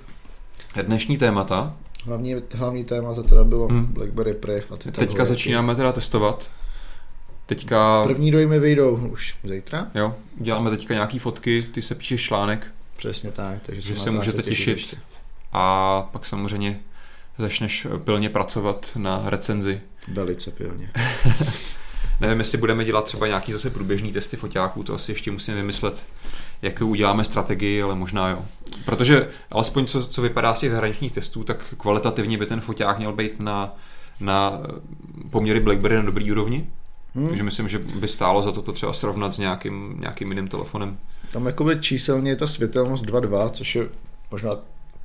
dnešní 0.82 1.18
témata. 1.18 1.76
Hlavní, 2.06 2.36
hlavní 2.54 2.86
téma 2.86 3.14
to 3.14 3.24
teda 3.24 3.44
bylo 3.44 3.68
hmm. 3.68 3.86
BlackBerry 3.86 4.34
Prev 4.34 4.72
a 4.72 4.78
ty 4.78 4.92
Teďka 4.92 5.26
začínáme 5.26 5.76
teda 5.76 5.92
testovat. 5.92 6.52
Teďka... 7.46 8.04
První 8.04 8.32
dojmy 8.32 8.60
vyjdou 8.60 8.96
už 8.96 9.36
zítra. 9.44 9.88
Jo, 9.96 10.16
děláme 10.36 10.70
teďka 10.70 10.94
nějaký 10.94 11.20
fotky, 11.20 11.66
ty 11.74 11.82
se 11.82 11.96
píšeš 11.96 12.24
článek. 12.24 12.68
Přesně 12.98 13.32
tak, 13.32 13.62
takže 13.62 13.82
že 13.82 13.96
se 14.00 14.12
můžete 14.12 14.44
těšit. 14.44 14.78
těšit. 14.78 15.00
A 15.54 16.02
pak 16.12 16.26
samozřejmě 16.26 16.80
začneš 17.38 17.88
pilně 18.04 18.30
pracovat 18.30 18.92
na 18.96 19.22
recenzi. 19.26 19.82
Velice 20.08 20.52
pilně. 20.52 20.92
Nevím, 22.22 22.40
jestli 22.40 22.58
budeme 22.58 22.86
dělat 22.86 23.06
třeba 23.06 23.28
nějaký 23.28 23.52
zase 23.52 23.70
průběžný 23.70 24.14
testy 24.14 24.38
foťáků, 24.38 24.84
to 24.84 24.94
asi 24.94 25.12
ještě 25.12 25.32
musíme 25.32 25.58
vymyslet, 25.58 26.06
jakou 26.62 26.88
uděláme 26.88 27.26
strategii, 27.26 27.82
ale 27.82 27.96
možná 27.96 28.30
jo. 28.30 28.46
Protože 28.86 29.30
alespoň 29.52 29.86
co, 29.86 30.08
co 30.08 30.22
vypadá 30.22 30.56
z 30.56 30.60
těch 30.60 30.72
zahraničních 30.72 31.12
testů, 31.12 31.44
tak 31.44 31.74
kvalitativně 31.78 32.38
by 32.38 32.46
ten 32.46 32.62
foťák 32.62 32.98
měl 32.98 33.14
být 33.14 33.40
na, 33.40 33.76
na 34.20 34.60
poměry 35.30 35.60
BlackBerry 35.60 35.96
na 35.96 36.02
dobrý 36.02 36.32
úrovni. 36.32 36.68
Hmm. 37.16 37.28
Takže 37.28 37.44
myslím, 37.44 37.68
že 37.68 37.80
by 37.80 38.08
stálo 38.08 38.42
za 38.42 38.52
to 38.52 38.62
to 38.62 38.74
třeba 38.74 38.94
srovnat 38.94 39.34
s 39.34 39.38
nějakým, 39.38 39.96
nějakým 40.00 40.30
jiným 40.30 40.48
telefonem. 40.48 40.98
Tam 41.32 41.46
jakoby 41.46 41.80
číselně 41.80 42.32
je 42.32 42.36
ta 42.36 42.48
světelnost 42.48 43.06
2.2, 43.06 43.50
což 43.50 43.76
je 43.76 43.88
možná 44.32 44.52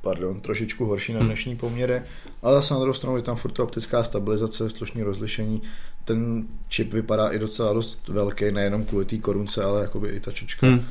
pardon, 0.03 0.41
trošičku 0.41 0.85
horší 0.85 1.13
na 1.13 1.19
hmm. 1.19 1.27
dnešní 1.27 1.55
poměry, 1.55 2.01
ale 2.41 2.53
zase 2.53 2.73
na 2.73 2.79
druhou 2.79 2.93
stranu 2.93 3.17
je 3.17 3.23
tam 3.23 3.35
furt 3.35 3.59
optická 3.59 4.03
stabilizace, 4.03 4.69
slušný 4.69 5.03
rozlišení. 5.03 5.61
Ten 6.05 6.47
čip 6.67 6.93
vypadá 6.93 7.29
i 7.29 7.39
docela 7.39 7.73
dost 7.73 8.07
velký, 8.07 8.51
nejenom 8.51 8.85
kvůli 8.85 9.05
té 9.05 9.17
korunce, 9.17 9.63
ale 9.63 9.81
jakoby 9.81 10.09
i 10.09 10.19
ta 10.19 10.31
čočka. 10.31 10.67
Hmm. 10.67 10.85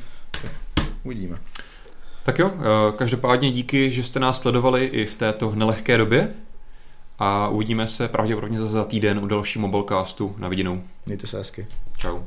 uvidíme. 1.03 1.37
Tak 2.23 2.39
jo, 2.39 2.51
eh, 2.57 2.91
každopádně 2.95 3.51
díky, 3.51 3.91
že 3.91 4.03
jste 4.03 4.19
nás 4.19 4.41
sledovali 4.41 4.85
i 4.85 5.05
v 5.05 5.15
této 5.15 5.55
nelehké 5.55 5.97
době 5.97 6.33
a 7.19 7.47
uvidíme 7.47 7.87
se 7.87 8.07
pravděpodobně 8.07 8.61
za 8.61 8.83
týden 8.83 9.19
u 9.19 9.27
další 9.27 9.59
mobilecastu. 9.59 10.35
Na 10.37 10.47
viděnou. 10.47 10.83
Mějte 11.05 11.27
se 11.27 11.37
hezky. 11.37 11.67
Čau. 11.97 12.19